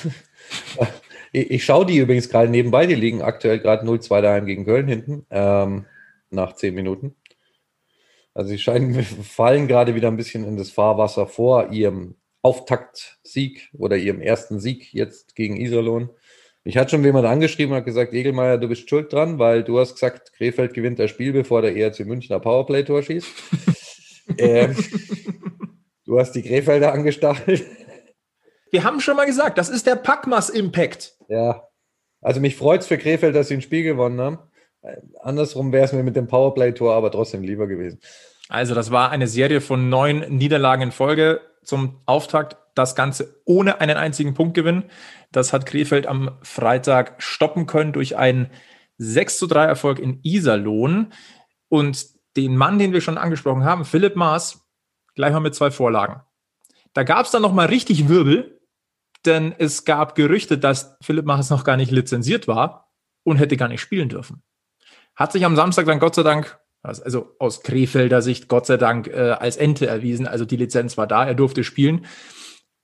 ich, 1.32 1.52
ich 1.52 1.66
schaue 1.66 1.86
die 1.86 1.98
übrigens 1.98 2.30
gerade 2.30 2.50
nebenbei, 2.50 2.86
die 2.86 2.96
liegen 2.96 3.22
aktuell 3.22 3.60
gerade 3.60 3.86
0-2 3.86 4.22
daheim 4.22 4.46
gegen 4.46 4.66
Köln 4.66 4.88
hinten, 4.88 5.26
ähm, 5.30 5.86
nach 6.30 6.54
10 6.54 6.76
Minuten. 6.76 7.16
Also 8.34 8.50
sie 8.50 8.60
scheinen, 8.60 9.04
fallen 9.24 9.68
gerade 9.68 9.96
wieder 9.96 10.08
ein 10.08 10.18
bisschen 10.18 10.46
in 10.46 10.58
das 10.58 10.72
Fahrwasser 10.72 11.28
vor 11.28 11.72
ihrem 11.72 12.16
Auftaktsieg 12.42 13.70
oder 13.74 13.98
ihrem 13.98 14.22
ersten 14.22 14.60
Sieg 14.60 14.94
jetzt 14.94 15.36
gegen 15.36 15.58
Iserlohn. 15.58 16.10
Mich 16.64 16.78
hat 16.78 16.92
schon 16.92 17.04
jemand 17.04 17.26
angeschrieben 17.26 17.74
und 17.74 17.80
hat 17.80 17.86
gesagt, 17.86 18.14
Egelmeier, 18.14 18.60
du 18.60 18.68
bist 18.68 18.88
schuld 18.88 19.12
dran, 19.12 19.40
weil 19.40 19.64
du 19.64 19.80
hast 19.80 19.96
gesagt, 19.96 20.32
Krefeld 20.34 20.76
gewinnt 20.76 21.00
das 21.00 21.10
Spiel, 21.10 21.34
bevor 21.34 21.64
der 21.64 21.76
ERC 21.76 22.02
Münchner 22.06 22.40
Powerplay-Tor 22.40 23.02
schießt. 23.02 23.28
ähm, 24.38 24.76
du 26.06 26.20
hast 26.20 26.34
die 26.34 26.44
Krefelder 26.44 26.94
angestachelt. 26.94 27.66
Wir 28.72 28.84
haben 28.84 29.02
schon 29.02 29.18
mal 29.18 29.26
gesagt, 29.26 29.58
das 29.58 29.70
ist 29.70 29.86
der 29.86 29.96
Packmas-Impact. 29.96 31.18
Ja, 31.28 31.68
also 32.22 32.40
mich 32.40 32.56
freut 32.56 32.82
es 32.82 32.88
für 32.88 32.98
Krefeld, 32.98 33.36
dass 33.36 33.50
sie 33.50 33.56
ein 33.56 33.62
Spiel 33.62 33.84
gewonnen 33.84 34.20
haben. 34.22 34.40
Andersrum 35.22 35.72
wäre 35.72 35.86
es 35.86 35.94
mir 35.94 36.04
mit 36.04 36.16
dem 36.16 36.28
Powerplay-Tor 36.28 36.94
aber 36.94 37.12
trotzdem 37.12 37.44
lieber 37.44 37.68
gewesen. 37.68 38.00
Also 38.50 38.74
das 38.74 38.92
war 38.92 39.12
eine 39.12 39.28
Serie 39.28 39.62
von 39.62 39.90
neun 39.90 40.20
Niederlagen 40.30 40.84
in 40.84 40.92
Folge 40.92 41.42
zum 41.64 42.02
Auftakt. 42.06 42.58
Das 42.74 42.96
Ganze 42.96 43.42
ohne 43.46 43.82
einen 43.82 43.98
einzigen 43.98 44.34
Punktgewinn. 44.34 44.86
Das 45.32 45.52
hat 45.52 45.66
Krefeld 45.66 46.08
am 46.08 46.38
Freitag 46.42 47.22
stoppen 47.22 47.66
können 47.66 47.92
durch 47.92 48.16
einen 48.16 48.50
6 48.98 49.38
zu 49.38 49.48
3 49.48 49.66
Erfolg 49.66 50.00
in 50.00 50.20
Iserlohn. 50.24 51.12
Und 51.68 52.08
den 52.38 52.56
Mann, 52.56 52.80
den 52.80 52.94
wir 52.94 53.02
schon 53.02 53.18
angesprochen 53.18 53.66
haben, 53.66 53.84
Philipp 53.84 54.16
Maas, 54.16 54.66
gleich 55.16 55.34
mal 55.34 55.42
mit 55.42 55.54
zwei 55.54 55.70
Vorlagen. 55.70 56.22
Da 56.94 57.04
gab 57.04 57.26
es 57.26 57.32
dann 57.32 57.42
nochmal 57.42 57.68
richtig 57.68 58.08
Wirbel, 58.08 58.61
denn 59.26 59.54
es 59.58 59.86
gab 59.86 60.16
Gerüchte, 60.16 60.58
dass 60.58 60.98
Philipp 61.02 61.26
Maas 61.26 61.50
noch 61.50 61.64
gar 61.64 61.78
nicht 61.78 61.92
lizenziert 61.92 62.48
war 62.48 62.92
und 63.24 63.38
hätte 63.38 63.58
gar 63.58 63.68
nicht 63.68 63.82
spielen 63.82 64.10
dürfen. 64.10 64.44
Hat 65.16 65.32
sich 65.32 65.46
am 65.46 65.56
Samstag 65.56 65.86
dann 65.86 66.00
Gott 66.00 66.16
sei 66.16 66.24
Dank, 66.24 66.60
also 66.82 67.36
aus 67.38 67.62
Krefelder 67.62 68.22
Sicht 68.22 68.48
Gott 68.48 68.66
sei 68.66 68.78
Dank 68.78 69.08
äh, 69.08 69.32
als 69.32 69.58
Ente 69.58 69.88
erwiesen. 69.88 70.28
Also 70.28 70.46
die 70.46 70.58
Lizenz 70.58 70.98
war 70.98 71.08
da, 71.08 71.26
er 71.26 71.36
durfte 71.36 71.64
spielen. 71.64 72.06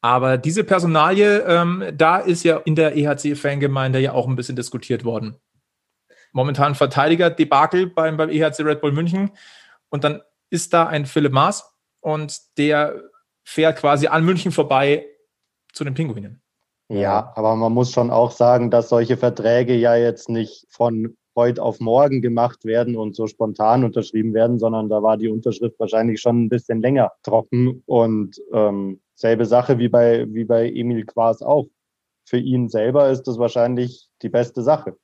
Aber 0.01 0.37
diese 0.37 0.63
Personalie, 0.63 1.39
ähm, 1.47 1.83
da 1.93 2.17
ist 2.17 2.43
ja 2.43 2.57
in 2.57 2.75
der 2.75 2.95
EHC-Fangemeinde 2.95 3.99
ja 3.99 4.13
auch 4.13 4.27
ein 4.27 4.35
bisschen 4.35 4.55
diskutiert 4.55 5.03
worden. 5.03 5.37
Momentan 6.31 6.75
Verteidiger-Debakel 6.75 7.87
beim, 7.87 8.17
beim 8.17 8.29
EHC 8.29 8.59
Red 8.59 8.81
Bull 8.81 8.91
München. 8.91 9.31
Und 9.89 10.03
dann 10.03 10.21
ist 10.49 10.73
da 10.73 10.85
ein 10.85 11.05
Philipp 11.05 11.33
Maas 11.33 11.73
und 11.99 12.37
der 12.57 13.01
fährt 13.43 13.79
quasi 13.79 14.07
an 14.07 14.23
München 14.23 14.51
vorbei 14.51 15.05
zu 15.77 15.83
den 15.83 15.93
Pinguinen. 15.93 16.41
Ja, 16.89 17.33
aber 17.35 17.55
man 17.55 17.73
muss 17.73 17.91
schon 17.91 18.11
auch 18.11 18.31
sagen, 18.31 18.71
dass 18.71 18.89
solche 18.89 19.17
Verträge 19.17 19.75
ja 19.75 19.95
jetzt 19.95 20.29
nicht 20.29 20.65
von 20.69 21.17
heute 21.35 21.61
auf 21.61 21.79
morgen 21.79 22.21
gemacht 22.21 22.65
werden 22.65 22.95
und 22.95 23.15
so 23.15 23.27
spontan 23.27 23.83
unterschrieben 23.83 24.33
werden, 24.33 24.57
sondern 24.57 24.89
da 24.89 25.03
war 25.03 25.17
die 25.17 25.29
Unterschrift 25.29 25.79
wahrscheinlich 25.79 26.19
schon 26.19 26.43
ein 26.43 26.49
bisschen 26.49 26.81
länger 26.81 27.11
trocken 27.23 27.83
und 27.85 28.41
ähm, 28.53 29.01
selbe 29.15 29.45
Sache 29.45 29.77
wie 29.77 29.89
bei, 29.89 30.25
wie 30.33 30.45
bei 30.45 30.69
Emil 30.69 31.05
Quas 31.05 31.41
auch. 31.41 31.67
Für 32.25 32.37
ihn 32.37 32.69
selber 32.69 33.09
ist 33.09 33.23
das 33.23 33.37
wahrscheinlich 33.37 34.09
die 34.21 34.29
beste 34.29 34.61
Sache. 34.63 34.97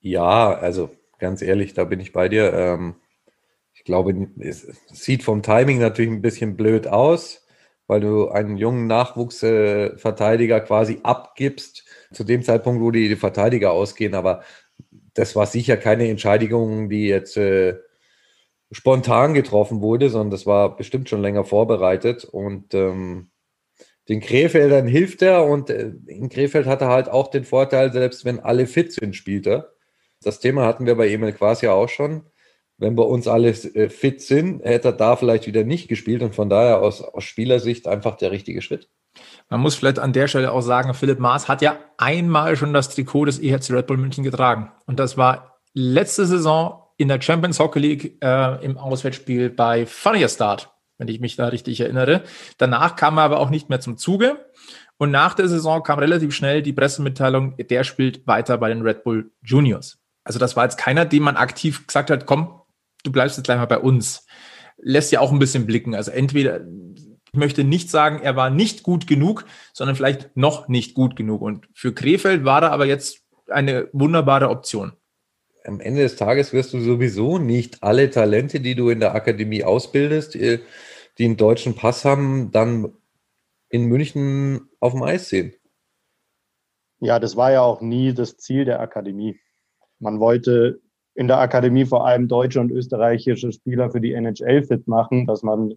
Ja, 0.00 0.52
also 0.54 0.90
ganz 1.18 1.42
ehrlich, 1.42 1.74
da 1.74 1.84
bin 1.84 2.00
ich 2.00 2.12
bei 2.12 2.28
dir. 2.28 2.52
Ähm, 2.52 2.96
ich 3.72 3.84
glaube, 3.84 4.28
es 4.38 4.66
sieht 4.88 5.22
vom 5.22 5.42
Timing 5.42 5.78
natürlich 5.78 6.10
ein 6.10 6.22
bisschen 6.22 6.56
blöd 6.56 6.86
aus 6.88 7.45
weil 7.86 8.00
du 8.00 8.28
einen 8.28 8.56
jungen 8.56 8.86
Nachwuchsverteidiger 8.86 10.60
quasi 10.60 11.00
abgibst, 11.02 11.84
zu 12.12 12.24
dem 12.24 12.42
Zeitpunkt, 12.42 12.80
wo 12.82 12.90
die 12.90 13.16
Verteidiger 13.16 13.72
ausgehen. 13.72 14.14
Aber 14.14 14.42
das 15.14 15.36
war 15.36 15.46
sicher 15.46 15.76
keine 15.76 16.08
Entscheidung, 16.08 16.88
die 16.88 17.06
jetzt 17.06 17.36
äh, 17.36 17.78
spontan 18.70 19.34
getroffen 19.34 19.80
wurde, 19.80 20.10
sondern 20.10 20.30
das 20.30 20.46
war 20.46 20.76
bestimmt 20.76 21.08
schon 21.08 21.22
länger 21.22 21.44
vorbereitet. 21.44 22.24
Und 22.24 22.74
ähm, 22.74 23.30
den 24.08 24.20
Krefeldern 24.20 24.86
hilft 24.86 25.22
er 25.22 25.44
und 25.44 25.70
äh, 25.70 25.92
in 26.06 26.28
Krefeld 26.28 26.66
hat 26.66 26.80
er 26.80 26.88
halt 26.88 27.08
auch 27.08 27.28
den 27.28 27.44
Vorteil, 27.44 27.92
selbst 27.92 28.24
wenn 28.24 28.40
alle 28.40 28.66
fit 28.66 28.92
sind, 28.92 29.16
spielt 29.16 29.46
er. 29.46 29.72
Das 30.22 30.40
Thema 30.40 30.64
hatten 30.64 30.86
wir 30.86 30.96
bei 30.96 31.08
Emil 31.08 31.32
Quas 31.32 31.60
ja 31.60 31.72
auch 31.72 31.88
schon 31.88 32.24
wenn 32.78 32.96
bei 32.96 33.02
uns 33.02 33.26
alle 33.26 33.48
äh, 33.50 33.88
fit 33.88 34.20
sind, 34.20 34.62
hätte 34.62 34.88
er 34.88 34.92
da 34.92 35.16
vielleicht 35.16 35.46
wieder 35.46 35.64
nicht 35.64 35.88
gespielt 35.88 36.22
und 36.22 36.34
von 36.34 36.50
daher 36.50 36.80
aus, 36.80 37.02
aus 37.02 37.24
Spielersicht 37.24 37.86
einfach 37.88 38.16
der 38.16 38.30
richtige 38.30 38.62
Schritt. 38.62 38.88
Man 39.48 39.60
muss 39.60 39.74
vielleicht 39.74 39.98
an 39.98 40.12
der 40.12 40.28
Stelle 40.28 40.52
auch 40.52 40.60
sagen, 40.60 40.92
Philipp 40.92 41.18
Maas 41.18 41.48
hat 41.48 41.62
ja 41.62 41.78
einmal 41.96 42.56
schon 42.56 42.74
das 42.74 42.90
Trikot 42.90 43.26
des 43.26 43.38
EHC 43.38 43.70
Red 43.70 43.86
Bull 43.86 43.96
München 43.96 44.24
getragen. 44.24 44.72
Und 44.86 44.98
das 44.98 45.16
war 45.16 45.58
letzte 45.72 46.26
Saison 46.26 46.82
in 46.98 47.08
der 47.08 47.20
Champions 47.20 47.58
Hockey 47.58 47.78
League 47.78 48.18
äh, 48.22 48.64
im 48.64 48.76
Auswärtsspiel 48.76 49.50
bei 49.50 49.86
Funnier 49.86 50.28
Start, 50.28 50.70
wenn 50.98 51.08
ich 51.08 51.20
mich 51.20 51.36
da 51.36 51.48
richtig 51.48 51.80
erinnere. 51.80 52.22
Danach 52.58 52.96
kam 52.96 53.18
er 53.18 53.24
aber 53.24 53.40
auch 53.40 53.50
nicht 53.50 53.68
mehr 53.68 53.80
zum 53.80 53.96
Zuge. 53.96 54.46
Und 54.98 55.10
nach 55.10 55.34
der 55.34 55.48
Saison 55.48 55.82
kam 55.82 55.98
relativ 55.98 56.34
schnell 56.34 56.62
die 56.62 56.72
Pressemitteilung, 56.72 57.56
der 57.56 57.84
spielt 57.84 58.26
weiter 58.26 58.58
bei 58.58 58.68
den 58.68 58.82
Red 58.82 59.04
Bull 59.04 59.30
Juniors. 59.42 59.98
Also 60.24 60.38
das 60.38 60.56
war 60.56 60.64
jetzt 60.64 60.78
keiner, 60.78 61.04
dem 61.04 61.22
man 61.22 61.36
aktiv 61.36 61.86
gesagt 61.86 62.10
hat, 62.10 62.26
komm, 62.26 62.60
du 63.06 63.12
bleibst 63.12 63.36
jetzt 63.36 63.46
gleich 63.46 63.58
mal 63.58 63.66
bei 63.66 63.78
uns, 63.78 64.26
lässt 64.78 65.12
ja 65.12 65.20
auch 65.20 65.32
ein 65.32 65.38
bisschen 65.38 65.66
blicken. 65.66 65.94
Also 65.94 66.10
entweder, 66.10 66.60
ich 67.32 67.38
möchte 67.38 67.64
nicht 67.64 67.90
sagen, 67.90 68.20
er 68.22 68.36
war 68.36 68.50
nicht 68.50 68.82
gut 68.82 69.06
genug, 69.06 69.44
sondern 69.72 69.96
vielleicht 69.96 70.36
noch 70.36 70.68
nicht 70.68 70.94
gut 70.94 71.16
genug. 71.16 71.42
Und 71.42 71.68
für 71.74 71.94
Krefeld 71.94 72.44
war 72.44 72.62
er 72.62 72.72
aber 72.72 72.86
jetzt 72.86 73.22
eine 73.48 73.88
wunderbare 73.92 74.48
Option. 74.48 74.92
Am 75.64 75.80
Ende 75.80 76.02
des 76.02 76.16
Tages 76.16 76.52
wirst 76.52 76.72
du 76.72 76.80
sowieso 76.80 77.38
nicht 77.38 77.82
alle 77.82 78.10
Talente, 78.10 78.60
die 78.60 78.74
du 78.74 78.88
in 78.88 79.00
der 79.00 79.14
Akademie 79.14 79.64
ausbildest, 79.64 80.36
äh, 80.36 80.60
die 81.18 81.24
einen 81.24 81.36
deutschen 81.36 81.74
Pass 81.74 82.04
haben, 82.04 82.50
dann 82.52 82.92
in 83.68 83.86
München 83.86 84.68
auf 84.80 84.92
dem 84.92 85.02
Eis 85.02 85.28
sehen. 85.28 85.54
Ja, 87.00 87.18
das 87.18 87.36
war 87.36 87.52
ja 87.52 87.62
auch 87.62 87.80
nie 87.80 88.14
das 88.14 88.36
Ziel 88.36 88.64
der 88.64 88.80
Akademie. 88.80 89.40
Man 89.98 90.20
wollte 90.20 90.80
in 91.16 91.28
der 91.28 91.38
Akademie 91.38 91.86
vor 91.86 92.06
allem 92.06 92.28
deutsche 92.28 92.60
und 92.60 92.70
österreichische 92.70 93.50
Spieler 93.50 93.90
für 93.90 94.00
die 94.00 94.12
NHL 94.12 94.62
fit 94.62 94.86
machen, 94.86 95.26
dass 95.26 95.42
man 95.42 95.74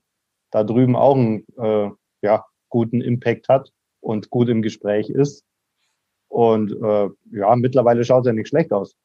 da 0.51 0.63
drüben 0.63 0.95
auch 0.95 1.15
einen 1.15 1.45
äh, 1.57 1.89
ja, 2.21 2.45
guten 2.67 3.01
Impact 3.01 3.47
hat 3.47 3.71
und 4.01 4.29
gut 4.29 4.49
im 4.49 4.61
Gespräch 4.61 5.09
ist. 5.09 5.45
Und 6.27 6.73
äh, 6.73 7.09
ja, 7.31 7.55
mittlerweile 7.55 8.03
schaut 8.03 8.21
es 8.21 8.27
ja 8.27 8.33
nicht 8.33 8.49
schlecht 8.49 8.73
aus. 8.73 8.95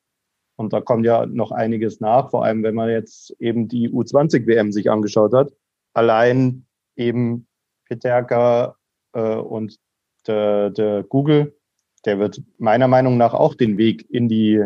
Und 0.57 0.73
da 0.73 0.81
kommt 0.81 1.07
ja 1.07 1.25
noch 1.25 1.53
einiges 1.53 2.01
nach, 2.01 2.31
vor 2.31 2.45
allem 2.45 2.63
wenn 2.65 2.75
man 2.75 2.91
jetzt 2.91 3.35
eben 3.39 3.69
die 3.69 3.89
U20-WM 3.91 4.73
sich 4.73 4.91
angeschaut 4.91 5.33
hat. 5.33 5.53
Allein 5.95 6.67
eben 6.97 7.47
Peterka 7.87 8.77
äh, 9.13 9.37
und 9.37 9.79
der, 10.27 10.71
der 10.71 11.05
Google, 11.05 11.57
der 12.05 12.19
wird 12.19 12.43
meiner 12.59 12.89
Meinung 12.89 13.17
nach 13.19 13.35
auch 13.35 13.55
den 13.55 13.79
Weg 13.79 14.09
in 14.11 14.29
die 14.29 14.65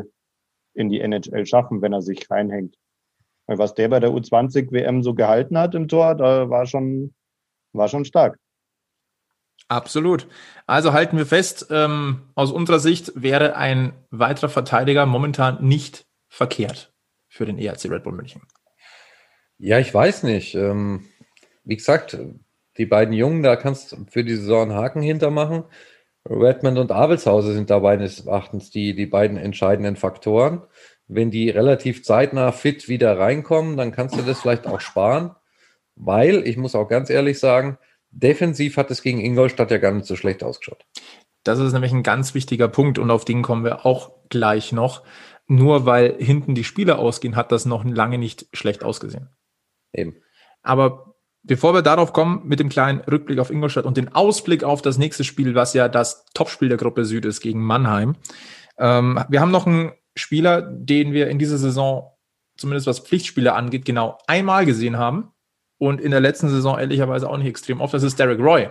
in 0.79 0.88
die 0.88 1.01
NHL 1.01 1.45
schaffen, 1.45 1.83
wenn 1.83 1.93
er 1.93 2.03
sich 2.03 2.31
reinhängt. 2.31 2.77
Weil 3.47 3.59
was 3.59 3.75
der 3.75 3.88
bei 3.88 4.01
der 4.01 4.11
U20 4.11 4.71
WM 4.71 5.03
so 5.03 5.14
gehalten 5.14 5.59
hat 5.59 5.75
im 5.75 5.88
Tor, 5.88 6.14
da 6.14 6.49
war 6.49 6.67
schon, 6.67 7.14
war 7.73 7.88
schon 7.88 8.05
stark. 8.05 8.38
Absolut. 9.67 10.29
Also 10.67 10.93
halten 10.93 11.19
wir 11.19 11.27
fest, 11.27 11.67
ähm, 11.71 12.23
aus 12.35 12.53
unserer 12.53 12.79
Sicht 12.79 13.12
wäre 13.14 13.57
ein 13.57 13.93
weiterer 14.11 14.49
Verteidiger 14.49 15.05
momentan 15.05 15.67
nicht 15.67 16.07
verkehrt 16.29 16.93
für 17.29 17.45
den 17.45 17.59
ERC 17.59 17.91
Red 17.91 18.05
Bull 18.05 18.14
München. 18.14 18.43
Ja, 19.59 19.79
ich 19.79 19.93
weiß 19.93 20.23
nicht. 20.23 20.55
Ähm, 20.55 21.09
wie 21.64 21.77
gesagt, 21.77 22.17
die 22.79 22.87
beiden 22.87 23.12
Jungen, 23.12 23.43
da 23.43 23.57
kannst 23.57 23.93
du 23.93 24.07
für 24.09 24.25
die 24.25 24.37
Saison 24.37 24.71
einen 24.71 24.79
Haken 24.79 25.03
hintermachen. 25.03 25.64
Redmond 26.29 26.79
und 26.79 26.93
Abelshauser 26.93 27.53
sind 27.53 27.71
da 27.71 27.81
meines 27.81 28.27
Erachtens 28.27 28.71
die, 28.71 28.95
die 28.95 29.07
beiden 29.07 29.37
entscheidenden 29.37 29.97
Faktoren. 29.97 30.62
Wenn 31.07 31.31
die 31.31 31.49
relativ 31.49 32.05
zeitnah 32.05 32.53
fit 32.53 32.88
wieder 32.88 33.19
reinkommen, 33.19 33.77
dann 33.77 33.93
kannst 33.93 34.17
du 34.17 34.23
das 34.23 34.41
vielleicht 34.41 34.67
auch 34.67 34.81
sparen, 34.81 35.35
weil, 35.97 36.47
ich 36.47 36.57
muss 36.57 36.75
auch 36.75 36.88
ganz 36.88 37.09
ehrlich 37.09 37.38
sagen, 37.38 37.79
defensiv 38.11 38.77
hat 38.77 38.91
es 38.91 39.03
gegen 39.03 39.21
Ingolstadt 39.21 39.71
ja 39.71 39.79
gar 39.79 39.93
nicht 39.93 40.07
so 40.07 40.17
schlecht 40.17 40.43
ausgeschaut. 40.43 40.85
Das 41.45 41.59
ist 41.59 41.73
nämlich 41.73 41.93
ein 41.93 42.03
ganz 42.03 42.35
wichtiger 42.35 42.69
Punkt 42.69 42.99
und 42.99 43.11
auf 43.11 43.25
den 43.25 43.43
kommen 43.43 43.64
wir 43.64 43.87
auch 43.87 44.12
gleich 44.29 44.73
noch. 44.73 45.03
Nur 45.47 45.87
weil 45.87 46.17
hinten 46.19 46.55
die 46.55 46.64
Spieler 46.64 46.99
ausgehen, 46.99 47.37
hat 47.37 47.53
das 47.53 47.64
noch 47.64 47.85
lange 47.85 48.19
nicht 48.19 48.47
schlecht 48.53 48.85
ausgesehen. 48.85 49.31
Eben. 49.95 50.17
Aber 50.62 51.14
Bevor 51.44 51.72
wir 51.72 51.83
darauf 51.83 52.12
kommen, 52.12 52.42
mit 52.44 52.61
dem 52.61 52.68
kleinen 52.68 53.01
Rückblick 53.01 53.38
auf 53.38 53.51
Ingolstadt 53.51 53.87
und 53.87 53.96
den 53.96 54.14
Ausblick 54.14 54.64
auf 54.64 54.83
das 54.83 54.98
nächste 54.98 55.24
Spiel, 55.24 55.55
was 55.55 55.72
ja 55.72 55.88
das 55.88 56.27
Topspiel 56.35 56.68
der 56.68 56.79
Gruppe 56.79 57.05
Süd 57.05 57.24
ist 57.24 57.40
gegen 57.40 57.62
Mannheim. 57.62 58.16
Ähm, 58.79 59.20
wir 59.29 59.40
haben 59.40 59.51
noch 59.51 59.66
einen 59.66 59.92
Spieler, 60.16 60.62
den 60.62 61.12
wir 61.12 61.29
in 61.29 61.38
dieser 61.38 61.59
Saison, 61.59 62.12
zumindest 62.57 62.87
was 62.87 63.01
Pflichtspiele 63.01 63.55
angeht, 63.55 63.85
genau 63.85 64.18
einmal 64.27 64.66
gesehen 64.66 64.98
haben. 64.98 65.33
Und 65.79 66.01
in 66.01 66.11
der 66.11 66.20
letzten 66.20 66.48
Saison 66.48 66.79
ehrlicherweise 66.79 67.31
auch 67.31 67.37
nicht 67.37 67.46
extrem 67.46 67.81
oft. 67.81 67.94
Das 67.94 68.03
ist 68.03 68.18
Derek 68.18 68.40
Roy. 68.40 68.68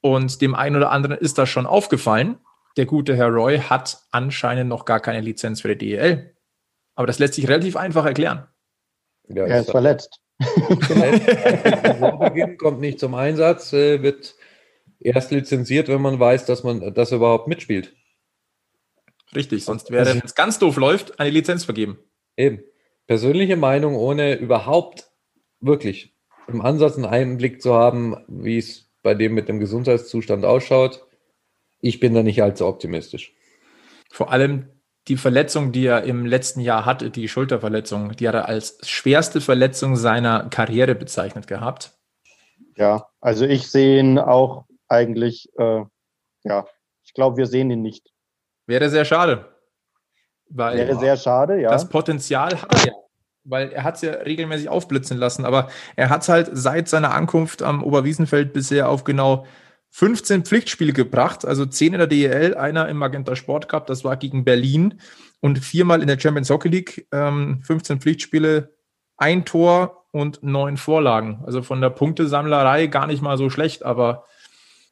Und 0.00 0.40
dem 0.42 0.56
einen 0.56 0.76
oder 0.76 0.90
anderen 0.90 1.16
ist 1.16 1.38
das 1.38 1.48
schon 1.48 1.66
aufgefallen. 1.66 2.38
Der 2.76 2.86
gute 2.86 3.14
Herr 3.14 3.28
Roy 3.28 3.58
hat 3.58 4.02
anscheinend 4.10 4.68
noch 4.68 4.84
gar 4.84 4.98
keine 4.98 5.20
Lizenz 5.20 5.60
für 5.60 5.68
die 5.76 5.90
DEL. 5.90 6.34
Aber 6.96 7.06
das 7.06 7.20
lässt 7.20 7.34
sich 7.34 7.48
relativ 7.48 7.76
einfach 7.76 8.04
erklären. 8.04 8.48
Ja, 9.28 9.44
er 9.46 9.60
ist 9.60 9.70
verletzt. 9.70 10.20
Beginn 12.18 12.56
kommt 12.56 12.80
nicht 12.80 13.00
zum 13.00 13.14
Einsatz, 13.14 13.72
äh, 13.72 14.02
wird 14.02 14.34
erst 15.00 15.30
lizenziert, 15.30 15.88
wenn 15.88 16.00
man 16.00 16.18
weiß, 16.20 16.46
dass 16.46 16.64
man 16.64 16.94
das 16.94 17.12
überhaupt 17.12 17.48
mitspielt. 17.48 17.94
Richtig, 19.34 19.64
sonst 19.64 19.90
wäre, 19.90 20.06
wenn 20.06 20.22
es 20.24 20.34
ganz 20.34 20.58
doof 20.58 20.76
läuft, 20.76 21.18
eine 21.18 21.30
Lizenz 21.30 21.64
vergeben. 21.64 21.98
Eben. 22.36 22.62
Persönliche 23.06 23.56
Meinung, 23.56 23.96
ohne 23.96 24.34
überhaupt 24.34 25.10
wirklich 25.60 26.14
im 26.48 26.60
Ansatz 26.60 26.96
einen 26.96 27.06
Einblick 27.06 27.62
zu 27.62 27.74
haben, 27.74 28.16
wie 28.28 28.58
es 28.58 28.90
bei 29.02 29.14
dem 29.14 29.34
mit 29.34 29.48
dem 29.48 29.58
Gesundheitszustand 29.58 30.44
ausschaut. 30.44 31.06
Ich 31.80 31.98
bin 31.98 32.14
da 32.14 32.22
nicht 32.22 32.42
allzu 32.42 32.66
optimistisch. 32.66 33.34
Vor 34.10 34.30
allem 34.30 34.68
die 35.08 35.16
Verletzung, 35.16 35.72
die 35.72 35.86
er 35.86 36.04
im 36.04 36.26
letzten 36.26 36.60
Jahr 36.60 36.86
hatte, 36.86 37.10
die 37.10 37.28
Schulterverletzung, 37.28 38.12
die 38.16 38.28
hat 38.28 38.34
er 38.34 38.48
als 38.48 38.78
schwerste 38.88 39.40
Verletzung 39.40 39.96
seiner 39.96 40.48
Karriere 40.48 40.94
bezeichnet 40.94 41.46
gehabt. 41.46 41.92
Ja, 42.76 43.08
also 43.20 43.44
ich 43.44 43.70
sehe 43.70 44.00
ihn 44.00 44.18
auch 44.18 44.64
eigentlich, 44.88 45.48
äh, 45.58 45.82
ja, 46.44 46.66
ich 47.04 47.14
glaube, 47.14 47.36
wir 47.36 47.46
sehen 47.46 47.70
ihn 47.70 47.82
nicht. 47.82 48.10
Wäre 48.66 48.88
sehr 48.90 49.04
schade. 49.04 49.52
Weil 50.48 50.78
Wäre 50.78 50.98
sehr 50.98 51.16
schade, 51.16 51.60
ja. 51.60 51.70
Das 51.70 51.88
Potenzial 51.88 52.60
hat 52.60 52.74
er 52.74 52.86
ja. 52.86 52.92
Weil 53.44 53.72
er 53.72 53.82
hat 53.82 53.96
es 53.96 54.02
ja 54.02 54.12
regelmäßig 54.12 54.68
aufblitzen 54.68 55.18
lassen, 55.18 55.44
aber 55.44 55.68
er 55.96 56.10
hat 56.10 56.22
es 56.22 56.28
halt 56.28 56.50
seit 56.52 56.88
seiner 56.88 57.12
Ankunft 57.12 57.60
am 57.60 57.82
Oberwiesenfeld 57.82 58.52
bisher 58.52 58.88
auf 58.88 59.02
genau 59.02 59.46
15 59.94 60.44
Pflichtspiele 60.44 60.94
gebracht, 60.94 61.44
also 61.44 61.66
10 61.66 61.92
in 61.92 61.98
der 61.98 62.06
DEL, 62.06 62.54
einer 62.54 62.88
im 62.88 62.96
Magenta 62.96 63.36
Sport 63.36 63.68
Cup, 63.68 63.86
das 63.86 64.04
war 64.04 64.16
gegen 64.16 64.42
Berlin 64.42 65.00
und 65.40 65.58
viermal 65.58 66.00
in 66.00 66.08
der 66.08 66.18
Champions 66.18 66.48
Hockey 66.48 66.68
League, 66.68 67.06
ähm, 67.12 67.60
15 67.62 68.00
Pflichtspiele, 68.00 68.74
ein 69.18 69.44
Tor 69.44 70.06
und 70.10 70.42
neun 70.42 70.78
Vorlagen. 70.78 71.42
Also 71.44 71.62
von 71.62 71.82
der 71.82 71.90
Punktesammlerei 71.90 72.86
gar 72.86 73.06
nicht 73.06 73.20
mal 73.20 73.36
so 73.36 73.50
schlecht, 73.50 73.84
aber 73.84 74.24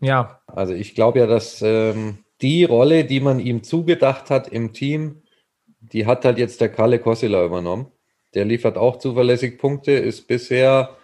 ja. 0.00 0.42
Also 0.46 0.74
ich 0.74 0.94
glaube 0.94 1.20
ja, 1.20 1.26
dass 1.26 1.62
ähm, 1.62 2.18
die 2.42 2.64
Rolle, 2.64 3.06
die 3.06 3.20
man 3.20 3.40
ihm 3.40 3.62
zugedacht 3.62 4.28
hat 4.28 4.48
im 4.48 4.74
Team, 4.74 5.22
die 5.80 6.04
hat 6.04 6.26
halt 6.26 6.38
jetzt 6.38 6.60
der 6.60 6.68
Kalle 6.68 6.98
Kossila 6.98 7.42
übernommen. 7.42 7.86
Der 8.34 8.44
liefert 8.44 8.76
auch 8.76 8.98
zuverlässig 8.98 9.58
Punkte, 9.58 9.92
ist 9.92 10.28
bisher 10.28 10.96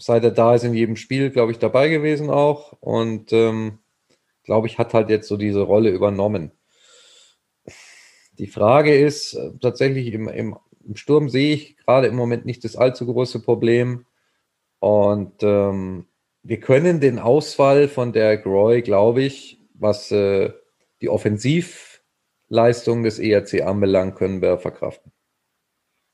seit 0.00 0.24
er 0.24 0.30
da 0.30 0.54
ist, 0.54 0.64
in 0.64 0.74
jedem 0.74 0.96
Spiel, 0.96 1.30
glaube 1.30 1.52
ich, 1.52 1.58
dabei 1.58 1.88
gewesen 1.88 2.30
auch. 2.30 2.72
Und 2.80 3.32
ähm, 3.32 3.78
glaube 4.44 4.66
ich, 4.66 4.78
hat 4.78 4.94
halt 4.94 5.10
jetzt 5.10 5.28
so 5.28 5.36
diese 5.36 5.60
Rolle 5.60 5.90
übernommen. 5.90 6.52
Die 8.38 8.46
Frage 8.46 8.98
ist 8.98 9.34
äh, 9.34 9.50
tatsächlich, 9.60 10.12
im, 10.12 10.28
im, 10.28 10.56
im, 10.86 10.96
Sturm 10.96 11.28
sehe 11.28 11.54
ich 11.54 11.76
gerade 11.76 12.06
im 12.06 12.16
Moment 12.16 12.46
nicht 12.46 12.64
das 12.64 12.76
allzu 12.76 13.06
große 13.06 13.40
Problem. 13.40 14.06
Und 14.78 15.42
ähm, 15.42 16.06
wir 16.42 16.58
können 16.58 17.00
den 17.00 17.18
Ausfall 17.18 17.86
von 17.88 18.12
der 18.12 18.38
Groy, 18.38 18.80
glaube 18.80 19.22
ich, 19.22 19.60
was 19.74 20.10
äh, 20.10 20.52
die 21.02 21.10
Offensivleistung 21.10 23.02
des 23.02 23.18
ERC 23.18 23.62
anbelangt, 23.62 24.16
können 24.16 24.40
wir 24.40 24.58
verkraften. 24.58 25.12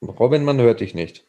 Robin, 0.02 0.44
man 0.44 0.60
hört 0.60 0.80
dich 0.80 0.94
nicht. 0.94 1.25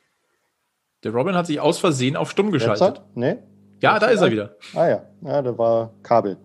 Der 1.03 1.13
Robin 1.13 1.35
hat 1.35 1.47
sich 1.47 1.59
aus 1.59 1.77
Versehen 1.77 2.15
auf 2.15 2.31
stumm 2.31 2.51
geschaltet. 2.51 3.01
Nee? 3.13 3.37
Ja, 3.81 3.99
da 3.99 4.07
ist 4.07 4.21
er 4.21 4.31
wieder. 4.31 4.55
Ah 4.73 4.87
ja, 4.87 5.05
ja, 5.23 5.41
da 5.41 5.57
war 5.57 5.93
Kabel. 6.01 6.37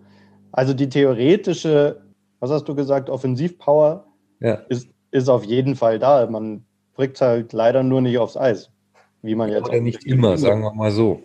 Also 0.51 0.73
die 0.73 0.87
theoretische, 0.87 2.01
was 2.39 2.51
hast 2.51 2.65
du 2.65 2.75
gesagt, 2.75 3.09
Offensivpower 3.09 4.05
ja. 4.39 4.55
ist, 4.69 4.89
ist 5.11 5.29
auf 5.29 5.43
jeden 5.43 5.75
Fall 5.75 5.97
da. 5.97 6.27
Man 6.27 6.65
bringt 6.93 7.19
halt 7.19 7.53
leider 7.53 7.81
nur 7.81 8.01
nicht 8.01 8.19
aufs 8.19 8.37
Eis. 8.37 8.69
Wie 9.23 9.35
man 9.35 9.49
jetzt 9.49 9.69
Oder 9.69 9.81
nicht 9.81 10.05
immer, 10.05 10.37
sagen 10.37 10.61
wir 10.61 10.73
mal 10.73 10.91
so. 10.91 11.21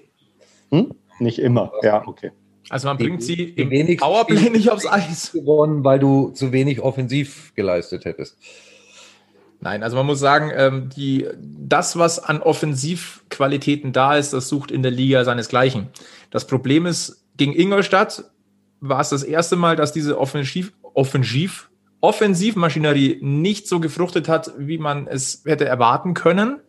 Hm? 0.70 0.94
Nicht 1.18 1.40
immer, 1.40 1.72
ja, 1.82 2.06
okay. 2.06 2.30
Also 2.70 2.88
man 2.88 2.96
bringt 2.96 3.22
sie 3.22 3.50
im 3.50 3.96
Powerplay 3.96 4.50
nicht 4.50 4.70
aufs 4.70 4.86
Eis. 4.86 5.32
Gewonnen, 5.34 5.84
weil 5.84 5.98
du 5.98 6.30
zu 6.30 6.52
wenig 6.52 6.80
offensiv 6.80 7.54
geleistet 7.54 8.04
hättest. 8.04 8.38
Nein, 9.60 9.82
also 9.82 9.96
man 9.96 10.06
muss 10.06 10.20
sagen, 10.20 10.52
ähm, 10.54 10.88
die, 10.90 11.26
das, 11.40 11.98
was 11.98 12.18
an 12.20 12.40
Offensivqualitäten 12.40 13.92
da 13.92 14.16
ist, 14.16 14.32
das 14.32 14.48
sucht 14.48 14.70
in 14.70 14.82
der 14.82 14.92
Liga 14.92 15.24
seinesgleichen. 15.24 15.88
Das 16.30 16.46
Problem 16.46 16.86
ist, 16.86 17.24
gegen 17.36 17.54
Ingolstadt 17.54 18.24
war 18.80 19.00
es 19.00 19.08
das 19.08 19.24
erste 19.24 19.56
Mal, 19.56 19.74
dass 19.74 19.92
diese 19.92 20.18
Offensiv, 20.18 20.72
Offensiv, 20.94 21.70
Offensivmaschinerie 22.00 23.18
nicht 23.20 23.66
so 23.66 23.80
gefruchtet 23.80 24.28
hat, 24.28 24.52
wie 24.56 24.78
man 24.78 25.08
es 25.08 25.42
hätte 25.44 25.64
erwarten 25.64 26.14
können. 26.14 26.60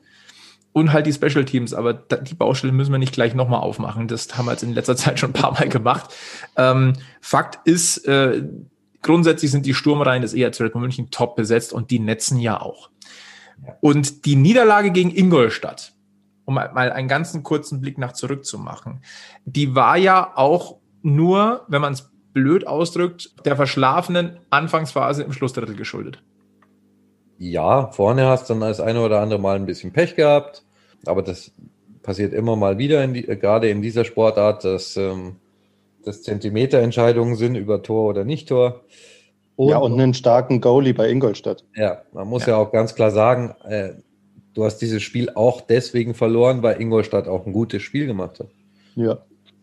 Und 0.72 0.94
halt 0.94 1.08
die 1.08 1.14
Special 1.14 1.46
Teams, 1.46 1.74
aber 1.74 1.94
die 1.94 2.36
Baustelle 2.36 2.72
müssen 2.72 2.92
wir 2.92 3.00
nicht 3.00 3.14
gleich 3.14 3.34
nochmal 3.34 3.60
aufmachen. 3.60 4.08
Das 4.08 4.38
haben 4.38 4.46
wir 4.46 4.52
jetzt 4.52 4.64
in 4.64 4.74
letzter 4.74 4.96
Zeit 4.96 5.20
schon 5.20 5.32
ein 5.32 5.34
paar 5.34 5.54
Mal 5.54 5.68
gemacht. 5.68 6.14
Ähm, 6.56 6.94
Fakt 7.22 7.68
ist, 7.68 8.08
äh, 8.08 8.44
grundsätzlich 9.02 9.52
sind 9.52 9.66
die 9.66 9.74
Sturmreihen 9.74 10.22
des 10.22 10.34
ERC 10.34 10.60
Red 10.62 10.74
Bull 10.74 10.82
München 10.82 11.12
top 11.12 11.36
besetzt 11.36 11.74
und 11.74 11.92
die 11.92 12.00
netzen 12.00 12.40
ja 12.40 12.62
auch. 12.62 12.90
Und 13.82 14.26
die 14.26 14.36
Niederlage 14.36 14.92
gegen 14.92 15.16
Ingolstadt, 15.16 15.94
um 16.46 16.56
mal 16.56 16.70
einen 16.76 17.08
ganzen 17.08 17.44
kurzen 17.44 17.82
Blick 17.82 17.98
nach 17.98 18.14
zurück 18.14 18.46
zu 18.46 18.58
machen, 18.58 19.02
die 19.46 19.76
war 19.76 19.98
ja 19.98 20.32
auch 20.36 20.78
nur, 21.02 21.66
wenn 21.68 21.82
man 21.82 21.94
es 21.94 22.10
blöd 22.34 22.68
ausdrückt, 22.68 23.34
der 23.46 23.56
verschlafenen 23.56 24.38
Anfangsphase 24.50 25.24
im 25.24 25.34
Schlussdrittel 25.34 25.76
geschuldet. 25.76 26.22
Ja, 27.38 27.88
vorne 27.88 28.28
hast 28.28 28.50
du 28.50 28.54
dann 28.54 28.62
das 28.62 28.80
eine 28.80 29.02
oder 29.02 29.22
andere 29.22 29.40
Mal 29.40 29.56
ein 29.56 29.66
bisschen 29.66 29.94
Pech 29.94 30.16
gehabt, 30.16 30.64
aber 31.06 31.22
das 31.22 31.52
passiert 32.04 32.34
immer 32.34 32.56
mal 32.56 32.78
wieder, 32.78 33.04
in 33.04 33.14
die, 33.14 33.24
gerade 33.24 33.70
in 33.70 33.82
dieser 33.82 34.04
Sportart, 34.04 34.66
dass 34.66 34.98
ähm, 34.98 35.38
das 36.04 36.24
Zentimeterentscheidungen 36.24 37.36
sind 37.36 37.56
über 37.56 37.84
Tor 37.84 38.10
oder 38.10 38.24
Nicht-Tor. 38.24 38.82
ja, 39.58 39.78
und 39.78 39.94
einen 39.94 40.14
starken 40.14 40.62
Goalie 40.62 40.94
bei 40.94 41.10
Ingolstadt. 41.10 41.66
Ja, 41.76 42.04
man 42.14 42.28
muss 42.28 42.46
ja, 42.46 42.54
ja 42.54 42.58
auch 42.58 42.72
ganz 42.72 42.96
klar 42.96 43.12
sagen, 43.12 43.56
äh, 43.66 43.92
du 44.54 44.64
hast 44.64 44.78
dieses 44.78 45.04
Spiel 45.04 45.30
auch 45.36 45.62
deswegen 45.62 46.14
verloren, 46.14 46.64
weil 46.64 46.82
Ingolstadt 46.82 47.28
auch 47.28 47.46
ein 47.46 47.54
gutes 47.54 47.82
Spiel 47.82 48.08
gemacht 48.08 48.40
hat. 48.40 48.50
Ja. 48.96 49.20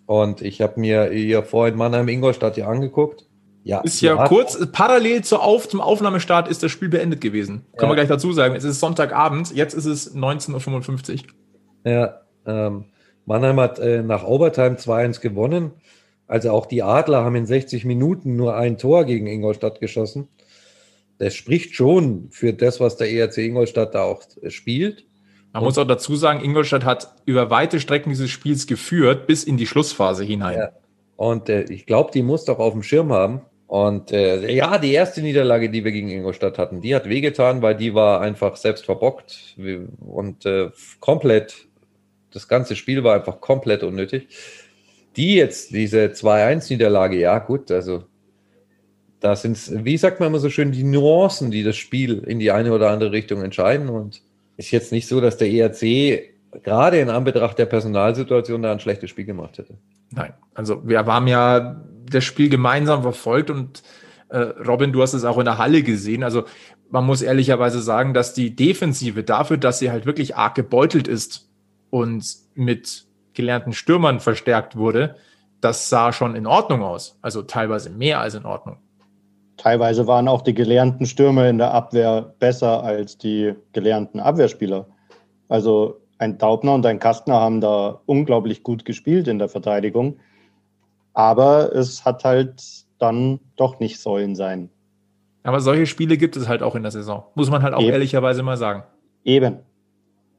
Und 0.07 0.41
ich 0.43 0.61
habe 0.61 0.79
mir 0.79 1.11
hier 1.11 1.43
vorhin 1.43 1.77
Mannheim 1.77 2.09
Ingolstadt 2.09 2.55
hier 2.55 2.69
angegucht. 2.69 3.27
Ja, 3.65 3.81
ist 3.81 4.01
ja, 4.01 4.15
ja 4.15 4.29
kurz, 4.29 4.65
parallel 4.71 5.25
zu 5.25 5.41
auf, 5.41 5.69
zum 5.69 5.81
Aufnahmestart 5.81 6.47
ist 6.47 6.63
das 6.63 6.71
Spiel 6.71 6.89
beendet 6.89 7.21
gewesen. 7.21 7.67
Ja. 7.73 7.79
Können 7.79 7.91
wir 7.91 7.97
gleich 7.97 8.09
dazu 8.09 8.33
sagen. 8.33 8.55
Es 8.55 8.63
ist 8.63 8.79
Sonntagabend, 8.79 9.53
jetzt 9.53 9.75
ist 9.75 9.87
es 9.87 10.15
19.55 10.15 11.25
Uhr. 11.25 11.91
Ja, 11.91 12.21
ähm, 12.47 12.85
Mannheim 13.25 13.59
hat 13.59 13.81
äh, 13.81 14.03
nach 14.03 14.23
Overtime 14.23 14.77
2-1 14.77 15.21
gewonnen. 15.21 15.73
Also 16.27 16.51
auch 16.51 16.67
die 16.67 16.83
Adler 16.83 17.25
haben 17.25 17.37
in 17.37 17.47
60 17.47 17.85
Minuten 17.85 18.37
nur 18.37 18.57
ein 18.57 18.79
Tor 18.79 19.05
gegen 19.05 19.27
Ingolstadt 19.27 19.81
geschossen. 19.81 20.29
Das 21.19 21.35
spricht 21.35 21.75
schon 21.75 22.29
für 22.31 22.53
das, 22.53 22.81
was 22.81 22.97
der 22.97 23.11
ERC 23.11 23.39
Ingolstadt 23.39 23.95
da 23.95 24.03
auch 24.03 24.23
spielt. 24.49 25.07
Man 25.53 25.63
Und 25.63 25.69
muss 25.69 25.79
auch 25.79 25.87
dazu 25.87 26.17
sagen, 26.17 26.45
Ingolstadt 26.45 26.85
hat 26.85 27.15
über 27.25 27.49
weite 27.49 27.81
Strecken 27.81 28.11
dieses 28.11 28.31
Spiels 28.31 28.67
geführt, 28.67 29.27
bis 29.27 29.45
in 29.45 29.57
die 29.57 29.67
Schlussphase 29.67 30.25
hinein. 30.25 30.59
Ja. 30.59 30.69
Und 31.17 31.49
äh, 31.49 31.63
ich 31.65 31.87
glaube, 31.87 32.11
die 32.13 32.23
muss 32.23 32.45
doch 32.45 32.59
auf 32.59 32.75
dem 32.75 32.83
Schirm 32.83 33.13
haben. 33.13 33.41
Und 33.67 34.13
äh, 34.13 34.53
ja, 34.53 34.79
die 34.79 34.93
erste 34.93 35.23
Niederlage, 35.23 35.71
die 35.71 35.85
wir 35.85 35.91
gegen 35.91 36.09
Ingolstadt 36.09 36.59
hatten, 36.59 36.81
die 36.81 36.95
hat 36.95 37.09
wehgetan, 37.09 37.63
weil 37.63 37.75
die 37.75 37.95
war 37.95 38.21
einfach 38.21 38.57
selbst 38.57 38.85
verbockt 38.85 39.57
und 40.07 40.47
äh, 40.47 40.71
komplett, 41.01 41.67
das 42.33 42.47
ganze 42.47 42.77
Spiel 42.77 43.03
war 43.03 43.15
einfach 43.15 43.41
komplett 43.41 43.83
unnötig. 43.83 44.29
Die 45.17 45.35
jetzt, 45.35 45.73
diese 45.73 46.07
2-1-Niederlage, 46.07 47.19
ja 47.19 47.39
gut, 47.39 47.71
also 47.71 48.05
da 49.21 49.35
sind 49.35 49.53
es, 49.53 49.85
wie 49.85 49.97
sagt 49.97 50.21
man 50.21 50.29
immer 50.29 50.39
so 50.39 50.51
schön, 50.51 50.73
die 50.73 50.85
Nuancen, 50.85 51.51
die 51.51 51.63
das 51.63 51.77
Spiel 51.77 52.19
in 52.27 52.39
die 52.39 52.51
eine 52.51 52.73
oder 52.73 52.91
andere 52.91 53.13
Richtung 53.13 53.43
entscheiden. 53.43 53.89
Und 53.89 54.23
ist 54.57 54.71
jetzt 54.71 54.93
nicht 54.93 55.09
so, 55.09 55.21
dass 55.21 55.37
der 55.37 55.51
ERC 55.51 56.35
gerade 56.63 56.99
in 56.99 57.11
Anbetracht 57.11 57.59
der 57.59 57.67
Personalsituation 57.67 58.63
da 58.63 58.73
ein 58.73 58.81
schlechtes 58.81 59.11
Spiel 59.11 59.25
gemacht 59.25 59.59
hätte. 59.59 59.79
Nein, 60.11 60.33
also 60.55 60.87
wir 60.87 61.05
haben 61.05 61.27
ja 61.27 61.83
das 62.11 62.25
Spiel 62.25 62.49
gemeinsam 62.49 63.03
verfolgt 63.03 63.51
und 63.51 63.83
äh, 64.29 64.39
Robin, 64.39 64.93
du 64.93 65.03
hast 65.03 65.15
es 65.15 65.25
auch 65.25 65.39
in 65.39 65.45
der 65.45 65.59
Halle 65.59 65.83
gesehen. 65.83 66.23
Also 66.23 66.45
man 66.91 67.05
muss 67.05 67.23
ehrlicherweise 67.23 67.81
sagen, 67.81 68.15
dass 68.15 68.33
die 68.33 68.55
Defensive 68.55 69.25
dafür, 69.25 69.57
dass 69.57 69.79
sie 69.79 69.91
halt 69.91 70.07
wirklich 70.07 70.37
arg 70.37 70.55
gebeutelt 70.55 71.09
ist 71.09 71.49
und 71.91 72.25
mit 72.55 73.06
gelernten 73.37 73.73
Stürmern 73.73 74.19
verstärkt 74.19 74.77
wurde, 74.77 75.15
das 75.61 75.89
sah 75.89 76.13
schon 76.13 76.35
in 76.35 76.47
Ordnung 76.47 76.83
aus. 76.83 77.19
Also 77.23 77.43
teilweise 77.43 77.91
mehr 77.91 78.21
als 78.21 78.35
in 78.35 78.45
Ordnung. 78.45 78.79
Teilweise 79.57 80.07
waren 80.07 80.29
auch 80.29 80.43
die 80.43 80.55
gelernten 80.55 81.07
Stürmer 81.07 81.49
in 81.49 81.59
der 81.59 81.73
Abwehr 81.73 82.35
besser 82.39 82.83
als 82.83 83.17
die 83.17 83.55
gelernten 83.73 84.21
Abwehrspieler. 84.21 84.87
Also 85.49 86.01
ein 86.19 86.39
Daubner 86.39 86.75
und 86.75 86.85
ein 86.85 86.99
Kastner 86.99 87.41
haben 87.41 87.61
da 87.61 88.01
unglaublich 88.07 88.63
gut 88.63 88.85
gespielt 88.85 89.29
in 89.29 89.39
der 89.39 89.49
Verteidigung. 89.49 90.19
Aber 91.15 91.75
es 91.75 92.05
hat 92.05 92.25
halt 92.25 92.63
dann 92.99 93.41
doch 93.57 93.81
nicht 93.81 94.01
sollen 94.01 94.35
sein. 94.35 94.71
Aber 95.43 95.61
solche 95.61 95.87
Spiele 95.87 96.17
gibt 96.17 96.37
es 96.37 96.49
halt 96.49 96.63
auch 96.63 96.75
in 96.75 96.83
der 96.83 96.91
Saison. 96.91 97.25
Muss 97.35 97.51
man 97.51 97.63
halt 97.63 97.73
auch 97.73 97.81
Eben. 97.81 97.93
ehrlicherweise 97.93 98.43
mal 98.43 98.57
sagen. 98.57 98.83
Eben. 99.25 99.61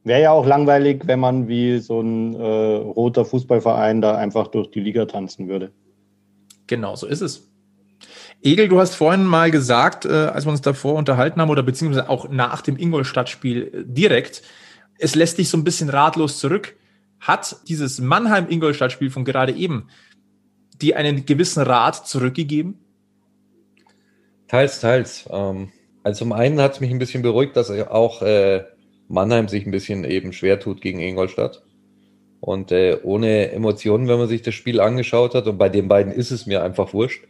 Wäre 0.07 0.21
ja 0.21 0.31
auch 0.31 0.45
langweilig, 0.45 1.01
wenn 1.05 1.19
man 1.19 1.49
wie 1.49 1.79
so 1.79 1.99
ein 1.99 2.33
äh, 2.33 2.75
roter 2.77 3.25
Fußballverein 3.25 4.01
da 4.01 4.15
einfach 4.15 4.47
durch 4.47 4.71
die 4.71 4.79
Liga 4.79 5.05
tanzen 5.05 5.49
würde. 5.49 5.71
Genau 6.65 6.95
so 6.95 7.07
ist 7.07 7.19
es. 7.19 7.49
Egel, 8.41 8.69
du 8.69 8.79
hast 8.79 8.95
vorhin 8.95 9.25
mal 9.25 9.51
gesagt, 9.51 10.05
äh, 10.05 10.09
als 10.09 10.45
wir 10.45 10.51
uns 10.51 10.61
davor 10.61 10.95
unterhalten 10.95 11.41
haben 11.41 11.49
oder 11.49 11.61
beziehungsweise 11.61 12.09
auch 12.09 12.29
nach 12.29 12.61
dem 12.61 12.77
Ingolstadt-Spiel 12.77 13.63
äh, 13.63 13.83
direkt, 13.83 14.43
es 14.97 15.13
lässt 15.13 15.39
dich 15.39 15.49
so 15.49 15.57
ein 15.57 15.65
bisschen 15.65 15.89
ratlos 15.89 16.39
zurück. 16.39 16.77
Hat 17.19 17.57
dieses 17.67 17.99
Mannheim-Ingolstadt-Spiel 17.99 19.09
von 19.09 19.25
gerade 19.25 19.51
eben 19.51 19.89
dir 20.81 20.95
einen 20.95 21.25
gewissen 21.25 21.63
Rat 21.63 22.07
zurückgegeben? 22.07 22.79
Teils, 24.47 24.79
teils. 24.79 25.27
Ähm, 25.29 25.73
also 26.03 26.19
zum 26.19 26.31
einen 26.31 26.61
hat 26.61 26.75
es 26.75 26.79
mich 26.79 26.91
ein 26.91 26.99
bisschen 26.99 27.23
beruhigt, 27.23 27.57
dass 27.57 27.69
auch 27.69 28.21
äh, 28.21 28.63
Mannheim 29.07 29.47
sich 29.47 29.65
ein 29.65 29.71
bisschen 29.71 30.03
eben 30.03 30.33
schwer 30.33 30.59
tut 30.59 30.81
gegen 30.81 30.99
Ingolstadt. 30.99 31.63
Und 32.39 32.71
äh, 32.71 32.99
ohne 33.03 33.51
Emotionen, 33.51 34.07
wenn 34.07 34.19
man 34.19 34.27
sich 34.27 34.41
das 34.41 34.53
Spiel 34.53 34.79
angeschaut 34.79 35.33
hat, 35.33 35.47
und 35.47 35.57
bei 35.57 35.69
den 35.69 35.87
beiden 35.87 36.11
ist 36.11 36.31
es 36.31 36.45
mir 36.45 36.63
einfach 36.63 36.93
wurscht, 36.93 37.23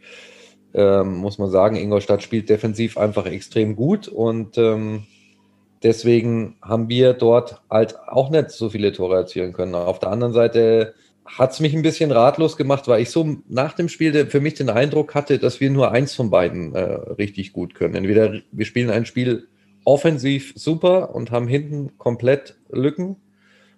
ähm, 0.74 1.16
muss 1.16 1.38
man 1.38 1.50
sagen, 1.50 1.76
Ingolstadt 1.76 2.22
spielt 2.22 2.50
defensiv 2.50 2.98
einfach 2.98 3.26
extrem 3.26 3.74
gut 3.74 4.06
und 4.06 4.58
ähm, 4.58 5.04
deswegen 5.82 6.56
haben 6.60 6.88
wir 6.88 7.14
dort 7.14 7.62
halt 7.70 7.98
auch 8.06 8.30
nicht 8.30 8.50
so 8.50 8.68
viele 8.68 8.92
Tore 8.92 9.16
erzielen 9.16 9.54
können. 9.54 9.74
Auf 9.74 9.98
der 9.98 10.10
anderen 10.10 10.34
Seite 10.34 10.94
hat 11.24 11.52
es 11.52 11.60
mich 11.60 11.74
ein 11.74 11.82
bisschen 11.82 12.10
ratlos 12.10 12.56
gemacht, 12.56 12.88
weil 12.88 13.02
ich 13.02 13.10
so 13.10 13.38
nach 13.48 13.74
dem 13.74 13.88
Spiel 13.88 14.26
für 14.26 14.40
mich 14.40 14.54
den 14.54 14.70
Eindruck 14.70 15.14
hatte, 15.14 15.38
dass 15.38 15.60
wir 15.60 15.70
nur 15.70 15.90
eins 15.92 16.14
von 16.14 16.30
beiden 16.30 16.74
äh, 16.74 16.80
richtig 16.80 17.52
gut 17.52 17.74
können. 17.74 17.94
Entweder 17.94 18.40
wir 18.50 18.66
spielen 18.66 18.90
ein 18.90 19.06
Spiel 19.06 19.48
offensiv 19.88 20.52
super 20.54 21.14
und 21.14 21.30
haben 21.30 21.48
hinten 21.48 21.96
komplett 21.96 22.56
Lücken, 22.70 23.16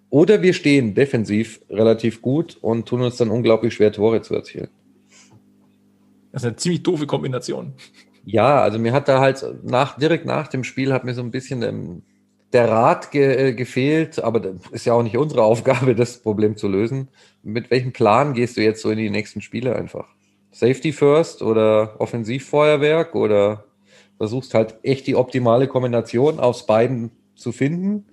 oder 0.09 0.41
wir 0.41 0.53
stehen 0.53 0.93
defensiv 0.93 1.61
relativ 1.69 2.21
gut 2.21 2.57
und 2.59 2.85
tun 2.85 3.01
uns 3.01 3.15
dann 3.15 3.29
unglaublich 3.29 3.73
schwer, 3.73 3.93
Tore 3.93 4.21
zu 4.21 4.35
erzielen. 4.35 4.67
Das 6.33 6.43
ist 6.43 6.47
eine 6.47 6.57
ziemlich 6.57 6.83
doofe 6.83 7.07
Kombination. 7.07 7.73
Ja, 8.25 8.61
also 8.61 8.77
mir 8.77 8.91
hat 8.91 9.07
da 9.07 9.21
halt 9.21 9.43
nach, 9.63 9.97
direkt 9.97 10.25
nach 10.25 10.49
dem 10.49 10.65
Spiel 10.65 10.91
hat 10.91 11.05
mir 11.05 11.13
so 11.13 11.21
ein 11.21 11.31
bisschen 11.31 11.63
ähm, 11.63 12.01
der 12.51 12.67
Rat 12.67 13.11
ge 13.11 13.49
äh, 13.49 13.53
gefehlt, 13.53 14.21
aber 14.21 14.41
das 14.41 14.55
ist 14.71 14.85
ja 14.85 14.93
auch 14.93 15.03
nicht 15.03 15.15
unsere 15.15 15.43
Aufgabe, 15.43 15.95
das 15.95 16.17
Problem 16.17 16.57
zu 16.57 16.67
lösen. 16.67 17.07
Mit 17.41 17.71
welchem 17.71 17.93
Plan 17.93 18.33
gehst 18.33 18.57
du 18.57 18.61
jetzt 18.61 18.81
so 18.81 18.89
in 18.89 18.97
die 18.97 19.09
nächsten 19.09 19.39
Spiele 19.39 19.77
einfach? 19.77 20.09
Safety 20.51 20.91
First 20.91 21.41
oder 21.41 21.95
Offensivfeuerwerk 21.99 23.15
oder 23.15 23.63
versuchst 24.21 24.53
halt 24.53 24.75
echt 24.83 25.07
die 25.07 25.15
optimale 25.15 25.67
Kombination 25.67 26.39
aus 26.39 26.67
beiden 26.67 27.09
zu 27.33 27.51
finden 27.51 28.05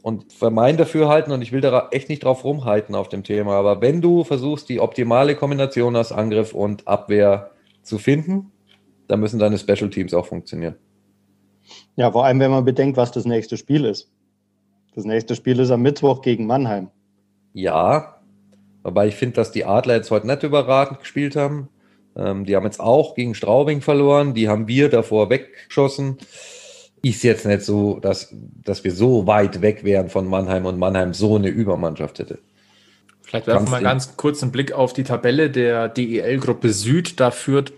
und 0.00 0.32
für 0.32 0.48
mein 0.48 0.78
Dafürhalten, 0.78 1.30
und 1.30 1.42
ich 1.42 1.52
will 1.52 1.60
da 1.60 1.88
echt 1.90 2.08
nicht 2.08 2.24
drauf 2.24 2.42
rumhalten 2.42 2.94
auf 2.94 3.10
dem 3.10 3.22
Thema, 3.22 3.52
aber 3.52 3.82
wenn 3.82 4.00
du 4.00 4.24
versuchst, 4.24 4.66
die 4.70 4.80
optimale 4.80 5.36
Kombination 5.36 5.94
aus 5.94 6.10
Angriff 6.10 6.54
und 6.54 6.88
Abwehr 6.88 7.50
zu 7.82 7.98
finden, 7.98 8.50
dann 9.08 9.20
müssen 9.20 9.38
deine 9.38 9.58
Special 9.58 9.90
Teams 9.90 10.14
auch 10.14 10.24
funktionieren. 10.24 10.76
Ja, 11.96 12.10
vor 12.10 12.24
allem, 12.24 12.40
wenn 12.40 12.50
man 12.50 12.64
bedenkt, 12.64 12.96
was 12.96 13.12
das 13.12 13.26
nächste 13.26 13.58
Spiel 13.58 13.84
ist. 13.84 14.10
Das 14.94 15.04
nächste 15.04 15.34
Spiel 15.34 15.60
ist 15.60 15.70
am 15.70 15.82
Mittwoch 15.82 16.22
gegen 16.22 16.46
Mannheim. 16.46 16.88
Ja, 17.52 18.22
wobei 18.84 19.08
ich 19.08 19.16
finde, 19.16 19.34
dass 19.34 19.52
die 19.52 19.66
Adler 19.66 19.96
jetzt 19.96 20.10
heute 20.10 20.28
nicht 20.28 20.42
überragend 20.42 21.00
gespielt 21.00 21.36
haben. 21.36 21.68
Ähm, 22.16 22.44
die 22.44 22.56
haben 22.56 22.64
jetzt 22.64 22.80
auch 22.80 23.14
gegen 23.14 23.34
Straubing 23.34 23.80
verloren, 23.80 24.34
die 24.34 24.48
haben 24.48 24.68
wir 24.68 24.88
davor 24.88 25.30
weggeschossen 25.30 26.18
ist 27.02 27.22
jetzt 27.22 27.46
nicht 27.46 27.62
so, 27.62 28.00
dass, 28.00 28.32
dass 28.32 28.82
wir 28.82 28.92
so 28.92 29.26
weit 29.26 29.62
weg 29.62 29.84
wären 29.84 30.08
von 30.08 30.26
Mannheim 30.26 30.66
und 30.66 30.78
Mannheim 30.78 31.14
so 31.14 31.36
eine 31.36 31.48
Übermannschaft 31.48 32.18
hätte. 32.18 32.38
Vielleicht 33.22 33.46
werfen 33.46 33.66
wir 33.66 33.70
mal 33.70 33.82
ganz 33.82 34.16
kurz 34.16 34.42
einen 34.42 34.52
Blick 34.52 34.72
auf 34.72 34.92
die 34.92 35.04
Tabelle 35.04 35.50
der 35.50 35.88
DEL-Gruppe 35.88 36.70
Süd. 36.70 37.20
Da 37.20 37.30
führt 37.30 37.72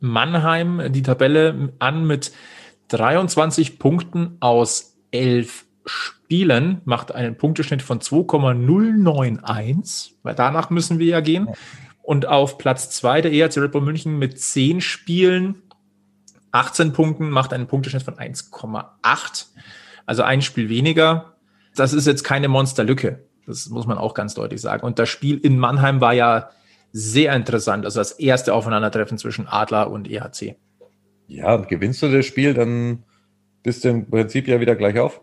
Mannheim 0.00 0.92
die 0.92 1.02
Tabelle 1.02 1.72
an 1.78 2.06
mit 2.06 2.32
23 2.88 3.78
Punkten 3.78 4.36
aus 4.40 4.96
11 5.10 5.66
Spielen, 5.84 6.80
macht 6.84 7.12
einen 7.12 7.36
Punkteschnitt 7.36 7.82
von 7.82 8.00
2,091, 8.00 10.16
weil 10.22 10.34
danach 10.34 10.70
müssen 10.70 10.98
wir 10.98 11.06
ja 11.06 11.20
gehen. 11.20 11.48
Und 12.10 12.26
auf 12.26 12.58
Platz 12.58 12.90
2 12.90 13.20
der 13.20 13.32
ERC 13.32 13.58
Red 13.58 13.70
Bull 13.70 13.82
München 13.82 14.18
mit 14.18 14.36
10 14.36 14.80
Spielen 14.80 15.62
18 16.50 16.92
Punkten, 16.92 17.30
macht 17.30 17.52
einen 17.52 17.68
Punkteschnitt 17.68 18.02
von 18.02 18.14
1,8. 18.14 19.46
Also 20.06 20.24
ein 20.24 20.42
Spiel 20.42 20.68
weniger. 20.68 21.36
Das 21.76 21.92
ist 21.92 22.08
jetzt 22.08 22.24
keine 22.24 22.48
Monsterlücke. 22.48 23.20
Das 23.46 23.68
muss 23.68 23.86
man 23.86 23.96
auch 23.96 24.14
ganz 24.14 24.34
deutlich 24.34 24.60
sagen. 24.60 24.84
Und 24.84 24.98
das 24.98 25.08
Spiel 25.08 25.38
in 25.38 25.56
Mannheim 25.56 26.00
war 26.00 26.12
ja 26.12 26.50
sehr 26.90 27.32
interessant. 27.32 27.84
Also 27.84 28.00
das 28.00 28.10
erste 28.10 28.54
Aufeinandertreffen 28.54 29.16
zwischen 29.16 29.46
Adler 29.46 29.88
und 29.88 30.10
EHC. 30.10 30.56
Ja, 31.28 31.54
und 31.54 31.68
gewinnst 31.68 32.02
du 32.02 32.10
das 32.10 32.26
Spiel, 32.26 32.54
dann 32.54 33.04
bist 33.62 33.84
du 33.84 33.88
im 33.88 34.10
Prinzip 34.10 34.48
ja 34.48 34.58
wieder 34.58 34.74
gleich 34.74 34.98
auf. 34.98 35.20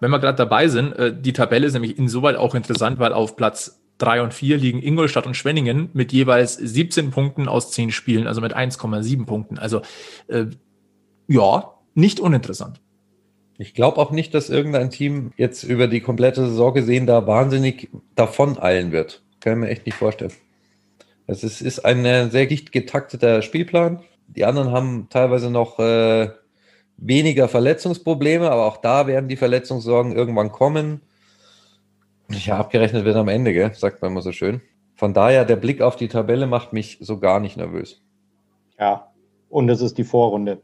Wenn 0.00 0.10
wir 0.10 0.18
gerade 0.18 0.38
dabei 0.38 0.68
sind, 0.68 0.94
äh, 0.94 1.14
die 1.14 1.34
Tabelle 1.34 1.66
ist 1.66 1.74
nämlich 1.74 1.98
insoweit 1.98 2.36
auch 2.36 2.54
interessant, 2.54 2.98
weil 2.98 3.12
auf 3.12 3.36
Platz 3.36 3.83
3 3.98 4.22
und 4.22 4.34
4 4.34 4.56
liegen 4.56 4.82
Ingolstadt 4.82 5.26
und 5.26 5.36
Schwenningen 5.36 5.90
mit 5.92 6.12
jeweils 6.12 6.54
17 6.54 7.10
Punkten 7.10 7.48
aus 7.48 7.70
10 7.70 7.92
Spielen, 7.92 8.26
also 8.26 8.40
mit 8.40 8.56
1,7 8.56 9.24
Punkten. 9.24 9.58
Also 9.58 9.82
äh, 10.28 10.46
ja, 11.28 11.74
nicht 11.94 12.20
uninteressant. 12.20 12.80
Ich 13.56 13.74
glaube 13.74 13.98
auch 13.98 14.10
nicht, 14.10 14.34
dass 14.34 14.50
irgendein 14.50 14.90
Team 14.90 15.32
jetzt 15.36 15.62
über 15.62 15.86
die 15.86 16.00
komplette 16.00 16.48
Saison 16.48 16.74
gesehen 16.74 17.06
da 17.06 17.26
wahnsinnig 17.26 17.88
davon 18.16 18.58
eilen 18.58 18.90
wird. 18.90 19.22
Kann 19.40 19.52
ich 19.52 19.58
mir 19.60 19.68
echt 19.68 19.86
nicht 19.86 19.96
vorstellen. 19.96 20.32
Es 21.26 21.44
ist, 21.44 21.60
ist 21.60 21.84
ein 21.84 22.30
sehr 22.30 22.46
dicht 22.46 22.72
getakteter 22.72 23.42
Spielplan. 23.42 24.02
Die 24.26 24.44
anderen 24.44 24.72
haben 24.72 25.06
teilweise 25.08 25.50
noch 25.50 25.78
äh, 25.78 26.30
weniger 26.96 27.48
Verletzungsprobleme, 27.48 28.50
aber 28.50 28.66
auch 28.66 28.78
da 28.78 29.06
werden 29.06 29.28
die 29.28 29.36
Verletzungssorgen 29.36 30.14
irgendwann 30.14 30.50
kommen. 30.50 31.00
Ja, 32.30 32.58
abgerechnet 32.58 33.04
wird 33.04 33.16
am 33.16 33.28
Ende, 33.28 33.52
gell? 33.52 33.72
sagt 33.74 34.02
man 34.02 34.12
immer 34.12 34.22
so 34.22 34.32
schön. 34.32 34.62
Von 34.96 35.12
daher, 35.12 35.44
der 35.44 35.56
Blick 35.56 35.82
auf 35.82 35.96
die 35.96 36.08
Tabelle 36.08 36.46
macht 36.46 36.72
mich 36.72 36.98
so 37.00 37.18
gar 37.18 37.40
nicht 37.40 37.56
nervös. 37.56 38.02
Ja, 38.78 39.12
und 39.48 39.68
es 39.68 39.80
ist 39.80 39.98
die 39.98 40.04
Vorrunde. 40.04 40.62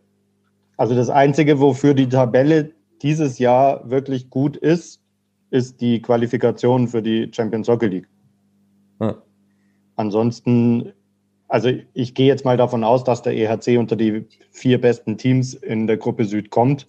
Also 0.77 0.95
das 0.95 1.11
Einzige, 1.11 1.61
wofür 1.61 1.95
die 1.95 2.09
Tabelle 2.09 2.73
dieses 3.03 3.39
Jahr 3.39 3.89
wirklich 3.89 4.31
gut 4.31 4.57
ist, 4.57 5.03
ist 5.51 5.81
die 5.81 6.01
Qualifikation 6.01 6.89
für 6.89 7.03
die 7.03 7.31
Champions 7.33 7.69
Hockey 7.69 7.87
League. 7.87 8.09
Ja. 9.01 9.17
Ansonsten, 9.97 10.93
also 11.49 11.71
ich 11.93 12.15
gehe 12.15 12.27
jetzt 12.27 12.45
mal 12.45 12.57
davon 12.57 12.85
aus, 12.85 13.05
dass 13.05 13.23
der 13.23 13.37
EHC 13.37 13.79
unter 13.79 13.97
die 13.97 14.27
vier 14.51 14.81
besten 14.81 15.19
Teams 15.19 15.55
in 15.55 15.87
der 15.87 15.97
Gruppe 15.97 16.25
Süd 16.25 16.51
kommt. 16.51 16.89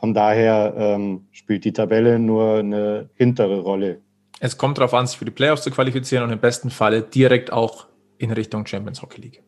Von 0.00 0.14
daher 0.14 0.74
ähm, 0.76 1.26
spielt 1.30 1.64
die 1.66 1.74
Tabelle 1.74 2.18
nur 2.18 2.56
eine 2.56 3.10
hintere 3.14 3.60
Rolle. 3.60 4.00
Es 4.40 4.56
kommt 4.56 4.78
darauf 4.78 4.94
an, 4.94 5.06
sich 5.06 5.18
für 5.18 5.26
die 5.26 5.30
Playoffs 5.30 5.62
zu 5.62 5.70
qualifizieren 5.70 6.24
und 6.24 6.32
im 6.32 6.40
besten 6.40 6.70
Falle 6.70 7.02
direkt 7.02 7.52
auch 7.52 7.86
in 8.16 8.32
Richtung 8.32 8.66
Champions 8.66 9.02
Hockey 9.02 9.20
League. 9.20 9.42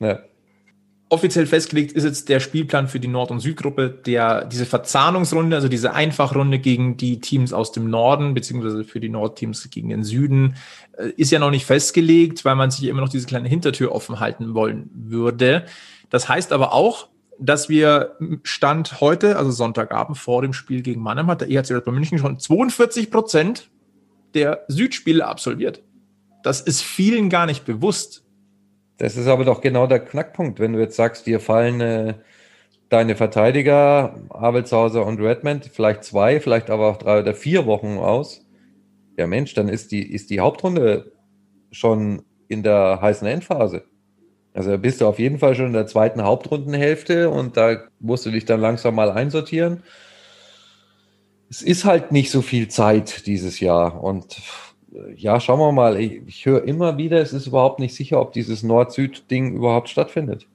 Ja. 0.00 0.18
Offiziell 1.08 1.46
festgelegt 1.46 1.92
ist 1.92 2.04
jetzt 2.04 2.28
der 2.28 2.40
Spielplan 2.40 2.88
für 2.88 3.00
die 3.00 3.08
Nord- 3.08 3.30
und 3.30 3.40
Südgruppe, 3.40 3.88
der 3.88 4.44
diese 4.44 4.66
Verzahnungsrunde, 4.66 5.56
also 5.56 5.68
diese 5.68 5.94
Einfachrunde 5.94 6.58
gegen 6.58 6.98
die 6.98 7.20
Teams 7.20 7.52
aus 7.52 7.72
dem 7.72 7.88
Norden, 7.88 8.34
beziehungsweise 8.34 8.84
für 8.84 9.00
die 9.00 9.08
Nordteams 9.08 9.70
gegen 9.70 9.88
den 9.88 10.04
Süden, 10.04 10.56
äh, 10.98 11.08
ist 11.16 11.30
ja 11.30 11.38
noch 11.38 11.50
nicht 11.50 11.64
festgelegt, 11.64 12.44
weil 12.44 12.56
man 12.56 12.70
sich 12.70 12.84
immer 12.84 13.00
noch 13.00 13.08
diese 13.08 13.26
kleine 13.26 13.48
Hintertür 13.48 13.92
offen 13.92 14.20
halten 14.20 14.54
wollen 14.54 14.90
würde. 14.92 15.64
Das 16.10 16.28
heißt 16.28 16.52
aber 16.52 16.72
auch, 16.72 17.08
dass 17.38 17.68
wir 17.68 18.16
Stand 18.42 19.00
heute, 19.00 19.36
also 19.36 19.50
Sonntagabend 19.50 20.18
vor 20.18 20.42
dem 20.42 20.52
Spiel 20.52 20.82
gegen 20.82 21.00
Mannheim, 21.00 21.26
hat 21.26 21.40
der 21.40 21.50
EHC 21.50 21.72
Red 21.74 21.84
Bull 21.84 21.94
München 21.94 22.18
schon 22.18 22.38
42 22.38 23.10
Prozent 23.10 23.70
der 24.34 24.64
Südspiele 24.68 25.26
absolviert. 25.26 25.82
Das 26.42 26.60
ist 26.60 26.82
vielen 26.82 27.30
gar 27.30 27.46
nicht 27.46 27.64
bewusst. 27.64 28.24
Das 28.98 29.16
ist 29.16 29.26
aber 29.26 29.44
doch 29.44 29.60
genau 29.60 29.86
der 29.86 30.00
Knackpunkt, 30.00 30.60
wenn 30.60 30.72
du 30.72 30.78
jetzt 30.78 30.96
sagst, 30.96 31.26
dir 31.26 31.40
fallen 31.40 31.80
äh, 31.80 32.14
deine 32.88 33.16
Verteidiger, 33.16 34.20
Abelshauser 34.28 35.04
und 35.04 35.20
Redmond, 35.20 35.70
vielleicht 35.72 36.04
zwei, 36.04 36.40
vielleicht 36.40 36.70
aber 36.70 36.88
auch 36.90 36.98
drei 36.98 37.20
oder 37.20 37.34
vier 37.34 37.66
Wochen 37.66 37.98
aus. 37.98 38.46
Ja 39.16 39.26
Mensch, 39.26 39.54
dann 39.54 39.68
ist 39.68 39.90
die, 39.90 40.12
ist 40.12 40.30
die 40.30 40.40
Hauptrunde 40.40 41.12
schon 41.70 42.22
in 42.48 42.62
der 42.62 43.00
heißen 43.00 43.26
Endphase. 43.26 43.84
Also 44.54 44.78
bist 44.78 45.00
du 45.00 45.08
auf 45.08 45.18
jeden 45.18 45.38
Fall 45.38 45.56
schon 45.56 45.66
in 45.66 45.72
der 45.72 45.88
zweiten 45.88 46.22
Hauptrundenhälfte 46.22 47.28
und 47.28 47.56
da 47.56 47.82
musst 47.98 48.24
du 48.24 48.30
dich 48.30 48.44
dann 48.44 48.60
langsam 48.60 48.94
mal 48.94 49.10
einsortieren. 49.10 49.82
Es 51.50 51.60
ist 51.60 51.84
halt 51.84 52.12
nicht 52.12 52.30
so 52.30 52.40
viel 52.40 52.68
Zeit 52.68 53.26
dieses 53.26 53.58
Jahr 53.58 54.02
und 54.02 54.40
ja, 55.16 55.40
schauen 55.40 55.58
wir 55.58 55.72
mal. 55.72 55.98
Ich, 55.98 56.22
ich 56.26 56.46
höre 56.46 56.62
immer 56.62 56.96
wieder, 56.98 57.20
es 57.20 57.32
ist 57.32 57.48
überhaupt 57.48 57.80
nicht 57.80 57.96
sicher, 57.96 58.20
ob 58.20 58.32
dieses 58.32 58.62
Nord-Süd-Ding 58.62 59.54
überhaupt 59.56 59.88
stattfindet. 59.88 60.46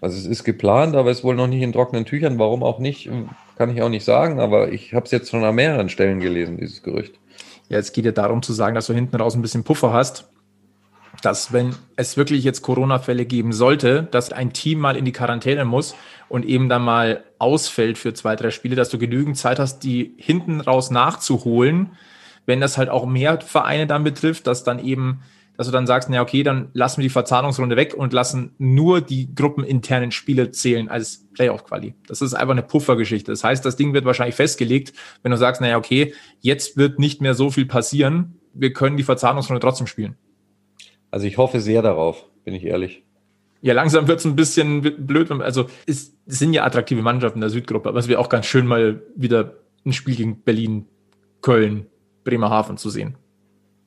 Also 0.00 0.16
es 0.16 0.24
ist 0.24 0.44
geplant, 0.44 0.96
aber 0.96 1.10
es 1.10 1.18
ist 1.18 1.24
wohl 1.24 1.36
noch 1.36 1.46
nicht 1.46 1.62
in 1.62 1.72
trockenen 1.72 2.06
Tüchern. 2.06 2.38
Warum 2.38 2.62
auch 2.62 2.78
nicht, 2.78 3.10
kann 3.56 3.70
ich 3.70 3.82
auch 3.82 3.90
nicht 3.90 4.04
sagen, 4.04 4.40
aber 4.40 4.72
ich 4.72 4.94
habe 4.94 5.04
es 5.04 5.12
jetzt 5.12 5.30
schon 5.30 5.44
an 5.44 5.54
mehreren 5.54 5.90
Stellen 5.90 6.20
gelesen, 6.20 6.56
dieses 6.56 6.82
Gerücht. 6.82 7.20
Ja, 7.68 7.78
es 7.78 7.92
geht 7.92 8.06
ja 8.06 8.12
darum 8.12 8.42
zu 8.42 8.54
sagen, 8.54 8.74
dass 8.74 8.86
du 8.86 8.94
hinten 8.94 9.16
raus 9.16 9.34
ein 9.34 9.42
bisschen 9.42 9.64
Puffer 9.64 9.92
hast 9.92 10.31
dass 11.20 11.52
wenn 11.52 11.74
es 11.96 12.16
wirklich 12.16 12.42
jetzt 12.42 12.62
Corona-Fälle 12.62 13.26
geben 13.26 13.52
sollte, 13.52 14.04
dass 14.10 14.32
ein 14.32 14.52
Team 14.52 14.78
mal 14.78 14.96
in 14.96 15.04
die 15.04 15.12
Quarantäne 15.12 15.64
muss 15.64 15.94
und 16.28 16.44
eben 16.44 16.68
dann 16.68 16.82
mal 16.82 17.24
ausfällt 17.38 17.98
für 17.98 18.14
zwei, 18.14 18.36
drei 18.36 18.50
Spiele, 18.50 18.76
dass 18.76 18.88
du 18.88 18.98
genügend 18.98 19.36
Zeit 19.36 19.58
hast, 19.58 19.80
die 19.80 20.14
hinten 20.16 20.60
raus 20.60 20.90
nachzuholen, 20.90 21.90
wenn 22.46 22.60
das 22.60 22.78
halt 22.78 22.88
auch 22.88 23.06
mehr 23.06 23.40
Vereine 23.40 23.86
dann 23.86 24.04
betrifft, 24.04 24.46
dass 24.46 24.64
dann 24.64 24.78
eben, 24.78 25.20
dass 25.56 25.66
du 25.66 25.72
dann 25.72 25.86
sagst, 25.86 26.08
na 26.08 26.22
okay, 26.22 26.42
dann 26.42 26.70
lassen 26.72 26.98
wir 26.98 27.04
die 27.04 27.10
Verzahnungsrunde 27.10 27.76
weg 27.76 27.94
und 27.94 28.12
lassen 28.12 28.54
nur 28.58 29.00
die 29.00 29.32
gruppeninternen 29.34 30.10
Spiele 30.10 30.50
zählen 30.50 30.88
als 30.88 31.28
Playoff-Quali. 31.34 31.94
Das 32.08 32.22
ist 32.22 32.34
einfach 32.34 32.52
eine 32.52 32.62
Puffergeschichte. 32.62 33.30
Das 33.30 33.44
heißt, 33.44 33.64
das 33.64 33.76
Ding 33.76 33.92
wird 33.92 34.06
wahrscheinlich 34.06 34.34
festgelegt, 34.34 34.92
wenn 35.22 35.30
du 35.30 35.36
sagst, 35.36 35.60
naja, 35.60 35.76
okay, 35.76 36.14
jetzt 36.40 36.76
wird 36.76 36.98
nicht 36.98 37.20
mehr 37.20 37.34
so 37.34 37.50
viel 37.50 37.66
passieren, 37.66 38.40
wir 38.54 38.72
können 38.72 38.96
die 38.96 39.02
Verzahnungsrunde 39.02 39.60
trotzdem 39.60 39.86
spielen. 39.86 40.16
Also 41.12 41.26
ich 41.26 41.38
hoffe 41.38 41.60
sehr 41.60 41.82
darauf, 41.82 42.24
bin 42.44 42.54
ich 42.54 42.64
ehrlich. 42.64 43.04
Ja, 43.60 43.74
langsam 43.74 44.08
wird 44.08 44.18
es 44.18 44.24
ein 44.24 44.34
bisschen 44.34 44.82
blöd. 45.06 45.30
Also 45.30 45.66
es 45.86 46.16
sind 46.26 46.52
ja 46.52 46.64
attraktive 46.64 47.02
Mannschaften 47.02 47.38
in 47.38 47.42
der 47.42 47.50
Südgruppe, 47.50 47.88
aber 47.88 48.00
es 48.00 48.08
wäre 48.08 48.18
auch 48.18 48.28
ganz 48.28 48.46
schön, 48.46 48.66
mal 48.66 49.02
wieder 49.14 49.54
ein 49.86 49.92
Spiel 49.92 50.16
gegen 50.16 50.40
Berlin, 50.40 50.86
Köln, 51.42 51.86
Bremerhaven 52.24 52.76
zu 52.76 52.90
sehen. 52.90 53.14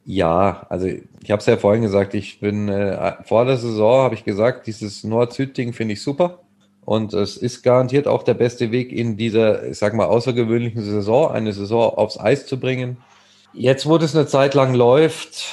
Ja, 0.06 0.68
also 0.70 0.86
ich 0.86 1.32
habe 1.32 1.40
es 1.40 1.46
ja 1.48 1.58
vorhin 1.58 1.82
gesagt, 1.82 2.14
ich 2.14 2.40
bin 2.40 2.70
äh, 2.70 3.16
vor 3.24 3.44
der 3.46 3.58
Saison, 3.58 4.04
habe 4.04 4.16
ich 4.16 4.24
gesagt, 4.24 4.68
dieses 4.68 5.04
Nord-Süd-Ding 5.04 5.74
finde 5.74 5.94
ich 5.94 6.04
super. 6.04 6.44
Und 6.86 7.14
es 7.14 7.36
ist 7.36 7.64
garantiert 7.64 8.08
auch 8.08 8.22
der 8.22 8.36
beste 8.36 8.72
Weg 8.72 8.92
in 8.92 9.18
dieser, 9.18 9.68
ich 9.68 9.80
sag 9.80 9.96
mal, 9.96 10.06
außergewöhnlichen 10.06 10.84
Saison, 10.84 11.32
eine 11.32 11.52
Saison 11.52 11.96
aufs 11.96 12.20
Eis 12.20 12.46
zu 12.46 12.60
bringen. 12.60 12.98
Jetzt, 13.54 13.88
wo 13.88 13.98
das 13.98 14.16
eine 14.16 14.28
Zeit 14.28 14.54
lang 14.54 14.76
läuft, 14.76 15.46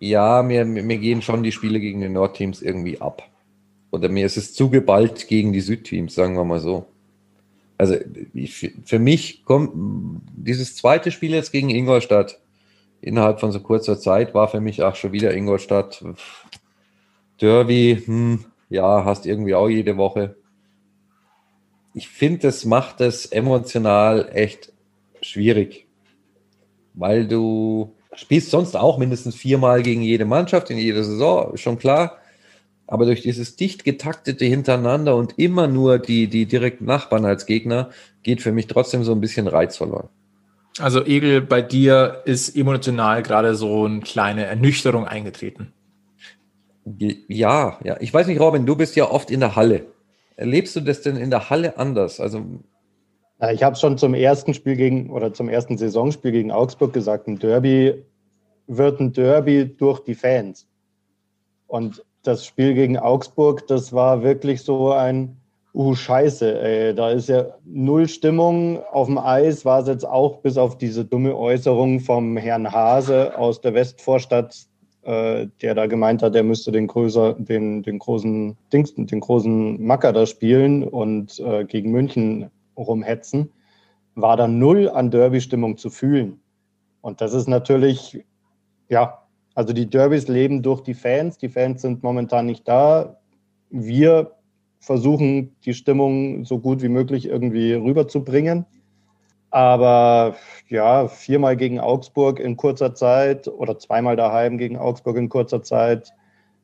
ja, 0.00 0.42
mir, 0.42 0.64
mir 0.64 0.98
gehen 0.98 1.22
schon 1.22 1.42
die 1.42 1.52
Spiele 1.52 1.80
gegen 1.80 2.00
die 2.00 2.08
Nordteams 2.08 2.62
irgendwie 2.62 3.00
ab. 3.00 3.28
Oder 3.90 4.08
mir 4.08 4.26
ist 4.26 4.36
es 4.36 4.54
zu 4.54 4.70
geballt 4.70 5.28
gegen 5.28 5.52
die 5.52 5.60
Südteams, 5.60 6.14
sagen 6.14 6.36
wir 6.36 6.44
mal 6.44 6.60
so. 6.60 6.86
Also 7.78 7.96
ich, 8.34 8.72
für 8.84 8.98
mich 8.98 9.44
kommt 9.44 9.72
dieses 10.36 10.76
zweite 10.76 11.10
Spiel 11.10 11.30
jetzt 11.30 11.52
gegen 11.52 11.70
Ingolstadt 11.70 12.40
innerhalb 13.00 13.40
von 13.40 13.52
so 13.52 13.60
kurzer 13.60 13.98
Zeit 13.98 14.34
war 14.34 14.48
für 14.48 14.60
mich 14.60 14.82
auch 14.82 14.96
schon 14.96 15.12
wieder 15.12 15.34
Ingolstadt. 15.34 16.04
Derby, 17.40 18.02
hm, 18.04 18.44
ja, 18.68 19.04
hast 19.04 19.26
irgendwie 19.26 19.54
auch 19.54 19.68
jede 19.68 19.96
Woche. 19.96 20.36
Ich 21.94 22.08
finde, 22.08 22.40
das 22.40 22.64
macht 22.64 23.00
es 23.00 23.26
emotional 23.26 24.28
echt 24.32 24.72
schwierig, 25.22 25.86
weil 26.94 27.26
du 27.26 27.94
spielst 28.14 28.50
sonst 28.50 28.76
auch 28.76 28.98
mindestens 28.98 29.34
viermal 29.34 29.82
gegen 29.82 30.02
jede 30.02 30.24
Mannschaft 30.24 30.70
in 30.70 30.78
jeder 30.78 31.04
Saison, 31.04 31.56
schon 31.56 31.78
klar. 31.78 32.18
Aber 32.86 33.04
durch 33.04 33.20
dieses 33.20 33.56
dicht 33.56 33.84
getaktete 33.84 34.46
Hintereinander 34.46 35.14
und 35.14 35.38
immer 35.38 35.66
nur 35.66 35.98
die, 35.98 36.26
die 36.26 36.46
direkten 36.46 36.86
Nachbarn 36.86 37.26
als 37.26 37.44
Gegner, 37.44 37.90
geht 38.22 38.40
für 38.40 38.52
mich 38.52 38.66
trotzdem 38.66 39.04
so 39.04 39.12
ein 39.12 39.20
bisschen 39.20 39.46
Reiz 39.46 39.76
verloren. 39.76 40.08
Also 40.78 41.04
Egel, 41.04 41.42
bei 41.42 41.60
dir 41.60 42.22
ist 42.24 42.56
emotional 42.56 43.22
gerade 43.22 43.54
so 43.56 43.84
eine 43.84 44.00
kleine 44.00 44.44
Ernüchterung 44.46 45.06
eingetreten. 45.06 45.72
Ja, 47.28 47.78
ja. 47.84 47.96
Ich 48.00 48.14
weiß 48.14 48.26
nicht, 48.26 48.40
Robin, 48.40 48.64
du 48.64 48.76
bist 48.76 48.96
ja 48.96 49.10
oft 49.10 49.30
in 49.30 49.40
der 49.40 49.56
Halle. 49.56 49.86
Erlebst 50.36 50.76
du 50.76 50.80
das 50.80 51.02
denn 51.02 51.16
in 51.16 51.30
der 51.30 51.50
Halle 51.50 51.76
anders? 51.76 52.20
Also 52.20 52.62
ich 53.52 53.62
habe 53.62 53.76
schon 53.76 53.98
zum 53.98 54.14
ersten 54.14 54.52
Spiel 54.52 54.76
gegen 54.76 55.10
oder 55.10 55.32
zum 55.32 55.48
ersten 55.48 55.78
Saisonspiel 55.78 56.32
gegen 56.32 56.50
Augsburg 56.50 56.92
gesagt, 56.92 57.28
ein 57.28 57.38
Derby 57.38 58.02
wird 58.66 59.00
ein 59.00 59.12
Derby 59.12 59.66
durch 59.76 60.00
die 60.00 60.14
Fans. 60.14 60.66
Und 61.68 62.04
das 62.22 62.44
Spiel 62.44 62.74
gegen 62.74 62.98
Augsburg, 62.98 63.66
das 63.68 63.92
war 63.92 64.22
wirklich 64.22 64.62
so 64.62 64.92
ein, 64.92 65.36
uh, 65.72 65.94
scheiße, 65.94 66.60
ey, 66.60 66.94
da 66.94 67.10
ist 67.10 67.28
ja 67.28 67.46
null 67.64 68.08
Stimmung 68.08 68.82
auf 68.90 69.06
dem 69.06 69.18
Eis, 69.18 69.64
war 69.64 69.80
es 69.80 69.88
jetzt 69.88 70.06
auch 70.06 70.38
bis 70.38 70.58
auf 70.58 70.76
diese 70.76 71.04
dumme 71.04 71.36
Äußerung 71.36 72.00
vom 72.00 72.36
Herrn 72.36 72.70
Hase 72.72 73.38
aus 73.38 73.60
der 73.60 73.74
Westvorstadt, 73.74 74.66
äh, 75.02 75.46
der 75.62 75.74
da 75.74 75.86
gemeint 75.86 76.22
hat, 76.22 76.34
der 76.34 76.42
müsste 76.42 76.72
den, 76.72 76.88
größer, 76.88 77.34
den, 77.34 77.82
den 77.84 78.00
großen 78.00 78.56
Dings, 78.72 78.94
den 78.94 79.20
großen 79.20 79.80
Macker 79.80 80.12
da 80.12 80.26
spielen 80.26 80.82
und 80.82 81.38
äh, 81.38 81.64
gegen 81.64 81.92
München 81.92 82.50
rumhetzen, 82.82 83.52
war 84.14 84.36
da 84.36 84.48
null 84.48 84.88
an 84.88 85.10
Derby-Stimmung 85.10 85.76
zu 85.76 85.90
fühlen. 85.90 86.40
Und 87.00 87.20
das 87.20 87.34
ist 87.34 87.48
natürlich, 87.48 88.24
ja, 88.88 89.22
also 89.54 89.72
die 89.72 89.88
Derbys 89.88 90.28
leben 90.28 90.62
durch 90.62 90.82
die 90.82 90.94
Fans. 90.94 91.38
Die 91.38 91.48
Fans 91.48 91.82
sind 91.82 92.02
momentan 92.02 92.46
nicht 92.46 92.66
da. 92.66 93.18
Wir 93.70 94.32
versuchen, 94.80 95.56
die 95.64 95.74
Stimmung 95.74 96.44
so 96.44 96.58
gut 96.58 96.82
wie 96.82 96.88
möglich 96.88 97.26
irgendwie 97.26 97.72
rüberzubringen. 97.72 98.66
Aber 99.50 100.36
ja, 100.68 101.08
viermal 101.08 101.56
gegen 101.56 101.80
Augsburg 101.80 102.38
in 102.38 102.56
kurzer 102.56 102.94
Zeit 102.94 103.48
oder 103.48 103.78
zweimal 103.78 104.16
daheim 104.16 104.58
gegen 104.58 104.76
Augsburg 104.76 105.16
in 105.16 105.28
kurzer 105.28 105.62
Zeit. 105.62 106.12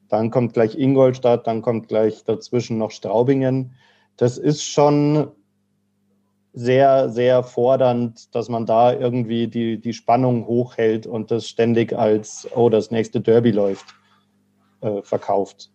Dann 0.09 0.31
kommt 0.31 0.53
gleich 0.53 0.79
Ingolstadt, 0.79 1.47
dann 1.47 1.62
kommt 1.62 1.89
gleich 1.89 2.25
dazwischen 2.25 2.79
noch 2.79 2.91
Straubingen. 2.91 3.73
Das 4.17 4.39
ist 4.39 4.62
schon 4.62 5.29
sehr, 6.55 7.11
sehr 7.11 7.43
fordernd, 7.43 8.35
dass 8.35 8.49
man 8.49 8.65
da 8.65 8.93
irgendwie 8.93 9.49
die, 9.49 9.81
die 9.81 9.93
Spannung 9.93 10.47
hochhält 10.47 11.07
und 11.07 11.33
das 11.33 11.49
ständig 11.49 11.93
als, 11.93 12.49
oh, 12.55 12.69
das 12.69 12.93
nächste 12.93 13.21
Derby 13.21 13.51
läuft, 13.51 13.87
äh, 14.81 15.03
verkauft. 15.03 15.71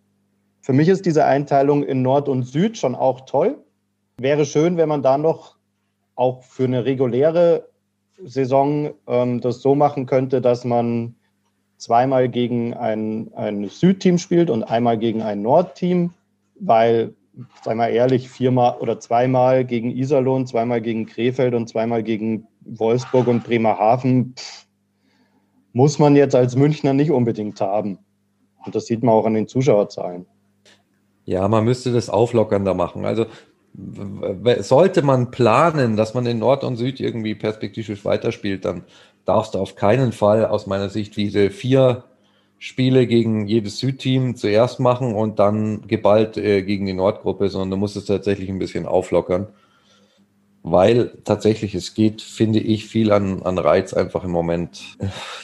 Für 0.61 0.71
mich 0.71 0.87
ist 0.87 1.05
diese 1.05 1.25
Einteilung 1.25 1.83
in 1.83 2.01
Nord 2.01 2.29
und 2.29 2.43
Süd 2.43 2.77
schon 2.77 2.95
auch 2.95 3.21
toll. 3.21 3.57
Wäre 4.17 4.45
schön, 4.45 4.77
wenn 4.77 4.89
man 4.89 5.01
da 5.01 5.17
noch 5.17 5.57
auch 6.15 6.43
für 6.43 6.63
eine 6.63 6.85
reguläre 6.85 7.67
Saison 8.23 8.91
ähm, 9.07 9.41
das 9.41 9.61
so 9.61 9.75
machen 9.75 10.05
könnte, 10.05 10.41
dass 10.41 10.63
man 10.63 11.15
zweimal 11.77 12.29
gegen 12.29 12.73
ein, 12.73 13.31
ein 13.33 13.67
Südteam 13.67 14.17
spielt 14.17 14.49
und 14.49 14.63
einmal 14.63 14.97
gegen 14.97 15.21
ein 15.21 15.41
Nordteam, 15.41 16.11
weil 16.59 17.15
sei 17.63 17.75
mal 17.75 17.87
ehrlich, 17.89 18.29
viermal 18.29 18.77
oder 18.79 18.99
zweimal 18.99 19.65
gegen 19.65 19.91
Iserlohn, 19.91 20.47
zweimal 20.47 20.81
gegen 20.81 21.05
Krefeld 21.05 21.53
und 21.53 21.67
zweimal 21.67 22.03
gegen 22.03 22.47
Wolfsburg 22.61 23.27
und 23.27 23.43
Bremerhaven 23.43 24.33
pff, 24.37 24.65
muss 25.73 25.99
man 25.99 26.15
jetzt 26.15 26.35
als 26.35 26.55
Münchner 26.55 26.93
nicht 26.93 27.11
unbedingt 27.11 27.61
haben. 27.61 27.99
Und 28.65 28.75
das 28.75 28.85
sieht 28.85 29.03
man 29.03 29.13
auch 29.13 29.25
an 29.25 29.33
den 29.33 29.47
Zuschauerzahlen. 29.47 30.25
Ja, 31.25 31.47
man 31.47 31.63
müsste 31.63 31.93
das 31.93 32.09
auflockernder 32.09 32.73
machen. 32.73 33.05
Also 33.05 33.27
sollte 34.59 35.03
man 35.03 35.31
planen, 35.31 35.95
dass 35.95 36.13
man 36.13 36.25
in 36.25 36.39
Nord 36.39 36.63
und 36.63 36.75
Süd 36.75 36.99
irgendwie 36.99 37.35
perspektivisch 37.35 38.03
weiterspielt, 38.03 38.65
dann 38.65 38.83
darfst 39.25 39.53
du 39.53 39.59
auf 39.59 39.75
keinen 39.75 40.11
Fall 40.11 40.45
aus 40.45 40.65
meiner 40.65 40.89
Sicht 40.89 41.15
diese 41.15 41.51
vier 41.51 42.03
Spiele 42.59 43.07
gegen 43.07 43.47
jedes 43.47 43.79
Südteam 43.79 44.35
zuerst 44.35 44.81
machen 44.81 45.15
und 45.15 45.39
dann 45.39 45.87
geballt 45.87 46.37
äh, 46.37 46.61
gegen 46.61 46.85
die 46.85 46.93
Nordgruppe, 46.93 47.47
sondern 47.49 47.71
du 47.71 47.77
musst 47.77 47.95
es 47.95 48.05
tatsächlich 48.05 48.49
ein 48.49 48.59
bisschen 48.59 48.85
auflockern. 48.85 49.47
Weil 50.61 51.13
tatsächlich 51.23 51.73
es 51.73 51.93
geht, 51.93 52.21
finde 52.21 52.59
ich, 52.59 52.85
viel 52.85 53.13
an, 53.13 53.41
an 53.43 53.57
Reiz 53.57 53.93
einfach 53.93 54.25
im 54.25 54.31
Moment. 54.31 54.81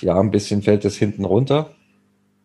Ja, 0.01 0.19
ein 0.19 0.29
bisschen 0.29 0.61
fällt 0.61 0.83
es 0.83 0.97
hinten 0.97 1.23
runter. 1.23 1.71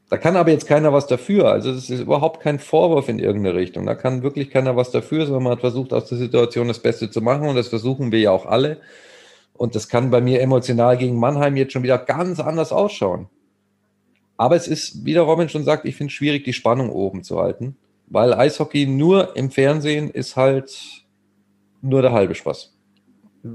Da 0.08 0.18
kann 0.18 0.36
aber 0.36 0.50
jetzt 0.50 0.66
keiner 0.66 0.92
was 0.92 1.08
dafür. 1.08 1.50
Also 1.50 1.72
das 1.72 1.90
ist 1.90 2.00
überhaupt 2.00 2.40
kein 2.40 2.60
Vorwurf 2.60 3.08
in 3.08 3.18
irgendeine 3.18 3.56
Richtung. 3.56 3.86
Da 3.86 3.96
kann 3.96 4.22
wirklich 4.22 4.50
keiner 4.50 4.76
was 4.76 4.92
dafür, 4.92 5.26
sondern 5.26 5.44
man 5.44 5.52
hat 5.52 5.60
versucht, 5.60 5.92
aus 5.92 6.08
der 6.08 6.18
Situation 6.18 6.68
das 6.68 6.78
Beste 6.78 7.10
zu 7.10 7.20
machen 7.20 7.48
und 7.48 7.56
das 7.56 7.68
versuchen 7.68 8.12
wir 8.12 8.20
ja 8.20 8.30
auch 8.30 8.46
alle. 8.46 8.78
Und 9.52 9.74
das 9.74 9.88
kann 9.88 10.10
bei 10.10 10.20
mir 10.20 10.40
emotional 10.40 10.96
gegen 10.96 11.18
Mannheim 11.18 11.56
jetzt 11.56 11.72
schon 11.72 11.82
wieder 11.82 11.98
ganz 11.98 12.38
anders 12.38 12.72
ausschauen. 12.72 13.28
Aber 14.40 14.56
es 14.56 14.68
ist, 14.68 15.04
wie 15.04 15.12
der 15.12 15.24
Robin 15.24 15.50
schon 15.50 15.64
sagt, 15.64 15.84
ich 15.84 15.96
finde 15.96 16.10
es 16.10 16.14
schwierig, 16.14 16.44
die 16.44 16.54
Spannung 16.54 16.88
oben 16.88 17.22
zu 17.22 17.38
halten, 17.38 17.76
weil 18.06 18.32
Eishockey 18.32 18.86
nur 18.86 19.36
im 19.36 19.50
Fernsehen 19.50 20.08
ist 20.08 20.34
halt 20.34 21.04
nur 21.82 22.00
der 22.00 22.12
halbe 22.12 22.34
Spaß. 22.34 22.74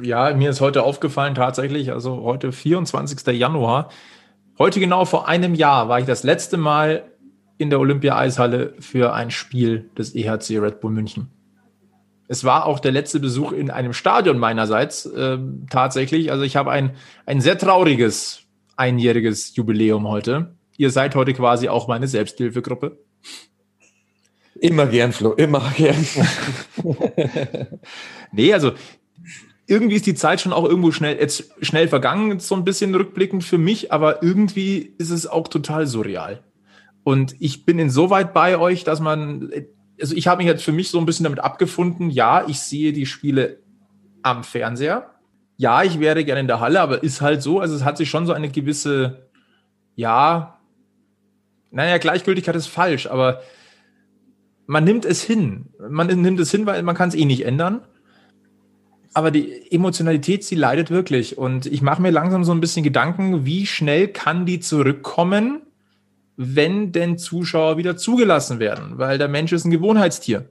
Ja, 0.03 0.31
mir 0.35 0.51
ist 0.51 0.61
heute 0.61 0.83
aufgefallen 0.83 1.33
tatsächlich, 1.33 1.91
also 1.91 2.21
heute 2.21 2.51
24. 2.51 3.25
Januar, 3.35 3.89
heute 4.59 4.79
genau 4.79 5.05
vor 5.05 5.27
einem 5.27 5.55
Jahr 5.55 5.89
war 5.89 5.99
ich 5.99 6.05
das 6.05 6.21
letzte 6.21 6.57
Mal 6.57 7.05
in 7.57 7.71
der 7.71 7.79
Olympia-Eishalle 7.79 8.75
für 8.77 9.11
ein 9.11 9.31
Spiel 9.31 9.89
des 9.97 10.13
EHC 10.13 10.59
Red 10.59 10.81
Bull 10.81 10.91
München. 10.91 11.31
Es 12.27 12.43
war 12.43 12.67
auch 12.67 12.79
der 12.79 12.91
letzte 12.91 13.19
Besuch 13.19 13.53
in 13.53 13.71
einem 13.71 13.93
Stadion 13.93 14.37
meinerseits 14.37 15.07
äh, 15.07 15.39
tatsächlich. 15.67 16.31
Also 16.31 16.43
ich 16.43 16.55
habe 16.55 16.69
ein, 16.69 16.91
ein 17.25 17.41
sehr 17.41 17.57
trauriges 17.57 18.43
einjähriges 18.75 19.55
Jubiläum 19.55 20.07
heute 20.07 20.54
ihr 20.77 20.91
seid 20.91 21.15
heute 21.15 21.33
quasi 21.33 21.69
auch 21.69 21.87
meine 21.87 22.07
Selbsthilfegruppe. 22.07 22.97
Immer 24.59 24.87
gern, 24.87 25.11
Flo, 25.11 25.33
immer 25.33 25.71
gern. 25.75 26.05
nee, 28.31 28.53
also 28.53 28.71
irgendwie 29.67 29.95
ist 29.95 30.05
die 30.05 30.15
Zeit 30.15 30.41
schon 30.41 30.53
auch 30.53 30.65
irgendwo 30.65 30.91
schnell, 30.91 31.17
jetzt 31.17 31.51
schnell 31.61 31.87
vergangen, 31.87 32.39
so 32.39 32.55
ein 32.55 32.63
bisschen 32.63 32.93
rückblickend 32.93 33.43
für 33.43 33.57
mich, 33.57 33.91
aber 33.91 34.21
irgendwie 34.23 34.93
ist 34.97 35.09
es 35.09 35.27
auch 35.27 35.47
total 35.47 35.87
surreal. 35.87 36.43
Und 37.03 37.35
ich 37.39 37.65
bin 37.65 37.79
insoweit 37.79 38.33
bei 38.33 38.57
euch, 38.57 38.83
dass 38.83 38.99
man, 38.99 39.51
also 39.99 40.15
ich 40.15 40.27
habe 40.27 40.39
mich 40.39 40.47
jetzt 40.47 40.63
für 40.63 40.71
mich 40.71 40.89
so 40.89 40.99
ein 40.99 41.05
bisschen 41.05 41.23
damit 41.23 41.39
abgefunden, 41.39 42.09
ja, 42.09 42.47
ich 42.47 42.59
sehe 42.59 42.93
die 42.93 43.05
Spiele 43.05 43.59
am 44.21 44.43
Fernseher. 44.43 45.11
Ja, 45.57 45.83
ich 45.83 45.99
wäre 45.99 46.25
gerne 46.25 46.41
in 46.41 46.47
der 46.47 46.59
Halle, 46.59 46.81
aber 46.81 47.03
ist 47.03 47.21
halt 47.21 47.41
so, 47.41 47.59
also 47.59 47.75
es 47.75 47.83
hat 47.83 47.97
sich 47.97 48.09
schon 48.09 48.25
so 48.25 48.33
eine 48.33 48.49
gewisse, 48.49 49.29
ja, 49.95 50.54
naja, 51.71 51.97
Gleichgültigkeit 51.97 52.55
ist 52.55 52.67
falsch, 52.67 53.07
aber 53.07 53.41
man 54.67 54.83
nimmt 54.83 55.05
es 55.05 55.21
hin. 55.21 55.67
Man 55.89 56.07
nimmt 56.07 56.39
es 56.39 56.51
hin, 56.51 56.65
weil 56.65 56.81
man 56.83 56.95
kann 56.95 57.09
es 57.09 57.15
eh 57.15 57.25
nicht 57.25 57.45
ändern. 57.45 57.81
Aber 59.13 59.31
die 59.31 59.71
Emotionalität, 59.71 60.43
sie 60.43 60.55
leidet 60.55 60.91
wirklich. 60.91 61.37
Und 61.37 61.65
ich 61.67 61.81
mache 61.81 62.01
mir 62.01 62.11
langsam 62.11 62.43
so 62.43 62.51
ein 62.51 62.59
bisschen 62.59 62.83
Gedanken, 62.83 63.45
wie 63.45 63.65
schnell 63.65 64.09
kann 64.09 64.45
die 64.45 64.59
zurückkommen, 64.59 65.61
wenn 66.35 66.91
denn 66.91 67.17
Zuschauer 67.17 67.77
wieder 67.77 67.95
zugelassen 67.95 68.59
werden? 68.59 68.97
Weil 68.97 69.17
der 69.17 69.29
Mensch 69.29 69.53
ist 69.53 69.63
ein 69.63 69.71
Gewohnheitstier. 69.71 70.49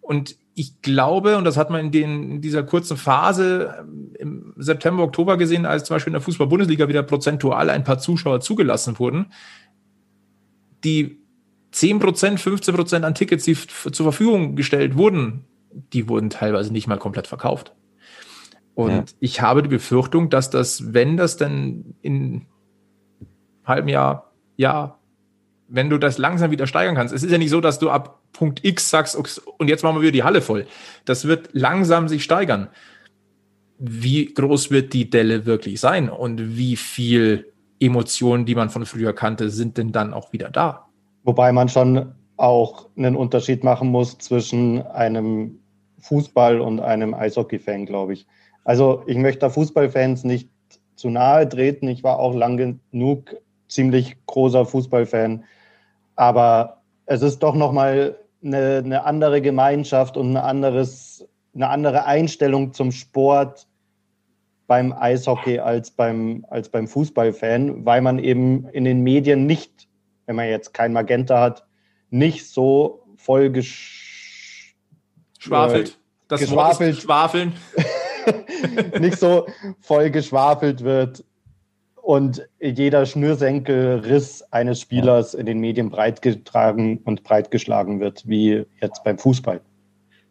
Und 0.00 0.36
ich 0.54 0.82
glaube, 0.82 1.36
und 1.36 1.44
das 1.44 1.56
hat 1.56 1.70
man 1.70 1.86
in, 1.86 1.92
den, 1.92 2.30
in 2.30 2.40
dieser 2.40 2.62
kurzen 2.62 2.96
Phase 2.96 3.74
ähm, 3.78 4.14
im 4.18 4.54
September, 4.56 5.04
Oktober 5.04 5.36
gesehen, 5.36 5.66
als 5.66 5.84
zum 5.84 5.94
Beispiel 5.94 6.10
in 6.10 6.14
der 6.14 6.22
Fußball-Bundesliga 6.22 6.88
wieder 6.88 7.02
prozentual 7.02 7.70
ein 7.70 7.84
paar 7.84 7.98
Zuschauer 7.98 8.40
zugelassen 8.40 8.98
wurden, 8.98 9.26
die 10.84 11.18
10 11.72 11.98
Prozent, 11.98 12.40
15 12.40 12.74
Prozent 12.74 13.04
an 13.04 13.14
Tickets, 13.14 13.44
die 13.44 13.54
zur 13.54 14.04
Verfügung 14.04 14.56
gestellt 14.56 14.96
wurden, 14.96 15.44
die 15.92 16.08
wurden 16.08 16.30
teilweise 16.30 16.72
nicht 16.72 16.86
mal 16.86 16.98
komplett 16.98 17.26
verkauft. 17.26 17.74
Und 18.74 18.90
ja. 18.90 19.04
ich 19.20 19.40
habe 19.40 19.62
die 19.62 19.68
Befürchtung, 19.68 20.30
dass 20.30 20.50
das, 20.50 20.94
wenn 20.94 21.16
das 21.16 21.36
dann 21.36 21.94
in 22.00 22.46
halbem 23.64 23.88
Jahr, 23.88 24.32
ja, 24.56 24.98
wenn 25.68 25.90
du 25.90 25.98
das 25.98 26.16
langsam 26.16 26.50
wieder 26.50 26.66
steigern 26.66 26.94
kannst. 26.94 27.12
Es 27.12 27.22
ist 27.22 27.30
ja 27.30 27.38
nicht 27.38 27.50
so, 27.50 27.60
dass 27.60 27.78
du 27.78 27.90
ab 27.90 28.22
Punkt 28.32 28.64
X 28.64 28.88
sagst, 28.88 29.16
und 29.16 29.68
jetzt 29.68 29.82
machen 29.82 29.96
wir 29.96 30.02
wieder 30.02 30.12
die 30.12 30.22
Halle 30.22 30.40
voll. 30.40 30.66
Das 31.04 31.26
wird 31.26 31.50
langsam 31.52 32.08
sich 32.08 32.24
steigern. 32.24 32.68
Wie 33.78 34.32
groß 34.32 34.70
wird 34.70 34.92
die 34.92 35.10
Delle 35.10 35.44
wirklich 35.44 35.80
sein 35.80 36.08
und 36.08 36.56
wie 36.56 36.76
viel 36.76 37.52
Emotionen, 37.80 38.44
die 38.44 38.54
man 38.54 38.70
von 38.70 38.86
früher 38.86 39.12
kannte, 39.12 39.50
sind 39.50 39.78
denn 39.78 39.92
dann 39.92 40.12
auch 40.12 40.32
wieder 40.32 40.50
da? 40.50 40.86
Wobei 41.24 41.52
man 41.52 41.68
schon 41.68 42.14
auch 42.36 42.86
einen 42.96 43.16
Unterschied 43.16 43.64
machen 43.64 43.88
muss 43.88 44.18
zwischen 44.18 44.86
einem 44.86 45.58
Fußball 46.00 46.60
und 46.60 46.80
einem 46.80 47.14
Eishockey-Fan, 47.14 47.86
glaube 47.86 48.14
ich. 48.14 48.26
Also 48.64 49.02
ich 49.06 49.16
möchte 49.16 49.48
Fußballfans 49.48 50.24
nicht 50.24 50.50
zu 50.94 51.10
nahe 51.10 51.48
treten. 51.48 51.88
Ich 51.88 52.02
war 52.04 52.18
auch 52.18 52.34
lang 52.34 52.80
genug 52.90 53.36
ziemlich 53.68 54.16
großer 54.26 54.66
Fußballfan. 54.66 55.44
Aber 56.16 56.82
es 57.06 57.22
ist 57.22 57.42
doch 57.42 57.54
nochmal 57.54 58.18
eine, 58.44 58.82
eine 58.84 59.04
andere 59.04 59.40
Gemeinschaft 59.40 60.16
und 60.16 60.30
eine, 60.30 60.42
anderes, 60.42 61.26
eine 61.54 61.68
andere 61.68 62.04
Einstellung 62.04 62.72
zum 62.72 62.92
Sport 62.92 63.67
beim 64.68 64.92
Eishockey 64.92 65.58
als 65.58 65.90
beim, 65.90 66.46
als 66.48 66.68
beim 66.68 66.86
Fußballfan, 66.86 67.84
weil 67.84 68.00
man 68.02 68.20
eben 68.20 68.68
in 68.68 68.84
den 68.84 69.00
Medien 69.02 69.46
nicht 69.46 69.88
wenn 70.28 70.36
man 70.36 70.48
jetzt 70.48 70.74
kein 70.74 70.92
Magenta 70.92 71.40
hat, 71.40 71.64
nicht 72.10 72.46
so 72.46 73.02
voll 73.16 73.50
gesch 73.50 74.76
schwafelt. 75.38 75.88
Äh, 75.88 75.92
das 76.28 76.40
geschwafelt. 76.40 76.96
Schwafeln. 76.98 77.54
nicht 79.00 79.18
so 79.18 79.46
voll 79.80 80.10
geschwafelt 80.10 80.84
wird 80.84 81.24
und 81.94 82.46
jeder 82.60 83.06
Schnürsenkelriss 83.06 84.42
eines 84.50 84.82
Spielers 84.82 85.32
in 85.32 85.46
den 85.46 85.60
Medien 85.60 85.88
breitgetragen 85.88 86.98
und 87.04 87.22
breitgeschlagen 87.22 88.00
wird, 88.00 88.28
wie 88.28 88.66
jetzt 88.82 89.02
beim 89.04 89.18
Fußball. 89.18 89.62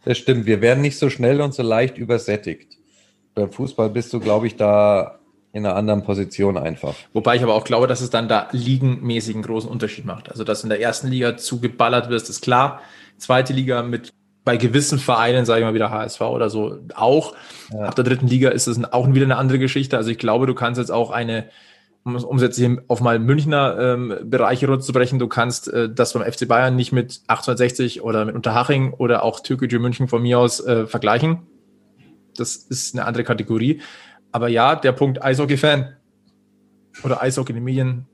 Das 0.05 0.19
stimmt. 0.19 0.45
Wir 0.45 0.61
werden 0.61 0.81
nicht 0.81 0.99
so 0.99 1.09
schnell 1.09 1.41
und 1.41 1.55
so 1.55 1.63
leicht 1.63 1.97
übersättigt. 1.97 2.76
Beim 3.37 3.51
Fußball 3.51 3.89
bist 3.89 4.11
du, 4.13 4.19
glaube 4.19 4.47
ich, 4.47 4.55
da 4.55 5.19
in 5.53 5.65
einer 5.65 5.75
anderen 5.75 6.03
Position 6.03 6.57
einfach. 6.57 6.95
Wobei 7.13 7.35
ich 7.35 7.43
aber 7.43 7.53
auch 7.53 7.63
glaube, 7.63 7.87
dass 7.87 8.01
es 8.01 8.09
dann 8.09 8.27
da 8.27 8.47
ligenmäßig 8.51 9.35
einen 9.35 9.43
großen 9.43 9.69
Unterschied 9.69 10.05
macht. 10.05 10.29
Also, 10.29 10.43
dass 10.43 10.63
in 10.63 10.69
der 10.69 10.81
ersten 10.81 11.07
Liga 11.07 11.37
zugeballert 11.37 12.09
wirst, 12.09 12.29
ist 12.29 12.41
klar. 12.41 12.81
Zweite 13.17 13.53
Liga 13.53 13.83
mit 13.83 14.11
bei 14.43 14.57
gewissen 14.57 14.97
Vereinen, 14.97 15.45
sage 15.45 15.59
ich 15.59 15.65
mal 15.65 15.73
wieder 15.73 15.91
HSV 15.91 16.21
oder 16.21 16.49
so, 16.49 16.79
auch. 16.95 17.35
Ja. 17.73 17.81
Ab 17.81 17.95
der 17.95 18.05
dritten 18.05 18.27
Liga 18.27 18.49
ist 18.49 18.67
es 18.67 18.81
auch 18.91 19.13
wieder 19.13 19.25
eine 19.25 19.35
andere 19.35 19.59
Geschichte. 19.59 19.97
Also 19.97 20.09
ich 20.09 20.17
glaube, 20.17 20.47
du 20.47 20.55
kannst 20.55 20.79
jetzt 20.79 20.91
auch 20.91 21.11
eine, 21.11 21.49
um 22.05 22.15
es 22.15 22.41
jetzt 22.41 22.55
hier 22.55 22.81
auf 22.87 23.01
mal 23.01 23.19
Münchner 23.19 23.77
ähm, 23.77 24.15
Bereiche 24.23 24.67
runterzubrechen, 24.67 25.19
du 25.19 25.27
kannst 25.27 25.67
äh, 25.67 25.89
das 25.93 26.13
beim 26.13 26.23
FC 26.23 26.47
Bayern 26.47 26.77
nicht 26.77 26.93
mit 26.93 27.21
1860 27.27 28.03
oder 28.03 28.23
mit 28.23 28.35
Unterhaching 28.35 28.93
oder 28.93 29.23
auch 29.23 29.41
Türkgücü 29.41 29.79
München 29.79 30.07
von 30.07 30.21
mir 30.21 30.39
aus 30.39 30.65
äh, 30.65 30.87
vergleichen. 30.87 31.39
Das 32.39 32.55
ist 32.55 32.95
eine 32.95 33.05
andere 33.05 33.23
Kategorie. 33.23 33.81
Aber 34.31 34.47
ja, 34.47 34.75
der 34.75 34.91
Punkt 34.91 35.21
Eishockey-Fan 35.21 35.95
oder 37.03 37.21
Eishockey 37.21 37.51
in 37.51 37.57
den 37.57 37.63
Medien 37.63 38.05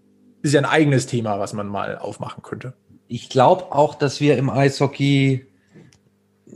ist 0.41 0.53
ja 0.53 0.61
ein 0.61 0.65
eigenes 0.65 1.05
Thema, 1.07 1.39
was 1.39 1.53
man 1.53 1.67
mal 1.67 1.97
aufmachen 1.97 2.43
könnte. 2.43 2.73
Ich 3.07 3.29
glaube 3.29 3.71
auch, 3.71 3.95
dass 3.95 4.19
wir 4.19 4.37
im 4.37 4.49
Eishockey 4.49 5.45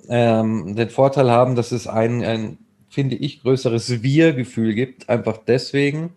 ähm, 0.10 0.76
den 0.76 0.90
Vorteil 0.90 1.32
haben, 1.32 1.56
dass 1.56 1.72
es 1.72 1.88
ein, 1.88 2.24
ein 2.24 2.58
finde 2.90 3.16
ich, 3.16 3.42
größeres 3.42 4.02
Wir-Gefühl 4.04 4.74
gibt. 4.74 5.10
Einfach 5.10 5.38
deswegen, 5.38 6.14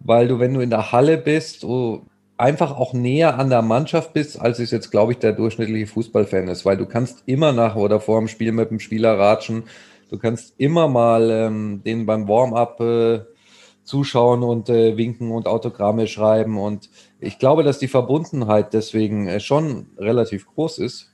weil 0.00 0.28
du, 0.28 0.38
wenn 0.38 0.54
du 0.54 0.60
in 0.60 0.70
der 0.70 0.92
Halle 0.92 1.18
bist, 1.18 1.62
du 1.62 2.06
einfach 2.38 2.76
auch 2.76 2.92
näher 2.92 3.38
an 3.38 3.50
der 3.50 3.62
Mannschaft 3.62 4.12
bist, 4.12 4.40
als 4.40 4.58
es 4.58 4.70
jetzt, 4.70 4.90
glaube 4.90 5.12
ich, 5.12 5.18
der 5.18 5.32
durchschnittliche 5.32 5.86
Fußballfan 5.86 6.48
ist, 6.48 6.64
weil 6.64 6.76
du 6.76 6.86
kannst 6.86 7.22
immer 7.26 7.52
nach 7.52 7.76
oder 7.76 8.00
vor 8.00 8.18
dem 8.18 8.28
Spiel 8.28 8.52
mit 8.52 8.70
dem 8.70 8.80
Spieler 8.80 9.18
ratschen 9.18 9.64
Du 10.08 10.18
kannst 10.18 10.54
immer 10.58 10.88
mal 10.88 11.30
ähm, 11.30 11.82
den 11.84 12.06
beim 12.06 12.28
Warm-up 12.28 12.80
äh, 12.80 13.20
zuschauen 13.82 14.42
und 14.42 14.68
äh, 14.68 14.96
winken 14.96 15.30
und 15.30 15.46
Autogramme 15.46 16.06
schreiben. 16.06 16.58
Und 16.58 16.90
ich 17.20 17.38
glaube, 17.38 17.62
dass 17.62 17.78
die 17.78 17.88
Verbundenheit 17.88 18.74
deswegen 18.74 19.26
äh, 19.28 19.40
schon 19.40 19.86
relativ 19.96 20.46
groß 20.46 20.78
ist. 20.78 21.12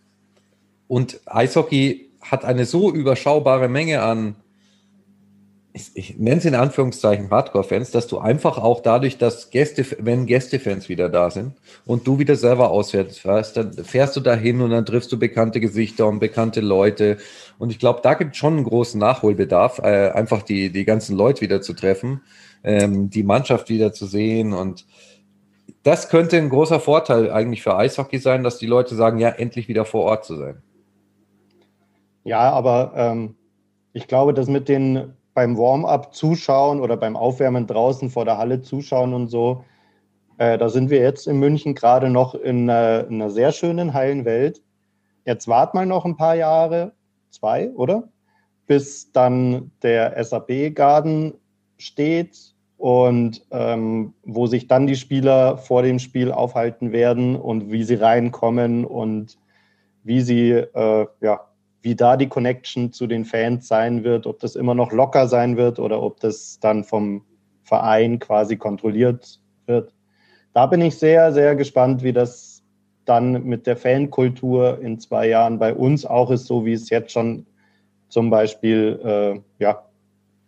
Und 0.88 1.20
Eishockey 1.26 2.11
hat 2.20 2.45
eine 2.45 2.66
so 2.66 2.93
überschaubare 2.93 3.68
Menge 3.68 4.03
an 4.03 4.36
ich, 5.74 5.90
ich 5.94 6.18
nenne 6.18 6.36
es 6.36 6.44
in 6.44 6.54
Anführungszeichen 6.54 7.30
Hardcore-Fans, 7.30 7.90
dass 7.92 8.06
du 8.06 8.18
einfach 8.18 8.58
auch 8.58 8.80
dadurch, 8.80 9.16
dass 9.16 9.50
Gäste, 9.50 9.86
wenn 9.98 10.26
Gästefans 10.26 10.88
wieder 10.88 11.08
da 11.08 11.30
sind 11.30 11.54
und 11.86 12.06
du 12.06 12.18
wieder 12.18 12.36
selber 12.36 12.70
auswärts 12.70 13.18
fährst, 13.18 13.56
dann 13.56 13.72
fährst 13.72 14.14
du 14.16 14.20
dahin 14.20 14.60
und 14.60 14.70
dann 14.70 14.84
triffst 14.84 15.10
du 15.12 15.18
bekannte 15.18 15.60
Gesichter 15.60 16.06
und 16.06 16.18
bekannte 16.18 16.60
Leute. 16.60 17.16
Und 17.58 17.70
ich 17.70 17.78
glaube, 17.78 18.00
da 18.02 18.14
gibt 18.14 18.32
es 18.32 18.36
schon 18.36 18.56
einen 18.56 18.64
großen 18.64 19.00
Nachholbedarf, 19.00 19.78
äh, 19.78 20.10
einfach 20.10 20.42
die, 20.42 20.70
die 20.70 20.84
ganzen 20.84 21.16
Leute 21.16 21.40
wieder 21.40 21.62
zu 21.62 21.72
treffen, 21.72 22.20
ähm, 22.64 23.08
die 23.08 23.22
Mannschaft 23.22 23.70
wieder 23.70 23.94
zu 23.94 24.04
sehen. 24.04 24.52
Und 24.52 24.86
das 25.84 26.10
könnte 26.10 26.36
ein 26.36 26.50
großer 26.50 26.80
Vorteil 26.80 27.30
eigentlich 27.30 27.62
für 27.62 27.76
Eishockey 27.76 28.18
sein, 28.18 28.44
dass 28.44 28.58
die 28.58 28.66
Leute 28.66 28.94
sagen, 28.94 29.18
ja, 29.18 29.30
endlich 29.30 29.68
wieder 29.68 29.86
vor 29.86 30.04
Ort 30.04 30.26
zu 30.26 30.36
sein. 30.36 30.62
Ja, 32.24 32.50
aber 32.50 32.92
ähm, 32.94 33.36
ich 33.94 34.06
glaube, 34.06 34.34
dass 34.34 34.48
mit 34.48 34.68
den 34.68 35.14
beim 35.35 35.57
Warm-up 35.57 36.14
zuschauen 36.14 36.80
oder 36.80 36.97
beim 36.97 37.16
Aufwärmen 37.16 37.66
draußen 37.66 38.11
vor 38.11 38.24
der 38.24 38.39
Halle 38.39 38.62
zuschauen 38.62 39.14
und 39.14 39.28
so. 39.28 39.64
Äh, 40.39 40.59
da 40.59 40.68
sind 40.68 40.91
wir 40.91 41.01
jetzt 41.01 41.26
in 41.26 41.39
München 41.39 41.74
gerade 41.74 42.11
noch 42.11 42.35
in, 42.35 42.68
äh, 42.68 43.03
in 43.03 43.14
einer 43.14 43.30
sehr 43.30 43.53
schönen, 43.53 43.95
heilen 43.95 44.24
Welt. 44.24 44.62
Jetzt 45.24 45.49
wart 45.49 45.74
mal 45.74 45.87
noch 45.87 46.05
ein 46.05 46.16
paar 46.16 46.35
Jahre, 46.35 46.93
zwei, 47.30 47.70
oder? 47.70 48.09
Bis 48.66 49.12
dann 49.12 49.70
der 49.83 50.22
SAP-Garden 50.22 51.35
steht 51.78 52.55
und 52.76 53.47
ähm, 53.51 54.14
wo 54.24 54.47
sich 54.47 54.66
dann 54.66 54.87
die 54.87 54.97
Spieler 54.97 55.57
vor 55.57 55.83
dem 55.83 55.99
Spiel 55.99 56.33
aufhalten 56.33 56.91
werden 56.91 57.37
und 57.37 57.70
wie 57.70 57.85
sie 57.85 57.95
reinkommen 57.95 58.85
und 58.85 59.39
wie 60.03 60.20
sie 60.20 60.51
äh, 60.51 61.07
ja, 61.20 61.41
wie 61.83 61.95
da 61.97 62.16
die 62.16 62.28
Connection 62.28 62.93
zu 62.93 63.07
den 63.07 63.24
Fans 63.24 63.68
sein 63.68 64.05
wird, 64.05 64.26
ob 64.26 64.39
das 64.39 64.57
immer 64.57 64.74
noch 64.74 64.93
locker 64.93 65.26
sein 65.26 65.57
wird 65.57 65.78
oder 65.78 66.03
ob 66.03 66.20
das 66.20 66.59
dann 66.61 66.85
vom 66.85 67.22
Verein 67.64 68.18
quasi 68.18 68.57
kontrolliert 68.57 69.41
wird. 69.66 69.93
Da 70.55 70.66
bin 70.66 70.80
ich 70.80 70.97
sehr, 70.97 71.33
sehr 71.33 71.57
gespannt, 71.57 72.03
wie 72.03 72.12
das 72.12 72.62
dann 73.05 73.45
mit 73.45 73.66
der 73.66 73.76
Fankultur 73.76 74.80
in 74.80 75.01
zwei 75.01 75.28
Jahren 75.28 75.59
bei 75.59 75.74
uns 75.74 76.07
auch 76.07 76.30
ist, 76.30 76.47
so 76.47 76.64
wie 76.64 76.72
es 76.72 76.89
jetzt 76.91 77.12
schon 77.12 77.47
zum 78.09 78.30
Beispiel 78.30 79.01
äh, 79.05 79.41
ja, 79.59 79.83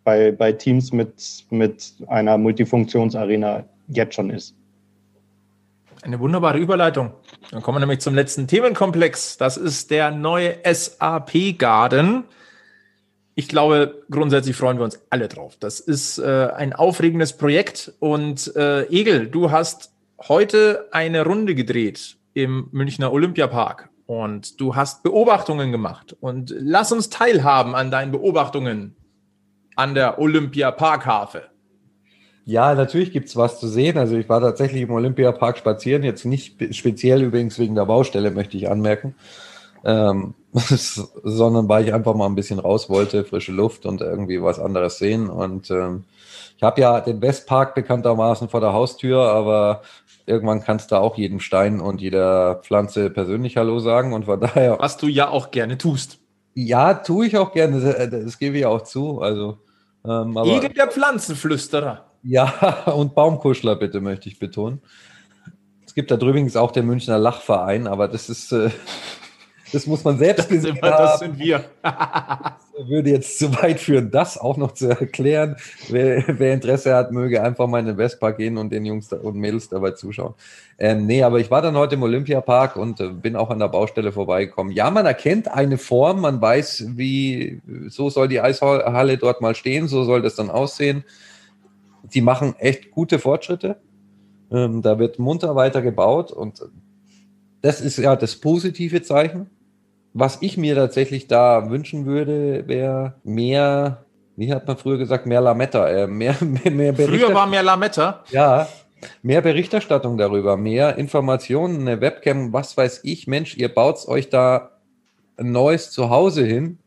bei, 0.04 0.30
bei 0.30 0.52
Teams 0.52 0.92
mit, 0.92 1.46
mit 1.50 1.94
einer 2.06 2.38
Multifunktionsarena 2.38 3.64
jetzt 3.88 4.14
schon 4.14 4.30
ist. 4.30 4.54
Eine 6.04 6.20
wunderbare 6.20 6.58
Überleitung. 6.58 7.14
Dann 7.50 7.62
kommen 7.62 7.76
wir 7.76 7.80
nämlich 7.80 8.00
zum 8.00 8.14
letzten 8.14 8.46
Themenkomplex. 8.46 9.38
Das 9.38 9.56
ist 9.56 9.90
der 9.90 10.10
neue 10.10 10.58
SAP 10.70 11.56
Garden. 11.56 12.24
Ich 13.34 13.48
glaube, 13.48 14.02
grundsätzlich 14.10 14.54
freuen 14.54 14.76
wir 14.76 14.84
uns 14.84 15.00
alle 15.08 15.28
drauf. 15.28 15.56
Das 15.58 15.80
ist 15.80 16.18
äh, 16.18 16.50
ein 16.54 16.74
aufregendes 16.74 17.38
Projekt. 17.38 17.94
Und 18.00 18.54
äh, 18.54 18.82
Egel, 18.90 19.28
du 19.28 19.50
hast 19.50 19.94
heute 20.28 20.88
eine 20.92 21.24
Runde 21.24 21.54
gedreht 21.54 22.18
im 22.34 22.68
Münchner 22.70 23.10
Olympiapark 23.10 23.88
und 24.04 24.60
du 24.60 24.76
hast 24.76 25.04
Beobachtungen 25.04 25.72
gemacht. 25.72 26.14
Und 26.20 26.54
lass 26.54 26.92
uns 26.92 27.08
teilhaben 27.08 27.74
an 27.74 27.90
deinen 27.90 28.12
Beobachtungen 28.12 28.94
an 29.74 29.94
der 29.94 30.18
Olympiaparkhafe. 30.18 31.44
Ja, 32.46 32.74
natürlich 32.74 33.12
gibt 33.12 33.28
es 33.28 33.36
was 33.36 33.58
zu 33.58 33.68
sehen. 33.68 33.96
Also 33.96 34.16
ich 34.16 34.28
war 34.28 34.40
tatsächlich 34.40 34.82
im 34.82 34.90
Olympiapark 34.90 35.56
spazieren, 35.56 36.02
jetzt 36.02 36.24
nicht 36.24 36.56
speziell 36.74 37.22
übrigens 37.22 37.58
wegen 37.58 37.74
der 37.74 37.86
Baustelle, 37.86 38.30
möchte 38.30 38.56
ich 38.56 38.68
anmerken, 38.68 39.14
ähm, 39.84 40.34
sondern 40.52 41.68
weil 41.68 41.86
ich 41.86 41.94
einfach 41.94 42.14
mal 42.14 42.26
ein 42.26 42.34
bisschen 42.34 42.58
raus 42.58 42.90
wollte, 42.90 43.24
frische 43.24 43.52
Luft 43.52 43.86
und 43.86 44.02
irgendwie 44.02 44.42
was 44.42 44.58
anderes 44.58 44.98
sehen. 44.98 45.30
Und 45.30 45.70
ähm, 45.70 46.04
ich 46.56 46.62
habe 46.62 46.80
ja 46.82 47.00
den 47.00 47.22
Westpark 47.22 47.74
bekanntermaßen 47.74 48.50
vor 48.50 48.60
der 48.60 48.74
Haustür, 48.74 49.22
aber 49.22 49.82
irgendwann 50.26 50.62
kannst 50.62 50.92
du 50.92 50.96
auch 50.96 51.16
jedem 51.16 51.40
Stein 51.40 51.80
und 51.80 52.02
jeder 52.02 52.56
Pflanze 52.56 53.08
persönlich 53.08 53.56
Hallo 53.56 53.78
sagen 53.78 54.12
und 54.12 54.26
von 54.26 54.40
daher. 54.40 54.78
Was 54.78 54.98
du 54.98 55.06
ja 55.06 55.28
auch 55.28 55.50
gerne 55.50 55.78
tust. 55.78 56.18
Ja, 56.54 56.94
tue 56.94 57.26
ich 57.26 57.36
auch 57.38 57.52
gerne, 57.52 57.80
das, 57.80 58.10
das 58.10 58.38
gebe 58.38 58.58
ich 58.58 58.66
auch 58.66 58.82
zu. 58.82 59.20
Also, 59.20 59.58
ähm, 60.04 60.36
aber, 60.36 60.46
Egel 60.46 60.70
der 60.70 60.88
Pflanzenflüsterer. 60.88 62.04
Ja, 62.24 62.84
und 62.94 63.14
Baumkuschler 63.14 63.76
bitte, 63.76 64.00
möchte 64.00 64.28
ich 64.28 64.38
betonen. 64.38 64.80
Es 65.86 65.94
gibt 65.94 66.10
da 66.10 66.16
übrigens 66.16 66.56
auch 66.56 66.72
den 66.72 66.86
Münchner 66.86 67.18
Lachverein, 67.18 67.86
aber 67.86 68.08
das 68.08 68.28
ist, 68.28 68.50
äh, 68.50 68.70
das 69.72 69.86
muss 69.86 70.02
man 70.02 70.18
selbst 70.18 70.40
das 70.40 70.48
gesehen 70.48 70.80
haben. 70.82 70.90
Das 70.90 71.18
sind 71.20 71.38
wir. 71.38 71.64
das 71.82 72.88
würde 72.88 73.10
jetzt 73.10 73.38
zu 73.38 73.54
weit 73.62 73.78
führen, 73.78 74.10
das 74.10 74.38
auch 74.38 74.56
noch 74.56 74.72
zu 74.72 74.88
erklären. 74.88 75.56
Wer, 75.90 76.24
wer 76.26 76.54
Interesse 76.54 76.94
hat, 76.96 77.12
möge 77.12 77.42
einfach 77.42 77.68
mal 77.68 77.78
in 77.78 77.86
den 77.86 77.98
Westpark 77.98 78.38
gehen 78.38 78.56
und 78.56 78.72
den 78.72 78.86
Jungs 78.86 79.12
und 79.12 79.36
Mädels 79.36 79.68
dabei 79.68 79.90
zuschauen. 79.90 80.34
Ähm, 80.78 81.06
nee, 81.06 81.22
aber 81.22 81.38
ich 81.38 81.50
war 81.50 81.62
dann 81.62 81.76
heute 81.76 81.94
im 81.94 82.02
Olympiapark 82.02 82.74
und 82.74 82.98
äh, 83.00 83.10
bin 83.10 83.36
auch 83.36 83.50
an 83.50 83.60
der 83.60 83.68
Baustelle 83.68 84.10
vorbeigekommen. 84.10 84.72
Ja, 84.72 84.90
man 84.90 85.06
erkennt 85.06 85.46
eine 85.46 85.78
Form, 85.78 86.22
man 86.22 86.40
weiß, 86.40 86.86
wie, 86.96 87.60
so 87.88 88.08
soll 88.08 88.28
die 88.28 88.40
Eishalle 88.40 89.18
dort 89.18 89.42
mal 89.42 89.54
stehen, 89.54 89.86
so 89.86 90.02
soll 90.04 90.22
das 90.22 90.34
dann 90.34 90.50
aussehen 90.50 91.04
die 92.12 92.20
machen 92.20 92.54
echt 92.58 92.90
gute 92.90 93.18
Fortschritte. 93.18 93.76
Ähm, 94.50 94.82
da 94.82 94.98
wird 94.98 95.18
munter 95.18 95.56
weiter 95.56 95.82
gebaut 95.82 96.30
und 96.30 96.62
das 97.62 97.80
ist 97.80 97.96
ja 97.96 98.14
das 98.14 98.36
positive 98.36 99.02
Zeichen. 99.02 99.48
Was 100.12 100.38
ich 100.42 100.56
mir 100.56 100.74
tatsächlich 100.74 101.26
da 101.26 101.70
wünschen 101.70 102.06
würde, 102.06 102.68
wäre 102.68 103.14
mehr, 103.24 104.04
wie 104.36 104.52
hat 104.52 104.66
man 104.68 104.76
früher 104.76 104.98
gesagt, 104.98 105.26
mehr 105.26 105.40
Lametta, 105.40 105.88
äh, 105.88 106.06
mehr, 106.06 106.36
mehr, 106.40 106.70
mehr 106.70 106.94
Früher 106.94 107.34
war 107.34 107.46
mehr 107.46 107.62
Lametta? 107.62 108.22
Ja, 108.30 108.68
mehr 109.22 109.40
Berichterstattung 109.40 110.18
darüber, 110.18 110.56
mehr 110.56 110.96
Informationen, 110.98 111.80
eine 111.80 112.00
Webcam, 112.00 112.52
was 112.52 112.76
weiß 112.76 113.00
ich, 113.02 113.26
Mensch, 113.26 113.56
ihr 113.56 113.74
baut 113.74 114.06
euch 114.06 114.28
da 114.28 114.70
ein 115.36 115.50
neues 115.50 115.90
Zuhause 115.90 116.44
hin 116.44 116.78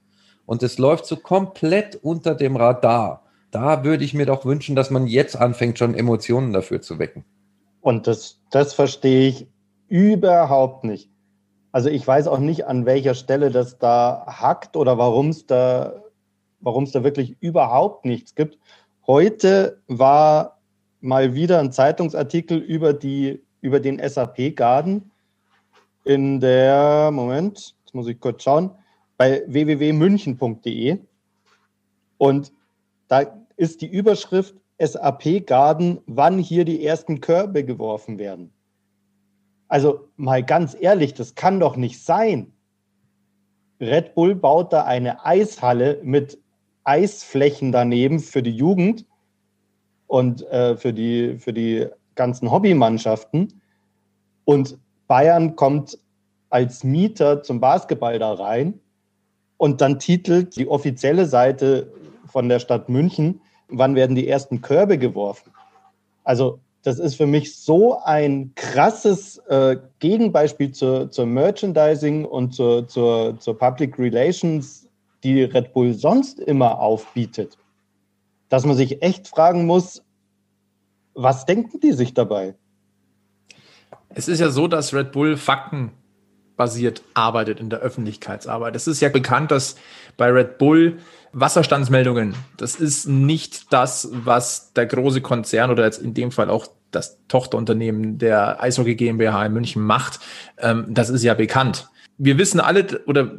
und 0.45 0.63
es 0.63 0.77
läuft 0.77 1.05
so 1.05 1.17
komplett 1.17 1.99
unter 2.01 2.33
dem 2.33 2.55
Radar 2.55 3.26
da 3.51 3.83
würde 3.83 4.03
ich 4.03 4.13
mir 4.13 4.25
doch 4.25 4.45
wünschen, 4.45 4.75
dass 4.75 4.89
man 4.89 5.07
jetzt 5.07 5.35
anfängt, 5.35 5.79
schon 5.79 5.95
Emotionen 5.95 6.53
dafür 6.53 6.81
zu 6.81 6.99
wecken. 6.99 7.23
Und 7.81 8.07
das, 8.07 8.41
das 8.51 8.73
verstehe 8.73 9.29
ich 9.29 9.47
überhaupt 9.87 10.83
nicht. 10.83 11.09
Also 11.71 11.89
ich 11.89 12.05
weiß 12.05 12.27
auch 12.27 12.39
nicht, 12.39 12.65
an 12.65 12.85
welcher 12.85 13.13
Stelle 13.13 13.51
das 13.51 13.77
da 13.77 14.25
hackt 14.27 14.75
oder 14.75 14.97
warum 14.97 15.29
es 15.29 15.45
da, 15.45 16.01
warum 16.59 16.83
es 16.83 16.91
da 16.91 17.03
wirklich 17.03 17.37
überhaupt 17.39 18.05
nichts 18.05 18.35
gibt. 18.35 18.57
Heute 19.05 19.81
war 19.87 20.57
mal 21.01 21.35
wieder 21.35 21.59
ein 21.59 21.71
Zeitungsartikel 21.71 22.57
über 22.57 22.93
die, 22.93 23.41
über 23.61 23.79
den 23.79 23.99
SAP-Garden 23.99 25.11
in 26.03 26.39
der, 26.39 27.11
Moment, 27.11 27.75
jetzt 27.83 27.93
muss 27.93 28.07
ich 28.07 28.19
kurz 28.19 28.43
schauen, 28.43 28.71
bei 29.17 29.43
www.münchen.de. 29.47 30.99
Und 32.17 32.51
da 33.07 33.25
ist 33.55 33.81
die 33.81 33.87
Überschrift 33.87 34.55
SAP 34.79 35.45
Garden, 35.45 35.99
wann 36.05 36.37
hier 36.37 36.65
die 36.65 36.85
ersten 36.85 37.19
Körbe 37.19 37.63
geworfen 37.63 38.19
werden. 38.19 38.51
Also 39.67 40.07
mal 40.15 40.43
ganz 40.43 40.77
ehrlich, 40.79 41.13
das 41.13 41.35
kann 41.35 41.59
doch 41.59 41.75
nicht 41.75 42.03
sein. 42.03 42.53
Red 43.79 44.15
Bull 44.15 44.35
baut 44.35 44.73
da 44.73 44.83
eine 44.83 45.25
Eishalle 45.25 45.99
mit 46.03 46.39
Eisflächen 46.83 47.71
daneben 47.71 48.19
für 48.19 48.41
die 48.41 48.55
Jugend 48.55 49.05
und 50.07 50.41
äh, 50.47 50.77
für, 50.77 50.93
die, 50.93 51.37
für 51.37 51.53
die 51.53 51.87
ganzen 52.15 52.49
Hobbymannschaften. 52.49 53.61
Und 54.45 54.77
Bayern 55.07 55.55
kommt 55.55 55.99
als 56.49 56.83
Mieter 56.83 57.43
zum 57.43 57.59
Basketball 57.59 58.17
da 58.19 58.33
rein. 58.33 58.79
Und 59.57 59.81
dann 59.81 59.99
titelt 59.99 60.55
die 60.55 60.67
offizielle 60.67 61.25
Seite 61.25 61.91
von 62.37 62.49
der 62.49 62.59
Stadt 62.59 62.87
München, 62.87 63.41
wann 63.67 63.95
werden 63.95 64.15
die 64.15 64.27
ersten 64.27 64.61
Körbe 64.61 64.99
geworfen? 64.99 65.51
Also 66.23 66.59
das 66.83 66.99
ist 66.99 67.15
für 67.15 67.25
mich 67.25 67.55
so 67.55 67.97
ein 68.03 68.51
krasses 68.53 69.39
äh, 69.47 69.77
Gegenbeispiel 69.97 70.71
zur, 70.71 71.09
zur 71.09 71.25
Merchandising 71.25 72.25
und 72.25 72.53
zur, 72.53 72.87
zur, 72.87 73.39
zur 73.39 73.57
Public 73.57 73.97
Relations, 73.97 74.87
die 75.23 75.41
Red 75.45 75.73
Bull 75.73 75.95
sonst 75.95 76.39
immer 76.39 76.77
aufbietet, 76.77 77.57
dass 78.49 78.67
man 78.67 78.77
sich 78.77 79.01
echt 79.01 79.27
fragen 79.27 79.65
muss, 79.65 80.03
was 81.15 81.47
denken 81.47 81.79
die 81.79 81.93
sich 81.93 82.13
dabei? 82.13 82.53
Es 84.09 84.27
ist 84.27 84.41
ja 84.41 84.51
so, 84.51 84.67
dass 84.67 84.93
Red 84.93 85.11
Bull 85.11 85.37
faktenbasiert 86.57 87.03
arbeitet 87.13 87.59
in 87.59 87.69
der 87.69 87.79
Öffentlichkeitsarbeit. 87.79 88.75
Es 88.75 88.87
ist 88.87 88.99
ja 88.99 89.09
bekannt, 89.09 89.51
dass 89.51 89.75
bei 90.17 90.29
Red 90.29 90.57
Bull 90.57 90.97
Wasserstandsmeldungen, 91.33 92.35
das 92.57 92.75
ist 92.75 93.07
nicht 93.07 93.71
das, 93.71 94.09
was 94.11 94.73
der 94.73 94.87
große 94.87 95.21
Konzern 95.21 95.69
oder 95.69 95.85
jetzt 95.85 96.01
in 96.01 96.13
dem 96.13 96.31
Fall 96.31 96.49
auch 96.49 96.67
das 96.89 97.19
Tochterunternehmen 97.27 98.17
der 98.17 98.61
Eishockey 98.63 98.95
GmbH 98.95 99.45
in 99.45 99.53
München 99.53 99.83
macht. 99.83 100.19
Ähm, 100.57 100.85
das 100.89 101.09
ist 101.09 101.23
ja 101.23 101.35
bekannt. 101.35 101.89
Wir 102.17 102.39
wissen 102.39 102.59
alle, 102.59 103.01
oder 103.05 103.31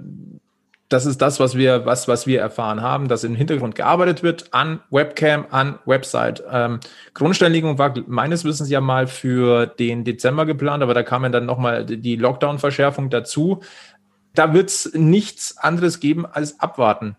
das 0.89 1.05
ist 1.05 1.21
das, 1.21 1.39
was 1.39 1.55
wir, 1.55 1.85
was, 1.85 2.09
was 2.09 2.27
wir 2.27 2.41
erfahren 2.41 2.81
haben, 2.81 3.09
dass 3.09 3.23
im 3.23 3.35
Hintergrund 3.35 3.75
gearbeitet 3.75 4.23
wird 4.23 4.55
an 4.55 4.81
Webcam, 4.91 5.47
an 5.51 5.79
Website. 5.85 6.43
Ähm, 6.51 6.81
Grundsteinlegung 7.13 7.79
war 7.79 7.95
meines 8.07 8.45
Wissens 8.45 8.71
ja 8.71 8.81
mal 8.81 9.07
für 9.07 9.67
den 9.67 10.05
Dezember 10.05 10.47
geplant, 10.47 10.83
aber 10.83 10.95
da 10.95 11.03
kam 11.03 11.25
ja 11.25 11.29
dann 11.29 11.45
nochmal 11.45 11.85
die 11.85 12.17
Lockdown-Verschärfung 12.17 13.11
dazu. 13.11 13.61
Da 14.35 14.55
wird 14.55 14.71
es 14.71 14.93
nichts 14.95 15.59
anderes 15.59 16.01
geben 16.01 16.25
als 16.25 16.59
abwarten. 16.59 17.17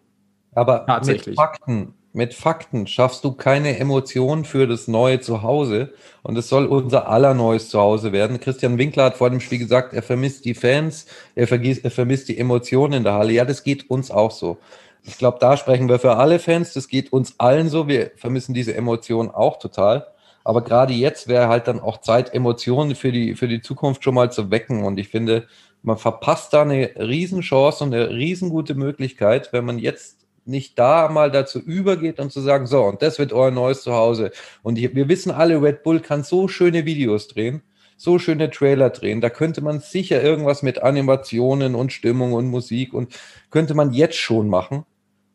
Aber 0.56 0.86
mit 1.06 1.36
Fakten, 1.36 1.94
mit 2.12 2.34
Fakten 2.34 2.88
schaffst 2.88 3.24
du 3.24 3.34
keine 3.34 3.78
Emotionen 3.78 4.44
für 4.44 4.66
das 4.68 4.88
neue 4.88 5.20
Zuhause. 5.20 5.94
Und 6.24 6.38
es 6.38 6.50
soll 6.50 6.66
unser 6.66 7.08
aller 7.08 7.34
neues 7.34 7.70
Zuhause 7.70 8.12
werden. 8.12 8.40
Christian 8.40 8.78
Winkler 8.78 9.06
hat 9.06 9.18
vor 9.18 9.30
dem 9.30 9.40
Spiel 9.40 9.60
gesagt, 9.60 9.94
er 9.94 10.02
vermisst 10.02 10.46
die 10.46 10.56
Fans, 10.56 11.06
er, 11.36 11.48
vergisst, 11.48 11.84
er 11.84 11.92
vermisst 11.92 12.28
die 12.30 12.38
Emotionen 12.38 12.94
in 12.94 13.04
der 13.04 13.14
Halle. 13.14 13.34
Ja, 13.34 13.46
das 13.46 13.64
geht 13.64 13.90
uns 13.90 14.10
auch 14.10 14.32
so. 14.32 14.58
Ich 15.04 15.18
glaube, 15.18 15.38
da 15.40 15.56
sprechen 15.56 15.88
wir 15.88 16.00
für 16.00 16.18
alle 16.18 16.40
Fans. 16.40 16.74
Das 16.74 16.88
geht 16.88 17.14
uns 17.14 17.36
allen 17.40 17.70
so. 17.70 17.88
Wir 17.88 18.12
vermissen 18.16 18.54
diese 18.54 18.76
Emotionen 18.76 19.30
auch 19.30 19.60
total. 19.60 20.08
Aber 20.44 20.64
gerade 20.64 20.94
jetzt 20.94 21.28
wäre 21.28 21.48
halt 21.48 21.68
dann 21.68 21.80
auch 21.80 22.02
Zeit, 22.02 22.34
Emotionen 22.34 22.96
für 22.96 23.12
die, 23.12 23.36
für 23.36 23.48
die 23.48 23.62
Zukunft 23.62 24.04
schon 24.04 24.16
mal 24.16 24.32
zu 24.32 24.50
wecken. 24.50 24.84
Und 24.84 24.98
ich 24.98 25.10
finde, 25.10 25.48
man 25.84 25.98
verpasst 25.98 26.54
da 26.54 26.64
eine 26.64 26.92
Riesenchance 26.98 27.84
und 27.84 27.94
eine 27.94 28.10
riesengute 28.10 28.74
Möglichkeit, 28.74 29.54
wenn 29.54 29.66
man 29.66 29.80
jetzt 29.80 30.20
nicht 30.50 30.78
da 30.78 31.10
mal 31.10 31.32
dazu 31.32 31.60
übergeht 31.60 32.20
und 32.20 32.32
zu 32.32 32.42
sagen, 32.42 32.68
so, 32.68 32.84
und 32.84 33.02
das 33.02 33.20
wird 33.20 33.32
euer 33.32 33.52
neues 33.52 33.84
Zuhause. 33.84 34.32
Und 34.64 34.78
wir 34.78 35.08
wissen 35.08 35.32
alle, 35.32 35.62
Red 35.62 35.84
Bull 35.84 36.00
kann 36.00 36.24
so 36.24 36.48
schöne 36.48 36.86
Videos 36.86 37.28
drehen, 37.28 37.62
so 37.96 38.20
schöne 38.20 38.50
Trailer 38.50 38.90
drehen. 38.90 39.22
Da 39.22 39.30
könnte 39.30 39.62
man 39.62 39.80
sicher 39.80 40.22
irgendwas 40.22 40.64
mit 40.64 40.82
Animationen 40.82 41.76
und 41.76 41.94
Stimmung 41.94 42.34
und 42.34 42.48
Musik 42.48 42.94
und 42.94 43.14
könnte 43.52 43.76
man 43.76 43.94
jetzt 43.94 44.18
schon 44.18 44.50
machen. 44.50 44.86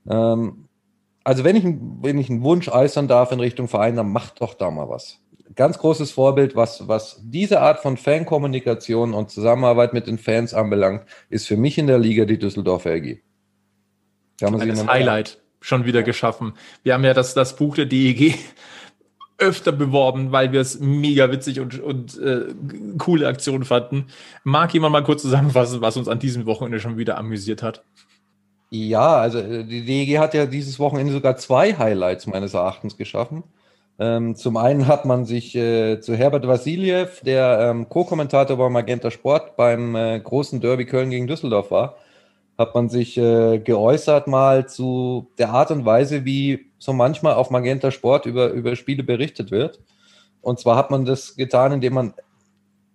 Ähm, 0.08 0.68
also 1.24 1.44
wenn 1.44 1.56
ich, 1.56 1.64
wenn 1.64 2.18
ich 2.18 2.28
einen 2.28 2.42
Wunsch 2.42 2.68
äußern 2.68 3.08
darf 3.08 3.32
in 3.32 3.40
Richtung 3.40 3.68
Verein, 3.68 3.96
dann 3.96 4.12
macht 4.12 4.40
doch 4.40 4.54
da 4.54 4.70
mal 4.70 4.88
was. 4.88 5.20
Ganz 5.54 5.78
großes 5.78 6.10
Vorbild, 6.10 6.56
was, 6.56 6.88
was 6.88 7.20
diese 7.22 7.60
Art 7.60 7.80
von 7.80 7.96
Fankommunikation 7.96 9.14
und 9.14 9.30
Zusammenarbeit 9.30 9.92
mit 9.92 10.06
den 10.06 10.18
Fans 10.18 10.52
anbelangt, 10.52 11.04
ist 11.30 11.46
für 11.46 11.56
mich 11.56 11.78
in 11.78 11.86
der 11.86 11.98
Liga 11.98 12.24
die 12.24 12.38
Düsseldorfer 12.38 12.90
AG. 12.90 13.20
Da 14.38 14.46
haben 14.46 14.58
das 14.58 14.86
Highlight 14.86 15.38
schon 15.60 15.84
wieder 15.86 16.02
geschaffen. 16.02 16.54
Wir 16.82 16.94
haben 16.94 17.04
ja 17.04 17.14
das, 17.14 17.34
das 17.34 17.56
Buch 17.56 17.76
der 17.76 17.86
DEG 17.86 18.34
öfter 19.38 19.72
beworben, 19.72 20.30
weil 20.32 20.52
wir 20.52 20.60
es 20.60 20.78
mega 20.78 21.30
witzig 21.32 21.60
und, 21.60 21.80
und 21.80 22.18
äh, 22.20 22.46
coole 22.98 23.26
Aktionen 23.26 23.64
fanden. 23.64 24.06
Mag 24.44 24.72
jemand 24.74 24.92
mal 24.92 25.02
kurz 25.02 25.22
zusammenfassen, 25.22 25.80
was 25.80 25.96
uns 25.96 26.08
an 26.08 26.18
diesem 26.18 26.46
Wochenende 26.46 26.80
schon 26.80 26.98
wieder 26.98 27.18
amüsiert 27.18 27.62
hat? 27.62 27.82
Ja, 28.70 29.16
also 29.16 29.38
äh, 29.38 29.64
die 29.64 29.84
DEG 29.84 30.18
hat 30.18 30.34
ja 30.34 30.46
dieses 30.46 30.78
Wochenende 30.78 31.12
sogar 31.12 31.36
zwei 31.36 31.74
Highlights 31.74 32.26
meines 32.26 32.54
Erachtens 32.54 32.96
geschaffen. 32.96 33.44
Ähm, 33.98 34.34
zum 34.34 34.56
einen 34.56 34.88
hat 34.88 35.04
man 35.04 35.24
sich 35.24 35.54
äh, 35.54 36.00
zu 36.00 36.16
Herbert 36.16 36.46
Vasiljev, 36.46 37.20
der 37.22 37.70
ähm, 37.70 37.88
Co-Kommentator 37.88 38.56
bei 38.56 38.68
Magenta 38.68 39.10
Sport 39.10 39.56
beim 39.56 39.94
äh, 39.94 40.18
großen 40.18 40.60
Derby 40.60 40.84
Köln 40.84 41.10
gegen 41.10 41.28
Düsseldorf 41.28 41.70
war, 41.70 41.96
hat 42.56 42.74
man 42.74 42.88
sich 42.88 43.16
äh, 43.16 43.58
geäußert 43.58 44.26
mal 44.26 44.68
zu 44.68 45.28
der 45.38 45.50
Art 45.50 45.70
und 45.70 45.84
Weise, 45.84 46.24
wie 46.24 46.66
so 46.78 46.92
manchmal 46.92 47.34
auf 47.34 47.50
Magenta 47.50 47.90
Sport 47.90 48.26
über, 48.26 48.50
über 48.50 48.76
Spiele 48.76 49.02
berichtet 49.02 49.50
wird. 49.50 49.80
Und 50.40 50.60
zwar 50.60 50.76
hat 50.76 50.90
man 50.90 51.04
das 51.04 51.36
getan, 51.36 51.72
indem 51.72 51.94
man 51.94 52.14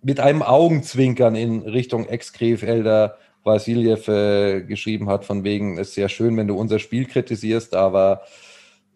mit 0.02 0.20
einem 0.20 0.42
Augenzwinkern 0.42 1.34
in 1.34 1.62
Richtung 1.62 2.08
Ex-Krefelder 2.08 3.18
Vasiljev 3.42 4.08
äh, 4.08 4.62
geschrieben 4.62 5.08
hat, 5.08 5.24
von 5.24 5.44
wegen, 5.44 5.78
es 5.78 5.88
ist 5.88 5.94
sehr 5.94 6.08
schön, 6.08 6.36
wenn 6.36 6.48
du 6.48 6.56
unser 6.56 6.78
Spiel 6.78 7.06
kritisierst, 7.06 7.74
aber 7.74 8.22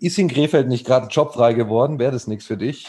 ist 0.00 0.18
in 0.18 0.28
Krefeld 0.28 0.68
nicht 0.68 0.86
gerade 0.86 1.08
jobfrei 1.08 1.54
geworden, 1.54 1.98
wäre 1.98 2.12
das 2.12 2.26
nichts 2.26 2.46
für 2.46 2.56
dich. 2.56 2.88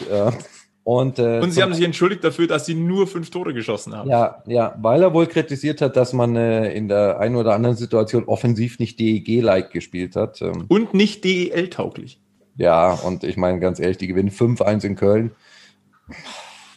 Und, 0.86 1.18
äh, 1.18 1.40
und 1.40 1.50
sie 1.50 1.64
haben 1.64 1.74
sich 1.74 1.84
entschuldigt 1.84 2.22
dafür, 2.22 2.46
dass 2.46 2.64
sie 2.64 2.76
nur 2.76 3.08
fünf 3.08 3.30
Tore 3.30 3.52
geschossen 3.52 3.92
haben. 3.92 4.08
Ja, 4.08 4.44
ja, 4.46 4.76
weil 4.80 5.02
er 5.02 5.12
wohl 5.12 5.26
kritisiert 5.26 5.80
hat, 5.80 5.96
dass 5.96 6.12
man 6.12 6.36
äh, 6.36 6.72
in 6.74 6.86
der 6.86 7.18
einen 7.18 7.34
oder 7.34 7.54
anderen 7.54 7.74
Situation 7.74 8.22
offensiv 8.26 8.78
nicht 8.78 9.00
DEG-like 9.00 9.72
gespielt 9.72 10.14
hat. 10.14 10.40
Ähm, 10.42 10.66
und 10.68 10.94
nicht 10.94 11.24
DEL-tauglich. 11.24 12.20
Ja, 12.56 12.92
und 12.92 13.24
ich 13.24 13.36
meine 13.36 13.58
ganz 13.58 13.80
ehrlich, 13.80 13.98
die 13.98 14.06
gewinnen 14.06 14.30
5-1 14.30 14.84
in 14.86 14.94
Köln. 14.94 15.32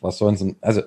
Was 0.02 0.18
sollen 0.18 0.38
sie, 0.38 0.56
also 0.60 0.82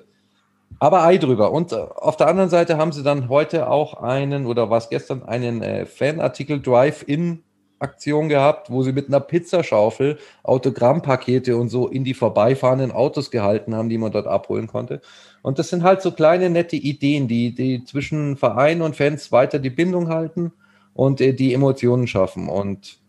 aber 0.79 1.05
Ei 1.05 1.17
drüber. 1.17 1.53
Und 1.53 1.71
äh, 1.71 1.75
auf 1.77 2.17
der 2.17 2.27
anderen 2.27 2.49
Seite 2.49 2.75
haben 2.75 2.91
sie 2.91 3.03
dann 3.03 3.29
heute 3.29 3.69
auch 3.69 3.93
einen, 3.93 4.45
oder 4.45 4.69
was 4.69 4.89
gestern, 4.89 5.23
einen 5.23 5.61
äh, 5.61 5.85
Fanartikel 5.85 6.61
Drive-In 6.61 7.41
Aktion 7.83 8.29
gehabt, 8.29 8.71
wo 8.71 8.81
sie 8.81 8.93
mit 8.93 9.07
einer 9.07 9.19
Pizzaschaufel 9.19 10.17
Autogrammpakete 10.41 11.55
und 11.57 11.69
so 11.69 11.87
in 11.87 12.03
die 12.03 12.13
vorbeifahrenden 12.13 12.91
Autos 12.91 13.29
gehalten 13.29 13.75
haben, 13.75 13.89
die 13.89 13.97
man 13.97 14.11
dort 14.11 14.25
abholen 14.25 14.67
konnte. 14.67 15.01
Und 15.41 15.59
das 15.59 15.69
sind 15.69 15.83
halt 15.83 16.01
so 16.01 16.11
kleine 16.11 16.49
nette 16.49 16.77
Ideen, 16.77 17.27
die, 17.27 17.53
die 17.53 17.83
zwischen 17.83 18.37
Verein 18.37 18.81
und 18.81 18.95
Fans 18.95 19.31
weiter 19.31 19.59
die 19.59 19.69
Bindung 19.69 20.09
halten 20.09 20.53
und 20.93 21.21
äh, 21.21 21.33
die 21.33 21.53
Emotionen 21.53 22.07
schaffen. 22.07 22.49
Und 22.49 22.99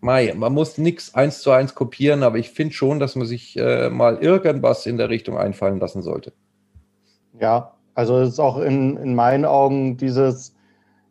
mei, 0.00 0.32
man 0.36 0.52
muss 0.52 0.78
nichts 0.78 1.14
eins 1.14 1.40
zu 1.40 1.50
eins 1.50 1.74
kopieren, 1.74 2.22
aber 2.22 2.38
ich 2.38 2.50
finde 2.50 2.74
schon, 2.74 3.00
dass 3.00 3.16
man 3.16 3.26
sich 3.26 3.58
äh, 3.58 3.90
mal 3.90 4.18
irgendwas 4.18 4.86
in 4.86 4.96
der 4.96 5.10
Richtung 5.10 5.36
einfallen 5.36 5.80
lassen 5.80 6.02
sollte. 6.02 6.32
Ja, 7.40 7.74
also 7.94 8.18
es 8.20 8.30
ist 8.30 8.38
auch 8.38 8.58
in, 8.58 8.96
in 8.96 9.16
meinen 9.16 9.44
Augen 9.44 9.96
dieses, 9.96 10.54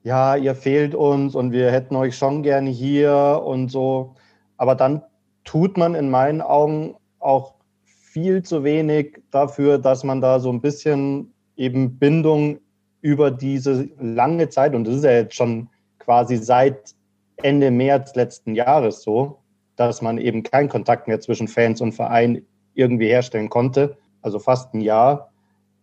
ja, 0.07 0.37
ihr 0.37 0.55
fehlt 0.55 0.95
uns 0.95 1.35
und 1.35 1.51
wir 1.51 1.69
hätten 1.69 1.93
euch 1.97 2.17
schon 2.17 2.41
gerne 2.41 2.69
hier 2.69 3.43
und 3.45 3.69
so. 3.69 4.15
Aber 4.55 4.73
dann 4.73 5.03
tut 5.43 5.75
man 5.75 5.95
in 5.95 6.09
meinen 6.09 6.41
Augen 6.41 6.95
auch 7.19 7.55
viel 7.83 8.41
zu 8.41 8.63
wenig 8.63 9.19
dafür, 9.31 9.77
dass 9.77 10.05
man 10.05 10.21
da 10.21 10.39
so 10.39 10.49
ein 10.49 10.61
bisschen 10.61 11.33
eben 11.57 11.99
Bindung 11.99 12.59
über 13.01 13.31
diese 13.31 13.89
lange 13.99 14.47
Zeit, 14.47 14.75
und 14.75 14.87
das 14.87 14.95
ist 14.95 15.03
ja 15.03 15.11
jetzt 15.11 15.35
schon 15.35 15.67
quasi 15.99 16.37
seit 16.37 16.95
Ende 17.43 17.69
März 17.69 18.15
letzten 18.15 18.55
Jahres 18.55 19.01
so, 19.03 19.39
dass 19.75 20.01
man 20.01 20.19
eben 20.19 20.41
keinen 20.41 20.69
Kontakt 20.69 21.09
mehr 21.09 21.19
zwischen 21.19 21.49
Fans 21.49 21.81
und 21.81 21.91
Verein 21.91 22.43
irgendwie 22.75 23.07
herstellen 23.07 23.49
konnte, 23.49 23.97
also 24.21 24.39
fast 24.39 24.73
ein 24.73 24.79
Jahr, 24.79 25.31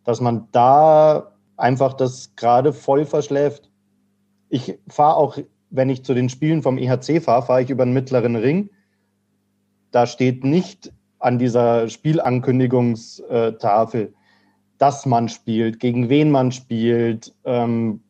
dass 0.04 0.22
man 0.22 0.48
da 0.50 1.30
einfach 1.58 1.92
das 1.92 2.34
gerade 2.36 2.72
voll 2.72 3.04
verschläft. 3.04 3.70
Ich 4.48 4.78
fahre 4.88 5.16
auch, 5.16 5.38
wenn 5.70 5.90
ich 5.90 6.04
zu 6.04 6.14
den 6.14 6.28
Spielen 6.28 6.62
vom 6.62 6.78
EHC 6.78 7.20
fahre, 7.20 7.42
fahre 7.42 7.62
ich 7.62 7.70
über 7.70 7.84
den 7.84 7.94
mittleren 7.94 8.36
Ring. 8.36 8.70
Da 9.90 10.06
steht 10.06 10.44
nicht 10.44 10.92
an 11.18 11.38
dieser 11.38 11.88
Spielankündigungstafel, 11.88 14.14
dass 14.78 15.06
man 15.06 15.28
spielt, 15.28 15.80
gegen 15.80 16.08
wen 16.08 16.30
man 16.30 16.52
spielt, 16.52 17.34
ähm, 17.44 18.00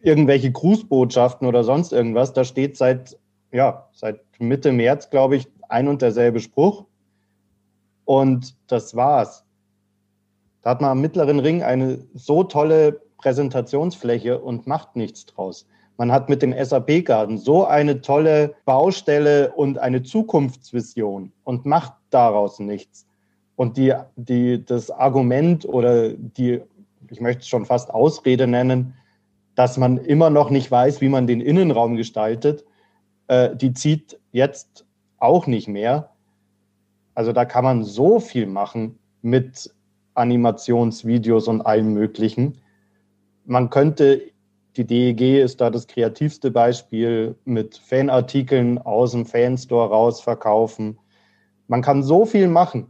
irgendwelche 0.00 0.52
Grußbotschaften 0.52 1.46
oder 1.46 1.64
sonst 1.64 1.92
irgendwas. 1.92 2.32
Da 2.32 2.44
steht 2.44 2.76
seit, 2.76 3.18
ja, 3.52 3.88
seit 3.92 4.20
Mitte 4.38 4.72
März, 4.72 5.10
glaube 5.10 5.36
ich, 5.36 5.48
ein 5.68 5.88
und 5.88 6.02
derselbe 6.02 6.40
Spruch. 6.40 6.84
Und 8.04 8.56
das 8.68 8.94
war's. 8.94 9.44
Da 10.62 10.70
hat 10.70 10.80
man 10.80 10.90
am 10.90 11.00
mittleren 11.00 11.40
Ring 11.40 11.62
eine 11.62 11.98
so 12.14 12.44
tolle 12.44 13.00
Präsentationsfläche 13.26 14.38
und 14.38 14.68
macht 14.68 14.94
nichts 14.94 15.26
draus. 15.26 15.66
Man 15.96 16.12
hat 16.12 16.28
mit 16.28 16.42
dem 16.42 16.54
SAP-Garten 16.56 17.38
so 17.38 17.66
eine 17.66 18.00
tolle 18.00 18.54
Baustelle 18.66 19.50
und 19.52 19.78
eine 19.78 20.04
Zukunftsvision 20.04 21.32
und 21.42 21.66
macht 21.66 21.94
daraus 22.10 22.60
nichts. 22.60 23.04
Und 23.56 23.78
die, 23.78 23.94
die, 24.14 24.64
das 24.64 24.92
Argument 24.92 25.64
oder 25.64 26.10
die, 26.10 26.60
ich 27.10 27.20
möchte 27.20 27.40
es 27.40 27.48
schon 27.48 27.66
fast 27.66 27.92
Ausrede 27.92 28.46
nennen, 28.46 28.94
dass 29.56 29.76
man 29.76 29.96
immer 29.96 30.30
noch 30.30 30.50
nicht 30.50 30.70
weiß, 30.70 31.00
wie 31.00 31.08
man 31.08 31.26
den 31.26 31.40
Innenraum 31.40 31.96
gestaltet, 31.96 32.64
äh, 33.26 33.56
die 33.56 33.72
zieht 33.72 34.20
jetzt 34.30 34.86
auch 35.18 35.48
nicht 35.48 35.66
mehr. 35.66 36.10
Also 37.16 37.32
da 37.32 37.44
kann 37.44 37.64
man 37.64 37.82
so 37.82 38.20
viel 38.20 38.46
machen 38.46 39.00
mit 39.20 39.74
Animationsvideos 40.14 41.48
und 41.48 41.62
allem 41.62 41.92
Möglichen. 41.92 42.58
Man 43.46 43.70
könnte, 43.70 44.22
die 44.76 44.84
DEG 44.84 45.40
ist 45.42 45.60
da 45.60 45.70
das 45.70 45.86
kreativste 45.86 46.50
Beispiel, 46.50 47.36
mit 47.44 47.78
Fanartikeln 47.78 48.78
aus 48.78 49.12
dem 49.12 49.24
Fanstore 49.24 49.88
raus 49.88 50.20
verkaufen. 50.20 50.98
Man 51.68 51.80
kann 51.80 52.02
so 52.02 52.26
viel 52.26 52.48
machen 52.48 52.88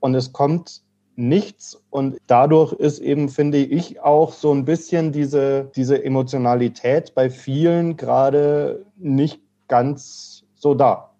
und 0.00 0.14
es 0.14 0.32
kommt 0.32 0.82
nichts 1.16 1.82
und 1.90 2.16
dadurch 2.28 2.72
ist 2.72 3.00
eben, 3.00 3.28
finde 3.28 3.58
ich, 3.58 4.00
auch 4.00 4.32
so 4.32 4.54
ein 4.54 4.64
bisschen 4.64 5.10
diese, 5.10 5.70
diese 5.74 6.02
Emotionalität 6.04 7.12
bei 7.14 7.28
vielen 7.28 7.96
gerade 7.96 8.86
nicht 8.96 9.40
ganz 9.66 10.44
so 10.54 10.74
da. 10.74 11.10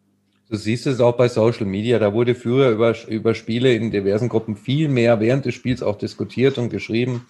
Du 0.49 0.57
siehst 0.57 0.87
es 0.87 1.01
auch 1.01 1.17
bei 1.17 1.29
Social 1.29 1.67
Media, 1.67 1.99
da 1.99 2.15
wurde 2.15 2.35
früher 2.35 2.71
über, 2.71 2.95
über 3.09 3.35
Spiele 3.35 3.75
in 3.75 3.91
diversen 3.91 4.29
Gruppen 4.29 4.57
viel 4.57 4.89
mehr 4.89 5.21
während 5.21 5.45
des 5.45 5.55
Spiels 5.55 5.83
auch 5.83 5.97
diskutiert 5.97 6.59
und 6.59 6.71
geschrieben. 6.71 7.27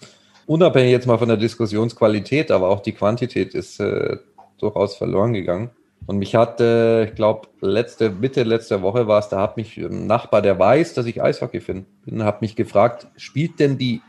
Unabhängig 0.49 0.89
jetzt 0.89 1.05
mal 1.05 1.19
von 1.19 1.27
der 1.27 1.37
Diskussionsqualität, 1.37 2.49
aber 2.49 2.69
auch 2.69 2.79
die 2.79 2.93
Quantität 2.93 3.53
ist 3.53 3.79
äh, 3.79 4.17
durchaus 4.57 4.95
verloren 4.95 5.31
gegangen. 5.31 5.69
Und 6.07 6.17
mich 6.17 6.33
hat, 6.33 6.59
äh, 6.59 7.03
ich 7.03 7.13
glaube, 7.13 7.49
letzte, 7.61 8.09
Mitte 8.09 8.41
letzter 8.41 8.81
Woche 8.81 9.07
war 9.07 9.19
es, 9.19 9.29
da 9.29 9.41
hat 9.41 9.57
mich 9.57 9.77
ein 9.77 10.07
Nachbar, 10.07 10.41
der 10.41 10.57
weiß, 10.57 10.95
dass 10.95 11.05
ich 11.05 11.21
Eishockey 11.21 11.59
bin, 11.59 11.85
hat 12.23 12.41
mich 12.41 12.55
gefragt, 12.55 13.05
spielt 13.15 13.59
denn 13.59 13.77
die 13.77 14.01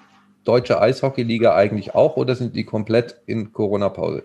deutsche 0.44 0.80
Eishockeyliga 0.80 1.54
eigentlich 1.54 1.94
auch 1.94 2.16
oder 2.16 2.34
sind 2.34 2.56
die 2.56 2.64
komplett 2.64 3.20
in 3.26 3.52
Corona-Pause? 3.52 4.22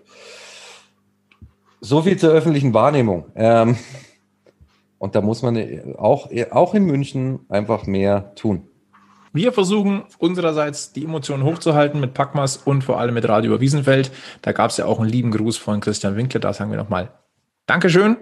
So 1.82 2.00
viel 2.00 2.16
zur 2.16 2.30
öffentlichen 2.30 2.72
Wahrnehmung. 2.72 3.26
Ähm, 3.34 3.76
und 4.96 5.14
da 5.16 5.20
muss 5.20 5.42
man 5.42 5.94
auch, 5.98 6.30
auch 6.50 6.72
in 6.72 6.84
München 6.84 7.40
einfach 7.50 7.86
mehr 7.86 8.34
tun. 8.36 8.68
Wir 9.36 9.52
versuchen 9.52 10.04
unsererseits 10.18 10.94
die 10.94 11.04
Emotionen 11.04 11.44
hochzuhalten 11.44 12.00
mit 12.00 12.14
Packmas 12.14 12.56
und 12.56 12.82
vor 12.82 12.98
allem 12.98 13.12
mit 13.12 13.28
Radio 13.28 13.50
über 13.50 13.60
Wiesenfeld. 13.60 14.10
Da 14.40 14.52
gab 14.52 14.70
es 14.70 14.78
ja 14.78 14.86
auch 14.86 14.98
einen 14.98 15.10
lieben 15.10 15.30
Gruß 15.30 15.58
von 15.58 15.80
Christian 15.80 16.16
Winkler. 16.16 16.40
Da 16.40 16.54
sagen 16.54 16.70
wir 16.70 16.78
nochmal 16.78 17.10
Dankeschön. 17.66 18.16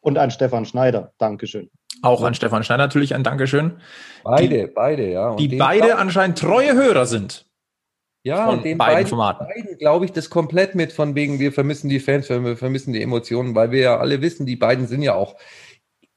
Und 0.00 0.16
an 0.16 0.30
Stefan 0.30 0.64
Schneider. 0.64 1.12
Dankeschön. 1.18 1.68
Auch 2.00 2.22
an 2.22 2.32
Stefan 2.32 2.64
Schneider 2.64 2.84
natürlich 2.84 3.14
ein 3.14 3.22
Dankeschön. 3.22 3.72
Beide, 4.22 4.48
die, 4.48 4.66
beide, 4.74 5.10
ja. 5.10 5.28
Und 5.28 5.40
die 5.40 5.48
beide 5.48 5.96
anscheinend 5.96 6.38
treue 6.38 6.72
Hörer 6.72 7.04
sind. 7.04 7.44
Ja, 8.22 8.48
und 8.48 8.64
den 8.64 8.78
beiden, 8.78 8.94
beiden 8.94 9.08
Formaten. 9.08 9.46
Beiden 9.46 9.76
glaube 9.76 10.06
ich 10.06 10.12
das 10.12 10.30
komplett 10.30 10.74
mit, 10.74 10.92
von 10.94 11.14
wegen, 11.14 11.40
wir 11.40 11.52
vermissen 11.52 11.90
die 11.90 12.00
Fans, 12.00 12.30
wir 12.30 12.56
vermissen 12.56 12.94
die 12.94 13.02
Emotionen, 13.02 13.54
weil 13.54 13.70
wir 13.70 13.80
ja 13.80 13.98
alle 13.98 14.22
wissen, 14.22 14.46
die 14.46 14.56
beiden 14.56 14.86
sind 14.86 15.02
ja 15.02 15.14
auch 15.14 15.36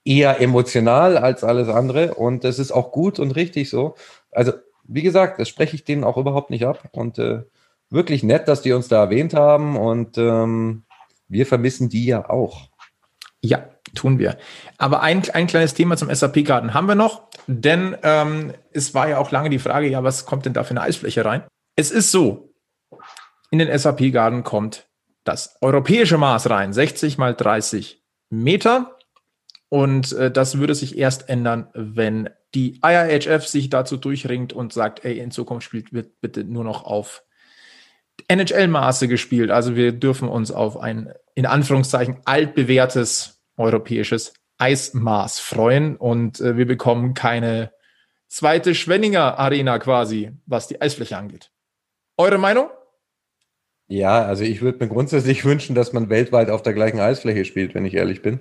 eher 0.07 0.39
emotional 0.39 1.17
als 1.17 1.43
alles 1.43 1.67
andere 1.67 2.13
und 2.13 2.45
das 2.45 2.59
ist 2.59 2.71
auch 2.71 2.93
gut 2.93 3.19
und 3.19 3.31
richtig 3.31 3.69
so. 3.69 3.95
Also, 4.37 4.53
wie 4.83 5.01
gesagt, 5.01 5.39
das 5.39 5.49
spreche 5.49 5.75
ich 5.75 5.83
denen 5.83 6.03
auch 6.03 6.15
überhaupt 6.15 6.51
nicht 6.51 6.63
ab 6.63 6.89
und 6.91 7.17
äh, 7.17 7.41
wirklich 7.89 8.21
nett, 8.21 8.47
dass 8.47 8.61
die 8.61 8.71
uns 8.71 8.87
da 8.87 9.01
erwähnt 9.01 9.33
haben 9.33 9.75
und 9.75 10.19
ähm, 10.19 10.83
wir 11.27 11.47
vermissen 11.47 11.89
die 11.89 12.05
ja 12.05 12.29
auch. 12.29 12.69
Ja, 13.41 13.67
tun 13.95 14.19
wir. 14.19 14.37
Aber 14.77 15.01
ein, 15.01 15.27
ein 15.31 15.47
kleines 15.47 15.73
Thema 15.73 15.97
zum 15.97 16.13
SAP-Garten 16.13 16.75
haben 16.75 16.87
wir 16.87 16.93
noch, 16.93 17.23
denn 17.47 17.97
ähm, 18.03 18.53
es 18.71 18.93
war 18.93 19.09
ja 19.09 19.17
auch 19.17 19.31
lange 19.31 19.49
die 19.49 19.57
Frage, 19.57 19.87
ja, 19.87 20.03
was 20.03 20.27
kommt 20.27 20.45
denn 20.45 20.53
da 20.53 20.63
für 20.63 20.71
eine 20.71 20.81
Eisfläche 20.81 21.25
rein? 21.25 21.41
Es 21.75 21.89
ist 21.89 22.11
so, 22.11 22.53
in 23.49 23.57
den 23.57 23.75
SAP-Garten 23.75 24.43
kommt 24.43 24.87
das 25.23 25.57
europäische 25.61 26.19
Maß 26.19 26.51
rein, 26.51 26.73
60 26.73 27.17
mal 27.17 27.33
30 27.33 28.03
Meter. 28.29 28.97
Und 29.69 30.13
äh, 30.13 30.29
das 30.29 30.59
würde 30.59 30.75
sich 30.75 30.95
erst 30.95 31.27
ändern, 31.27 31.69
wenn 31.73 32.29
die 32.55 32.79
IIHF 32.83 33.47
sich 33.47 33.69
dazu 33.69 33.97
durchringt 33.97 34.53
und 34.53 34.73
sagt, 34.73 35.03
ey, 35.03 35.19
in 35.19 35.31
Zukunft 35.31 35.65
spielt 35.65 35.93
wird 35.93 36.21
bitte 36.21 36.43
nur 36.43 36.63
noch 36.63 36.85
auf 36.85 37.23
NHL-Maße 38.27 39.07
gespielt. 39.07 39.51
Also 39.51 39.75
wir 39.75 39.91
dürfen 39.91 40.27
uns 40.27 40.51
auf 40.51 40.77
ein 40.77 41.11
in 41.35 41.45
Anführungszeichen 41.45 42.17
altbewährtes 42.25 43.41
europäisches 43.57 44.33
Eismaß 44.57 45.39
freuen 45.39 45.95
und 45.95 46.39
äh, 46.39 46.57
wir 46.57 46.65
bekommen 46.65 47.13
keine 47.13 47.71
zweite 48.27 48.73
Schwenninger 48.75 49.37
Arena 49.37 49.77
quasi, 49.79 50.31
was 50.45 50.67
die 50.67 50.81
Eisfläche 50.81 51.17
angeht. 51.17 51.51
Eure 52.17 52.37
Meinung? 52.37 52.69
Ja, 53.87 54.25
also 54.25 54.43
ich 54.43 54.61
würde 54.61 54.83
mir 54.83 54.91
grundsätzlich 54.91 55.45
wünschen, 55.45 55.75
dass 55.75 55.93
man 55.93 56.09
weltweit 56.09 56.49
auf 56.49 56.61
der 56.61 56.73
gleichen 56.73 56.99
Eisfläche 56.99 57.45
spielt, 57.45 57.73
wenn 57.73 57.85
ich 57.85 57.93
ehrlich 57.93 58.21
bin. 58.21 58.39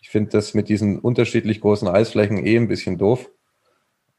Ich 0.00 0.08
finde 0.08 0.30
das 0.30 0.54
mit 0.54 0.68
diesen 0.68 0.98
unterschiedlich 0.98 1.60
großen 1.60 1.86
Eisflächen 1.86 2.44
eh 2.44 2.56
ein 2.56 2.68
bisschen 2.68 2.98
doof. 2.98 3.30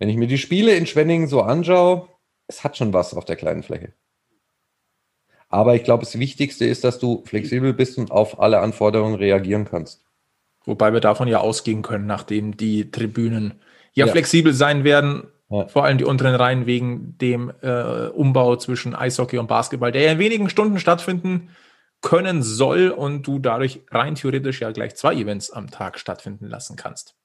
Wenn 0.02 0.10
ich 0.10 0.18
mir 0.18 0.26
die 0.26 0.40
Spiele 0.40 0.74
in 0.74 0.88
Schwenningen 0.88 1.28
so 1.28 1.44
anschaue, 1.44 2.08
es 2.48 2.64
hat 2.64 2.76
schon 2.76 2.92
was 2.92 3.14
auf 3.14 3.24
der 3.24 3.36
kleinen 3.36 3.62
Fläche. 3.62 3.94
Aber 5.48 5.76
ich 5.76 5.84
glaube, 5.84 6.04
das 6.06 6.18
Wichtigste 6.18 6.66
ist, 6.66 6.84
dass 6.84 6.98
du 6.98 7.24
flexibel 7.28 7.72
bist 7.72 8.00
und 8.00 8.10
auf 8.10 8.40
alle 8.40 8.62
Anforderungen 8.62 9.14
reagieren 9.14 9.66
kannst. 9.66 10.04
Wobei 10.66 10.92
wir 10.92 11.02
davon 11.02 11.28
ja 11.28 11.40
ausgehen 11.40 11.84
können, 11.84 12.08
nachdem 12.08 12.58
die 12.58 12.90
Tribünen 12.90 13.62
ja, 13.94 14.08
ja. 14.08 14.12
flexibel 14.12 14.54
sein 14.54 14.84
werden, 14.84 15.28
ja. 15.52 15.68
vor 15.68 15.86
allem 15.86 16.00
die 16.00 16.06
unteren 16.06 16.34
Reihen 16.34 16.66
wegen 16.66 17.16
dem 17.20 17.54
äh, 17.62 18.08
Umbau 18.08 18.56
zwischen 18.56 18.96
Eishockey 18.96 19.38
und 19.38 19.46
Basketball, 19.46 19.92
der 19.92 20.02
ja 20.02 20.12
in 20.14 20.20
wenigen 20.20 20.50
Stunden 20.50 20.80
stattfinden 20.80 21.52
können 22.02 22.42
soll 22.42 22.90
und 22.90 23.28
du 23.28 23.38
dadurch 23.38 23.82
rein 23.92 24.16
theoretisch 24.16 24.62
ja 24.62 24.72
gleich 24.72 24.96
zwei 24.96 25.14
Events 25.14 25.52
am 25.52 25.70
Tag 25.70 26.00
stattfinden 26.00 26.48
lassen 26.48 26.76
kannst. 26.76 27.21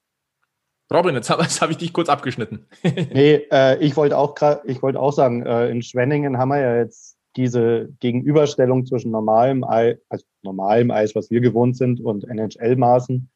Robin, 0.93 1.15
jetzt 1.15 1.29
habe 1.29 1.43
hab 1.61 1.69
ich 1.69 1.77
dich 1.77 1.93
kurz 1.93 2.09
abgeschnitten. 2.09 2.65
nee, 2.83 3.45
äh, 3.51 3.77
ich 3.83 3.95
wollte 3.97 4.17
auch, 4.17 4.35
ich 4.65 4.81
wollte 4.81 4.99
auch 4.99 5.11
sagen, 5.11 5.45
äh, 5.45 5.69
in 5.69 5.81
Schwenningen 5.81 6.37
haben 6.37 6.49
wir 6.49 6.59
ja 6.59 6.77
jetzt 6.77 7.17
diese 7.35 7.89
Gegenüberstellung 7.99 8.85
zwischen 8.85 9.11
normalem 9.11 9.63
Eis, 9.63 9.97
also 10.09 10.25
normalem 10.41 10.91
Eis, 10.91 11.13
was 11.15 11.29
wir 11.29 11.39
gewohnt 11.39 11.77
sind, 11.77 12.01
und 12.01 12.27
NHL-Maßen. 12.27 13.29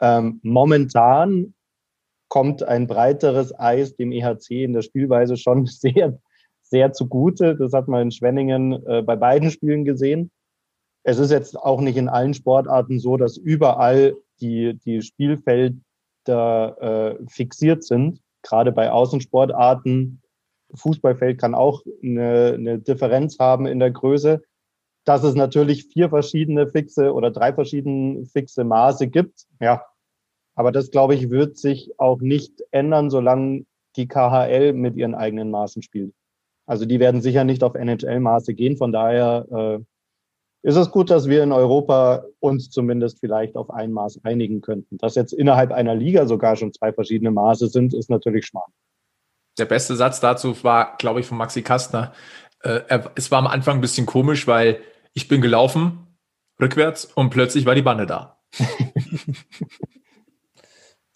Ähm, 0.00 0.40
momentan 0.42 1.54
kommt 2.28 2.62
ein 2.62 2.86
breiteres 2.86 3.58
Eis 3.58 3.96
dem 3.96 4.12
EHC 4.12 4.64
in 4.64 4.72
der 4.72 4.82
Spielweise 4.82 5.36
schon 5.36 5.66
sehr, 5.66 6.18
sehr 6.62 6.92
zugute. 6.92 7.56
Das 7.56 7.72
hat 7.72 7.88
man 7.88 8.02
in 8.02 8.10
Schwenningen 8.10 8.86
äh, 8.86 9.02
bei 9.02 9.16
beiden 9.16 9.50
Spielen 9.50 9.84
gesehen. 9.84 10.30
Es 11.02 11.18
ist 11.18 11.30
jetzt 11.30 11.56
auch 11.56 11.80
nicht 11.80 11.96
in 11.96 12.08
allen 12.08 12.34
Sportarten 12.34 12.98
so, 12.98 13.16
dass 13.16 13.38
überall 13.38 14.16
die, 14.40 14.78
die 14.84 15.00
Spielfelder 16.20 17.18
äh, 17.20 17.26
fixiert 17.28 17.84
sind. 17.84 18.20
Gerade 18.42 18.72
bei 18.72 18.90
Außensportarten. 18.90 20.22
Fußballfeld 20.72 21.40
kann 21.40 21.54
auch 21.54 21.82
eine, 22.02 22.54
eine 22.54 22.78
Differenz 22.78 23.38
haben 23.38 23.66
in 23.66 23.80
der 23.80 23.90
Größe. 23.90 24.42
Dass 25.04 25.24
es 25.24 25.34
natürlich 25.34 25.86
vier 25.86 26.10
verschiedene 26.10 26.68
fixe 26.68 27.12
oder 27.12 27.30
drei 27.30 27.52
verschiedene 27.52 28.26
fixe 28.26 28.64
Maße 28.64 29.08
gibt, 29.08 29.46
ja. 29.60 29.82
Aber 30.54 30.72
das, 30.72 30.90
glaube 30.90 31.14
ich, 31.14 31.30
wird 31.30 31.56
sich 31.56 31.92
auch 31.98 32.20
nicht 32.20 32.62
ändern, 32.70 33.08
solange 33.08 33.64
die 33.96 34.08
KHL 34.08 34.74
mit 34.74 34.96
ihren 34.96 35.14
eigenen 35.14 35.50
Maßen 35.50 35.82
spielt. 35.82 36.12
Also 36.66 36.84
die 36.84 37.00
werden 37.00 37.22
sicher 37.22 37.44
nicht 37.44 37.64
auf 37.64 37.74
NHL-Maße 37.74 38.52
gehen. 38.54 38.76
Von 38.76 38.92
daher 38.92 39.46
äh, 39.50 39.84
ist 40.62 40.76
es 40.76 40.90
gut, 40.90 41.10
dass 41.10 41.28
wir 41.28 41.42
in 41.42 41.52
Europa 41.52 42.24
uns 42.38 42.70
zumindest 42.70 43.20
vielleicht 43.20 43.56
auf 43.56 43.70
ein 43.70 43.92
Maß 43.92 44.20
einigen 44.24 44.60
könnten. 44.60 44.98
Dass 44.98 45.14
jetzt 45.14 45.32
innerhalb 45.32 45.72
einer 45.72 45.94
Liga 45.94 46.26
sogar 46.26 46.56
schon 46.56 46.72
zwei 46.72 46.92
verschiedene 46.92 47.30
Maße 47.30 47.68
sind, 47.68 47.94
ist 47.94 48.10
natürlich 48.10 48.46
schmarrn. 48.46 48.70
Der 49.58 49.64
beste 49.64 49.96
Satz 49.96 50.20
dazu 50.20 50.62
war, 50.62 50.96
glaube 50.98 51.20
ich, 51.20 51.26
von 51.26 51.38
Maxi 51.38 51.62
Kastner. 51.62 52.12
Äh, 52.62 52.80
er, 52.88 53.10
es 53.14 53.30
war 53.30 53.38
am 53.38 53.46
Anfang 53.46 53.78
ein 53.78 53.80
bisschen 53.80 54.06
komisch, 54.06 54.46
weil 54.46 54.80
ich 55.14 55.28
bin 55.28 55.40
gelaufen, 55.40 56.06
rückwärts, 56.60 57.06
und 57.06 57.30
plötzlich 57.30 57.64
war 57.64 57.74
die 57.74 57.82
Bande 57.82 58.06
da. 58.06 58.38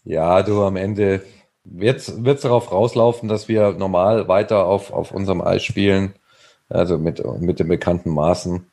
ja, 0.04 0.42
du 0.42 0.62
am 0.62 0.76
Ende 0.76 1.22
wird 1.64 1.98
es 1.98 2.40
darauf 2.40 2.72
rauslaufen, 2.72 3.28
dass 3.28 3.48
wir 3.48 3.72
normal 3.72 4.28
weiter 4.28 4.66
auf, 4.66 4.92
auf 4.92 5.12
unserem 5.12 5.40
Eis 5.40 5.64
spielen, 5.64 6.14
also 6.68 6.98
mit, 6.98 7.22
mit 7.40 7.60
den 7.60 7.68
bekannten 7.68 8.10
Maßen 8.10 8.70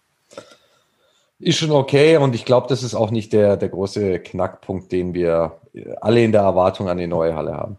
ist 1.42 1.58
schon 1.58 1.72
okay 1.72 2.18
und 2.18 2.36
ich 2.36 2.46
glaube, 2.46 2.68
das 2.68 2.84
ist 2.84 2.96
auch 2.96 3.12
nicht 3.12 3.34
der, 3.34 3.58
der 3.58 3.70
große 3.70 4.20
Knackpunkt, 4.20 4.92
den 4.92 5.14
wir 5.14 5.60
alle 6.00 6.24
in 6.24 6.32
der 6.32 6.42
Erwartung 6.42 6.90
an 6.90 6.98
die 6.98 7.08
neue 7.08 7.36
Halle 7.36 7.54
haben. 7.54 7.78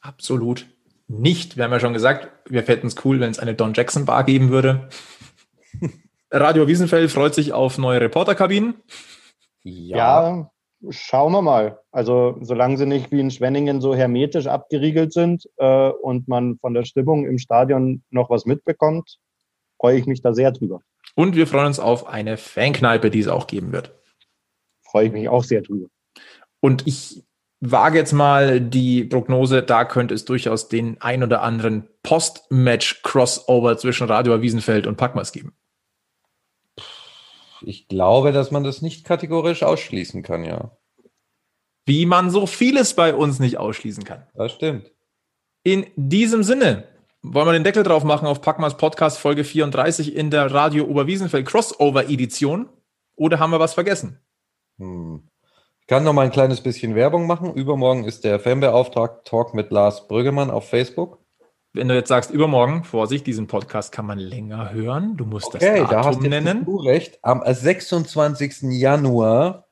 Absolut 0.00 0.66
nicht. 1.08 1.56
Wir 1.56 1.64
haben 1.64 1.72
ja 1.72 1.80
schon 1.80 1.92
gesagt, 1.92 2.28
wir 2.48 2.62
fänden 2.62 2.88
es 2.88 3.04
cool, 3.04 3.20
wenn 3.20 3.30
es 3.30 3.38
eine 3.38 3.54
Don 3.54 3.74
Jackson 3.74 4.04
Bar 4.04 4.24
geben 4.24 4.50
würde. 4.50 4.88
Radio 6.30 6.66
Wiesenfeld 6.66 7.10
freut 7.10 7.34
sich 7.34 7.52
auf 7.52 7.78
neue 7.78 8.00
Reporterkabinen. 8.00 8.74
Ja. 9.62 9.96
ja, 9.96 10.50
schauen 10.90 11.32
wir 11.32 11.42
mal. 11.42 11.78
Also 11.90 12.36
solange 12.40 12.76
sie 12.76 12.86
nicht 12.86 13.10
wie 13.12 13.20
in 13.20 13.30
Schwenningen 13.30 13.80
so 13.80 13.94
hermetisch 13.94 14.46
abgeriegelt 14.46 15.12
sind 15.12 15.48
äh, 15.56 15.88
und 15.88 16.28
man 16.28 16.58
von 16.58 16.74
der 16.74 16.84
Stimmung 16.84 17.24
im 17.24 17.38
Stadion 17.38 18.02
noch 18.10 18.30
was 18.30 18.46
mitbekommt, 18.46 19.18
freue 19.78 19.98
ich 19.98 20.06
mich 20.06 20.22
da 20.22 20.34
sehr 20.34 20.52
drüber. 20.52 20.80
Und 21.14 21.36
wir 21.36 21.46
freuen 21.46 21.66
uns 21.66 21.78
auf 21.78 22.06
eine 22.06 22.36
Fankneipe, 22.36 23.10
die 23.10 23.20
es 23.20 23.28
auch 23.28 23.46
geben 23.46 23.72
wird. 23.72 23.94
Freue 24.82 25.06
ich 25.06 25.12
mich 25.12 25.28
auch 25.28 25.44
sehr 25.44 25.62
drüber. 25.62 25.88
Und 26.60 26.86
ich 26.86 27.24
wage 27.60 27.98
jetzt 27.98 28.12
mal 28.12 28.60
die 28.60 29.04
Prognose, 29.04 29.62
da 29.62 29.84
könnte 29.84 30.14
es 30.14 30.24
durchaus 30.24 30.68
den 30.68 31.00
ein 31.00 31.22
oder 31.22 31.42
anderen 31.42 31.88
Post-Match-Crossover 32.02 33.76
zwischen 33.78 34.06
Radio 34.06 34.40
Wiesenfeld 34.42 34.86
und 34.86 34.96
Packmas 34.96 35.32
geben. 35.32 35.54
Ich 37.62 37.88
glaube, 37.88 38.32
dass 38.32 38.50
man 38.50 38.64
das 38.64 38.82
nicht 38.82 39.04
kategorisch 39.04 39.62
ausschließen 39.62 40.22
kann, 40.22 40.44
ja. 40.44 40.76
Wie 41.86 42.06
man 42.06 42.30
so 42.30 42.46
vieles 42.46 42.94
bei 42.94 43.14
uns 43.14 43.38
nicht 43.38 43.58
ausschließen 43.58 44.04
kann. 44.04 44.26
Das 44.34 44.52
stimmt. 44.52 44.90
In 45.62 45.86
diesem 45.96 46.42
Sinne 46.42 46.88
wollen 47.26 47.46
wir 47.46 47.52
den 47.54 47.64
Deckel 47.64 47.82
drauf 47.82 48.04
machen 48.04 48.28
auf 48.28 48.42
Packmas 48.42 48.76
Podcast 48.76 49.18
Folge 49.18 49.44
34 49.44 50.14
in 50.14 50.30
der 50.30 50.52
Radio 50.52 50.84
Oberwiesenfeld 50.84 51.46
Crossover 51.46 52.04
Edition? 52.10 52.68
Oder 53.16 53.38
haben 53.38 53.50
wir 53.50 53.60
was 53.60 53.72
vergessen? 53.72 54.20
Hm. 54.78 55.22
Ich 55.80 55.86
kann 55.86 56.04
noch 56.04 56.12
mal 56.12 56.26
ein 56.26 56.30
kleines 56.30 56.60
bisschen 56.60 56.94
Werbung 56.94 57.26
machen. 57.26 57.54
Übermorgen 57.54 58.04
ist 58.04 58.24
der 58.24 58.40
Fanbeauftragte 58.40 59.22
Talk 59.24 59.54
mit 59.54 59.70
Lars 59.70 60.06
Brüggemann 60.06 60.50
auf 60.50 60.68
Facebook. 60.68 61.18
Wenn 61.72 61.88
du 61.88 61.94
jetzt 61.94 62.08
sagst 62.08 62.30
übermorgen, 62.30 62.84
Vorsicht, 62.84 63.26
diesen 63.26 63.46
Podcast 63.46 63.90
kann 63.90 64.04
man 64.04 64.18
länger 64.18 64.72
hören. 64.72 65.16
Du 65.16 65.24
musst 65.24 65.54
okay, 65.54 65.80
das 65.80 65.90
Datum 65.90 65.90
da 65.90 66.04
hast 66.04 66.20
nennen. 66.20 66.64
Du 66.66 66.76
recht. 66.76 67.18
Am 67.22 67.42
26. 67.42 68.64
Januar 68.70 69.63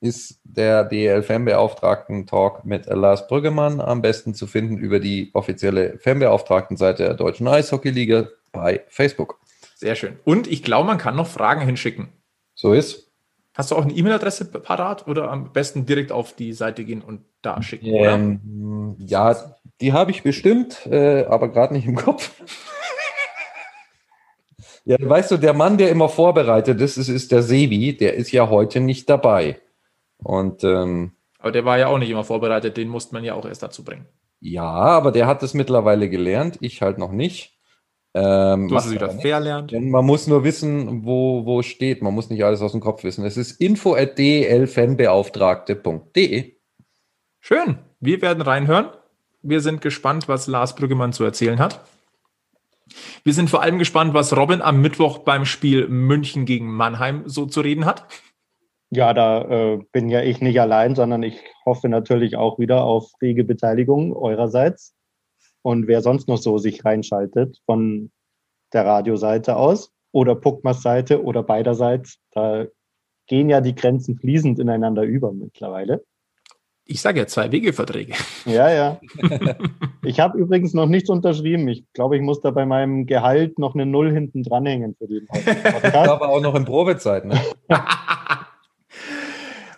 ist 0.00 0.40
der 0.44 0.84
DEL-Fanbeauftragten-Talk 0.84 2.64
mit 2.64 2.86
Lars 2.86 3.26
Brüggemann 3.26 3.80
am 3.80 4.02
besten 4.02 4.34
zu 4.34 4.46
finden 4.46 4.76
über 4.76 5.00
die 5.00 5.30
offizielle 5.32 5.98
Fanbeauftragten-Seite 5.98 7.04
der 7.04 7.14
Deutschen 7.14 7.48
Eishockey-Liga 7.48 8.28
bei 8.52 8.84
Facebook. 8.88 9.40
Sehr 9.74 9.96
schön. 9.96 10.18
Und 10.24 10.46
ich 10.46 10.62
glaube, 10.62 10.86
man 10.86 10.98
kann 10.98 11.16
noch 11.16 11.26
Fragen 11.26 11.62
hinschicken. 11.62 12.08
So 12.54 12.72
ist. 12.72 13.04
Hast 13.54 13.70
du 13.70 13.76
auch 13.76 13.84
eine 13.84 13.92
E-Mail-Adresse 13.92 14.46
parat 14.46 15.06
oder 15.06 15.30
am 15.30 15.52
besten 15.52 15.86
direkt 15.86 16.10
auf 16.10 16.32
die 16.32 16.52
Seite 16.52 16.84
gehen 16.84 17.02
und 17.02 17.20
da 17.40 17.62
schicken? 17.62 17.86
Ähm, 17.86 18.96
ja, 18.98 19.36
die 19.80 19.92
habe 19.92 20.10
ich 20.10 20.24
bestimmt, 20.24 20.86
äh, 20.86 21.24
aber 21.24 21.48
gerade 21.48 21.72
nicht 21.72 21.86
im 21.86 21.94
Kopf. 21.94 22.32
ja, 24.84 24.96
weißt 25.00 25.30
du, 25.30 25.36
der 25.36 25.52
Mann, 25.52 25.78
der 25.78 25.90
immer 25.90 26.08
vorbereitet 26.08 26.80
ist, 26.80 26.96
ist, 26.96 27.08
ist 27.08 27.30
der 27.30 27.44
Sebi, 27.44 27.96
der 27.96 28.14
ist 28.14 28.32
ja 28.32 28.48
heute 28.48 28.80
nicht 28.80 29.08
dabei. 29.08 29.60
Und, 30.24 30.64
ähm, 30.64 31.12
aber 31.38 31.52
der 31.52 31.64
war 31.64 31.78
ja 31.78 31.86
auch 31.86 31.98
nicht 31.98 32.10
immer 32.10 32.24
vorbereitet, 32.24 32.76
den 32.76 32.88
musste 32.88 33.14
man 33.14 33.22
ja 33.22 33.34
auch 33.34 33.46
erst 33.46 33.62
dazu 33.62 33.84
bringen. 33.84 34.06
Ja, 34.40 34.64
aber 34.64 35.12
der 35.12 35.26
hat 35.26 35.42
es 35.42 35.54
mittlerweile 35.54 36.10
gelernt, 36.10 36.58
ich 36.60 36.82
halt 36.82 36.98
noch 36.98 37.12
nicht. 37.12 37.54
Ähm, 38.14 38.68
du 38.68 38.76
hast 38.76 38.86
es 38.86 38.92
wieder 38.92 39.10
verlernt. 39.10 39.72
Denn 39.72 39.90
man 39.90 40.04
muss 40.04 40.28
nur 40.28 40.44
wissen, 40.44 41.04
wo, 41.04 41.46
wo 41.46 41.62
steht. 41.62 42.00
Man 42.00 42.14
muss 42.14 42.30
nicht 42.30 42.44
alles 42.44 42.62
aus 42.62 42.70
dem 42.72 42.80
Kopf 42.80 43.04
wissen. 43.04 43.24
Es 43.24 43.36
ist 43.36 43.60
info.dlfanbeauftragte.de. 43.60 46.54
Schön. 47.40 47.78
Wir 48.00 48.22
werden 48.22 48.42
reinhören. 48.42 48.88
Wir 49.42 49.60
sind 49.60 49.80
gespannt, 49.80 50.28
was 50.28 50.46
Lars 50.46 50.76
Brüggemann 50.76 51.12
zu 51.12 51.24
erzählen 51.24 51.58
hat. 51.58 51.80
Wir 53.24 53.34
sind 53.34 53.50
vor 53.50 53.62
allem 53.62 53.78
gespannt, 53.78 54.14
was 54.14 54.36
Robin 54.36 54.62
am 54.62 54.80
Mittwoch 54.80 55.18
beim 55.18 55.44
Spiel 55.44 55.88
München 55.88 56.46
gegen 56.46 56.72
Mannheim 56.72 57.24
so 57.26 57.46
zu 57.46 57.60
reden 57.60 57.84
hat. 57.84 58.06
Ja, 58.94 59.12
da 59.12 59.42
äh, 59.42 59.78
bin 59.90 60.08
ja 60.08 60.22
ich 60.22 60.40
nicht 60.40 60.60
allein, 60.60 60.94
sondern 60.94 61.24
ich 61.24 61.40
hoffe 61.66 61.88
natürlich 61.88 62.36
auch 62.36 62.60
wieder 62.60 62.84
auf 62.84 63.10
rege 63.20 63.42
Beteiligung 63.42 64.14
eurerseits. 64.14 64.94
Und 65.62 65.88
wer 65.88 66.00
sonst 66.00 66.28
noch 66.28 66.36
so 66.36 66.58
sich 66.58 66.84
reinschaltet 66.84 67.60
von 67.66 68.12
der 68.72 68.86
Radioseite 68.86 69.56
aus 69.56 69.92
oder 70.12 70.36
Puckmas 70.36 70.82
Seite 70.82 71.24
oder 71.24 71.42
beiderseits, 71.42 72.18
da 72.30 72.66
gehen 73.26 73.48
ja 73.48 73.60
die 73.60 73.74
Grenzen 73.74 74.16
fließend 74.16 74.60
ineinander 74.60 75.02
über 75.02 75.32
mittlerweile. 75.32 76.04
Ich 76.86 77.00
sage 77.00 77.20
ja 77.20 77.26
zwei 77.26 77.50
Wegeverträge. 77.50 78.14
Ja, 78.44 78.70
ja. 78.70 79.00
Ich 80.06 80.20
habe 80.20 80.36
übrigens 80.36 80.74
noch 80.74 80.84
nichts 80.84 81.08
unterschrieben. 81.08 81.66
Ich 81.66 81.90
glaube, 81.94 82.16
ich 82.16 82.22
muss 82.22 82.42
da 82.42 82.50
bei 82.50 82.66
meinem 82.66 83.06
Gehalt 83.06 83.58
noch 83.58 83.74
eine 83.74 83.86
Null 83.86 84.12
hinten 84.12 84.42
dranhängen 84.42 84.94
für 84.98 85.06
den 85.06 85.26
Podcast. 85.28 86.10
Aber 86.10 86.28
auch 86.28 86.42
noch 86.42 86.54
in 86.54 86.66
Probezeit, 86.66 87.24
ne? 87.24 87.40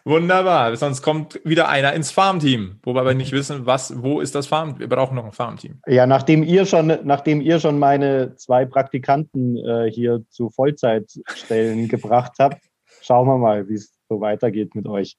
Wunderbar. 0.06 0.76
Sonst 0.76 1.02
kommt 1.02 1.40
wieder 1.42 1.68
einer 1.68 1.92
ins 1.92 2.12
Farmteam, 2.12 2.78
wo 2.84 2.94
wir 2.94 3.12
nicht 3.12 3.32
wissen, 3.32 3.66
was, 3.66 4.00
wo 4.04 4.20
ist 4.20 4.36
das 4.36 4.46
Farm. 4.46 4.78
Wir 4.78 4.88
brauchen 4.88 5.16
noch 5.16 5.24
ein 5.24 5.32
Farmteam. 5.32 5.80
Ja, 5.84 6.06
nachdem 6.06 6.44
ihr 6.44 6.64
schon, 6.64 6.96
nachdem 7.02 7.40
ihr 7.40 7.58
schon 7.58 7.80
meine 7.80 8.36
zwei 8.36 8.66
Praktikanten 8.66 9.56
äh, 9.56 9.90
hier 9.90 10.22
zu 10.30 10.48
Vollzeitstellen 10.50 11.88
gebracht 11.88 12.34
habt, 12.38 12.62
schauen 13.02 13.26
wir 13.26 13.36
mal, 13.36 13.68
wie 13.68 13.74
es 13.74 13.98
so 14.08 14.20
weitergeht 14.20 14.76
mit 14.76 14.86
euch. 14.86 15.16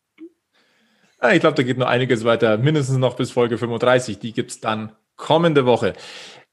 Ja, 1.22 1.32
ich 1.32 1.42
glaube, 1.42 1.56
da 1.56 1.64
geht 1.64 1.78
noch 1.78 1.88
einiges 1.88 2.24
weiter, 2.24 2.58
mindestens 2.58 2.98
noch 2.98 3.18
bis 3.18 3.30
Folge 3.30 3.58
35. 3.58 4.20
Die 4.20 4.32
gibt 4.32 4.52
es 4.52 4.62
dann 4.62 4.94
kommende 5.18 5.66
Woche. 5.66 5.96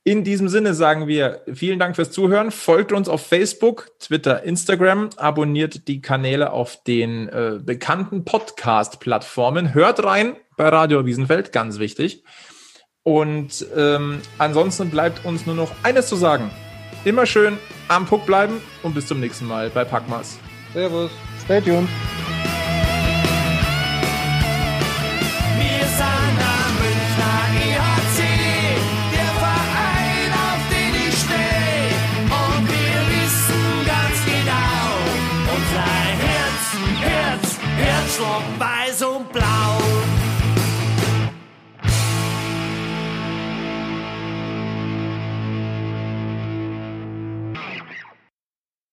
In 0.07 0.23
diesem 0.23 0.51
Sinne 0.51 0.75
sagen 0.75 1.09
wir 1.09 1.41
vielen 1.55 1.79
Dank 1.79 1.97
fürs 1.97 2.11
Zuhören. 2.11 2.51
Folgt 2.51 2.93
uns 2.93 3.09
auf 3.09 3.27
Facebook, 3.27 3.91
Twitter, 3.99 4.43
Instagram, 4.43 5.09
abonniert 5.17 5.89
die 5.89 6.03
Kanäle 6.03 6.53
auf 6.53 6.83
den 6.85 7.31
äh, 7.31 7.59
bekannten 7.59 8.27
Podcast-Plattformen. 8.27 9.73
Hört 9.73 10.05
rein 10.05 10.37
bei 10.59 10.69
Radio 10.69 11.07
Wiesenfeld, 11.07 11.53
ganz 11.53 11.79
wichtig. 11.79 12.23
Und 13.03 13.65
ähm, 13.75 14.21
ansonsten 14.37 14.91
bleibt 14.91 15.25
uns 15.25 15.47
nur 15.47 15.55
noch 15.55 15.73
eines 15.83 16.07
zu 16.07 16.17
sagen. 16.17 16.51
Immer 17.07 17.25
schön 17.25 17.57
am 17.89 18.05
Puck 18.05 18.27
bleiben 18.27 18.61
und 18.83 18.95
bis 18.95 19.07
zum 19.07 19.21
nächsten 19.21 19.47
Mal 19.47 19.71
bei 19.71 19.87
Packmas. 19.87 20.39
Servus. 20.75 21.11
Stay 21.45 21.63
tuned. 21.63 21.89